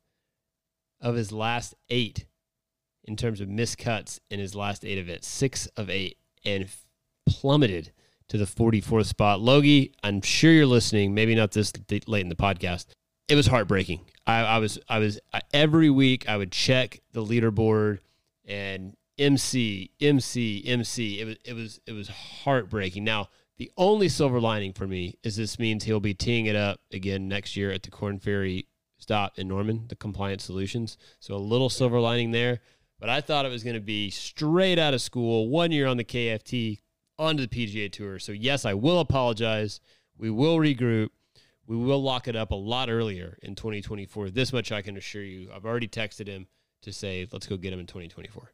of 1.00 1.14
his 1.14 1.32
last 1.32 1.74
eight 1.88 2.26
in 3.04 3.16
terms 3.16 3.40
of 3.40 3.48
missed 3.48 3.78
cuts 3.78 4.20
in 4.30 4.38
his 4.38 4.54
last 4.54 4.84
eight 4.84 4.98
events, 4.98 5.26
six 5.26 5.66
of 5.68 5.88
eight, 5.88 6.18
and 6.44 6.68
plummeted 7.26 7.92
to 8.28 8.36
the 8.36 8.44
44th 8.44 9.06
spot. 9.06 9.40
Logie, 9.40 9.92
I'm 10.02 10.20
sure 10.20 10.52
you're 10.52 10.66
listening, 10.66 11.14
maybe 11.14 11.34
not 11.34 11.52
this 11.52 11.72
late 12.06 12.22
in 12.22 12.28
the 12.28 12.36
podcast. 12.36 12.86
It 13.28 13.34
was 13.34 13.46
heartbreaking. 13.46 14.00
I, 14.26 14.40
I 14.40 14.58
was, 14.58 14.78
I 14.88 14.98
was 14.98 15.18
every 15.52 15.90
week 15.90 16.28
I 16.28 16.36
would 16.36 16.52
check 16.52 17.00
the 17.12 17.24
leaderboard 17.24 17.98
and 18.46 18.94
MC, 19.18 19.90
MC, 20.00 20.62
MC. 20.66 21.20
It 21.20 21.24
was 21.26 21.36
it 21.44 21.52
was 21.54 21.80
it 21.86 21.92
was 21.92 22.08
heartbreaking. 22.08 23.04
Now, 23.04 23.28
the 23.56 23.70
only 23.76 24.08
silver 24.08 24.40
lining 24.40 24.72
for 24.72 24.86
me 24.86 25.18
is 25.22 25.36
this 25.36 25.58
means 25.58 25.84
he'll 25.84 26.00
be 26.00 26.14
teeing 26.14 26.46
it 26.46 26.56
up 26.56 26.80
again 26.92 27.28
next 27.28 27.56
year 27.56 27.70
at 27.72 27.82
the 27.82 27.90
Korn 27.90 28.18
Ferry 28.18 28.66
stop 28.98 29.38
in 29.38 29.48
Norman, 29.48 29.86
the 29.88 29.96
Compliance 29.96 30.44
Solutions. 30.44 30.96
So 31.20 31.34
a 31.34 31.36
little 31.36 31.68
silver 31.68 31.98
lining 31.98 32.30
there. 32.30 32.60
But 33.00 33.08
I 33.08 33.20
thought 33.20 33.46
it 33.46 33.50
was 33.50 33.62
going 33.62 33.74
to 33.74 33.80
be 33.80 34.10
straight 34.10 34.78
out 34.78 34.94
of 34.94 35.00
school, 35.00 35.48
one 35.48 35.70
year 35.70 35.86
on 35.86 35.96
the 35.96 36.04
KFT, 36.04 36.80
onto 37.16 37.46
the 37.46 37.48
PGA 37.48 37.90
Tour. 37.90 38.18
So 38.18 38.32
yes, 38.32 38.64
I 38.64 38.74
will 38.74 39.00
apologize. 39.00 39.80
We 40.16 40.30
will 40.30 40.58
regroup. 40.58 41.10
We 41.66 41.76
will 41.76 42.02
lock 42.02 42.28
it 42.28 42.36
up 42.36 42.50
a 42.50 42.56
lot 42.56 42.88
earlier 42.88 43.38
in 43.42 43.54
2024. 43.54 44.30
This 44.30 44.52
much 44.52 44.72
I 44.72 44.82
can 44.82 44.96
assure 44.96 45.22
you. 45.22 45.50
I've 45.54 45.66
already 45.66 45.88
texted 45.88 46.26
him 46.26 46.46
to 46.82 46.92
say, 46.92 47.28
let's 47.30 47.46
go 47.46 47.56
get 47.56 47.72
him 47.72 47.80
in 47.80 47.86
2024 47.86 48.52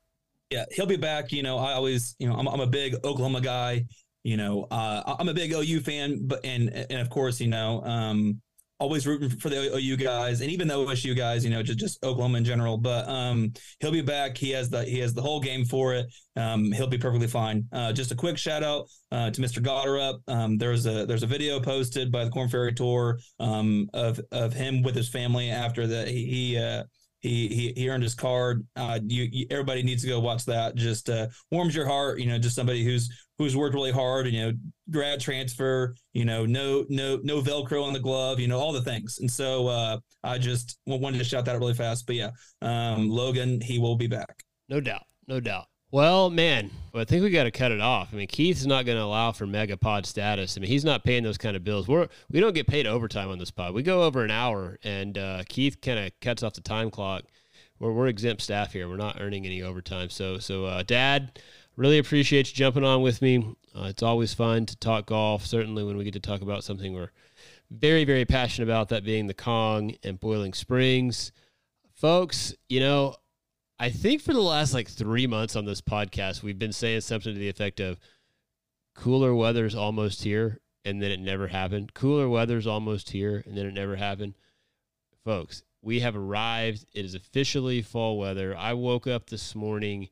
yeah, 0.55 0.65
he'll 0.71 0.87
be 0.87 0.97
back. 0.97 1.33
You 1.33 1.43
know, 1.43 1.59
I 1.59 1.73
always, 1.73 2.15
you 2.21 2.29
know, 2.29 2.37
I'm, 2.37 2.47
I'm 2.47 2.61
a 2.61 2.67
big 2.67 2.95
Oklahoma 3.05 3.41
guy. 3.41 3.87
You 4.23 4.37
know, 4.37 4.67
uh, 4.71 5.17
I'm 5.19 5.29
a 5.29 5.35
big 5.35 5.53
OU 5.53 5.81
fan, 5.81 6.21
but 6.23 6.45
and 6.45 6.69
and 6.71 7.01
of 7.01 7.11
course, 7.11 7.41
you 7.41 7.49
know, 7.49 7.83
um, 7.85 8.41
always 8.79 9.07
rooting 9.07 9.31
for 9.31 9.49
the 9.49 9.77
OU 9.77 9.97
guys, 9.97 10.41
and 10.41 10.51
even 10.51 10.69
the 10.69 10.75
OSU 10.75 11.17
guys. 11.17 11.45
You 11.45 11.51
know, 11.51 11.63
just 11.63 11.81
just 11.81 12.05
Oklahoma 12.05 12.39
in 12.39 12.45
general. 12.45 12.79
But 12.79 13.09
um, 13.09 13.53
he'll 13.81 13.91
be 13.91 14.01
back. 14.01 14.39
He 14.39 14.51
has 14.51 14.71
the 14.71 14.85
he 14.85 15.01
has 15.01 15.13
the 15.13 15.23
whole 15.23 15.41
game 15.41 15.65
for 15.65 15.93
it. 15.93 16.07
Um, 16.37 16.71
he'll 16.71 16.87
be 16.87 16.99
perfectly 16.99 17.27
fine. 17.27 17.67
Uh, 17.73 17.93
just 17.93 18.13
a 18.13 18.15
quick 18.15 18.39
shout 18.39 18.63
out 18.63 18.87
uh, 19.11 19.31
to 19.31 19.41
Mr. 19.43 19.61
Gotterup. 19.61 20.21
Um, 20.29 20.57
there's 20.57 20.87
a 20.87 21.05
there's 21.05 21.25
a 21.25 21.27
video 21.27 21.59
posted 21.59 22.13
by 22.13 22.25
the 22.25 22.31
Korn 22.31 22.49
Ferry 22.49 22.73
Tour 22.73 23.19
um, 23.41 23.91
of 23.93 24.21
of 24.31 24.53
him 24.53 24.83
with 24.83 24.95
his 24.95 25.09
family 25.09 25.51
after 25.51 25.89
that 25.89 26.07
he, 26.07 26.25
he 26.25 26.59
uh, 26.59 26.85
he 27.25 27.49
he, 27.49 27.72
he 27.75 27.89
earned 27.89 28.03
his 28.03 28.14
card. 28.14 28.66
Uh, 28.77 29.01
you, 29.07 29.29
you, 29.33 29.47
everybody 29.51 29.83
needs 29.83 30.03
to 30.03 30.09
go 30.09 30.20
watch 30.20 30.45
that. 30.45 30.75
Just 30.75 31.09
uh, 31.09 31.29
warms 31.51 31.75
your 31.75 31.87
heart. 31.87 32.20
You 32.20 32.27
know, 32.27 32.39
just 32.39 32.55
somebody 32.55 32.85
who's 32.85 33.09
who's 33.39 33.57
worked 33.57 33.75
really 33.75 33.91
hard. 33.91 34.27
You 34.27 34.41
know, 34.41 34.53
grad 34.91 35.20
transfer. 35.20 35.95
You 36.12 36.27
know, 36.27 36.45
no 36.45 36.85
no 36.91 37.18
no 37.22 37.41
Velcro 37.41 37.83
on 37.83 37.95
the 37.95 38.01
glove. 38.01 38.39
You 38.39 38.49
know, 38.49 38.59
all 38.59 38.72
the 38.72 38.83
things. 38.83 39.18
And 39.20 39.31
so 39.31 39.68
uh, 39.68 39.99
I 40.22 40.39
just 40.39 40.79
wanted 40.87 41.18
to 41.18 41.25
shout 41.25 41.47
that 41.47 41.55
out 41.55 41.61
really 41.61 41.75
fast. 41.75 42.07
But 42.07 42.16
yeah, 42.16 42.31
um, 42.61 43.09
Logan, 43.09 43.61
he 43.61 43.79
will 43.79 43.97
be 43.97 44.07
back. 44.07 44.45
No 44.68 44.81
doubt, 44.81 45.05
no 45.27 45.41
doubt. 45.41 45.64
Well, 45.95 46.29
man, 46.29 46.73
well, 46.93 47.03
I 47.03 47.05
think 47.05 47.23
we 47.23 47.31
got 47.31 47.45
to 47.45 47.53
cut 47.53 47.71
it 47.71 47.81
off. 47.81 48.09
I 48.13 48.17
mean, 48.17 48.27
Keith's 48.27 48.67
not 48.67 48.85
going 48.85 48.99
to 48.99 49.05
allow 49.05 49.31
for 49.31 49.47
megapod 49.47 50.07
status. 50.07 50.57
I 50.57 50.61
mean, 50.61 50.69
he's 50.69 50.85
not 50.85 51.05
paying 51.05 51.23
those 51.23 51.39
kind 51.39 51.55
of 51.55 51.63
bills. 51.63 51.87
We're 51.87 52.09
we 52.29 52.41
don't 52.41 52.53
get 52.53 52.67
paid 52.67 52.89
overtime 52.89 53.31
on 53.31 53.39
this 53.39 53.53
pod. 53.53 53.75
We 53.75 53.85
go 53.85 54.03
over 54.03 54.25
an 54.25 54.33
hour, 54.33 54.77
and 54.83 55.17
uh, 55.17 55.45
Keith 55.49 55.81
kind 55.81 56.01
of 56.01 56.11
cuts 56.21 56.43
off 56.43 56.55
the 56.55 56.63
time 56.63 56.91
clock. 56.91 57.23
We're 57.79 57.93
we're 57.93 58.09
exempt 58.09 58.43
staff 58.43 58.73
here. 58.73 58.89
We're 58.89 58.97
not 58.97 59.21
earning 59.21 59.47
any 59.47 59.63
overtime. 59.63 60.11
So 60.11 60.39
so, 60.39 60.65
uh, 60.65 60.83
Dad, 60.83 61.39
really 61.77 61.99
appreciate 61.99 62.49
you 62.49 62.57
jumping 62.57 62.83
on 62.83 63.01
with 63.01 63.23
me. 63.23 63.55
Uh, 63.73 63.85
it's 63.85 64.03
always 64.03 64.35
fun 64.35 64.67
to 64.67 64.77
talk 64.77 65.07
golf. 65.07 65.47
Certainly 65.47 65.85
when 65.85 65.97
we 65.97 66.03
get 66.03 66.15
to 66.15 66.19
talk 66.19 66.43
about 66.43 66.65
something 66.65 66.93
we're 66.93 67.13
very 67.71 68.05
very 68.05 68.25
passionate 68.25 68.69
about, 68.69 68.89
that 68.89 69.05
being 69.05 69.29
the 69.29 69.33
Cong 69.33 69.95
and 70.03 70.19
Boiling 70.19 70.55
Springs, 70.55 71.31
folks. 71.95 72.53
You 72.69 72.81
know 72.81 73.15
I 73.79 73.91
think 73.91 74.22
for 74.22 74.33
the 74.33 74.41
last 74.41 74.72
like 74.72 74.89
three 74.89 75.27
months 75.27 75.57
on 75.57 75.64
this 75.64 75.81
podcast, 75.81 76.43
we've 76.43 76.59
been 76.59 76.72
saying 76.72 77.01
something 77.01 77.35
to 77.35 77.39
the 77.39 77.49
effect 77.49 77.81
of 77.81 77.99
cooler 78.95 79.35
weather's 79.35 79.75
almost 79.75 80.22
here 80.22 80.61
and 80.85 81.03
then 81.03 81.11
it 81.11 81.18
never 81.18 81.49
happened. 81.49 81.93
Cooler 81.93 82.29
weather's 82.29 82.68
almost 82.68 83.11
here 83.11 83.43
and 83.45 83.57
then 83.57 83.66
it 83.66 83.75
never 83.75 83.97
happened. 83.97 84.35
Folks, 85.25 85.64
we 85.83 86.01
have 86.01 86.14
arrived. 86.14 86.87
It 86.95 87.05
is 87.05 87.16
officially 87.16 87.83
fall 87.83 88.16
weather. 88.16 88.57
I 88.57 88.75
woke 88.75 89.09
up 89.09 89.29
this 89.29 89.57
morning, 89.57 90.09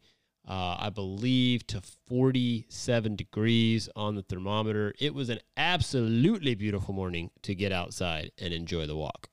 uh, 0.48 0.76
I 0.80 0.90
believe, 0.90 1.64
to 1.68 1.82
47 2.08 3.14
degrees 3.14 3.88
on 3.94 4.16
the 4.16 4.22
thermometer. 4.22 4.92
It 4.98 5.14
was 5.14 5.28
an 5.28 5.38
absolutely 5.56 6.56
beautiful 6.56 6.94
morning 6.94 7.30
to 7.42 7.54
get 7.54 7.70
outside 7.70 8.32
and 8.38 8.52
enjoy 8.52 8.86
the 8.86 8.96
walk. 8.96 9.28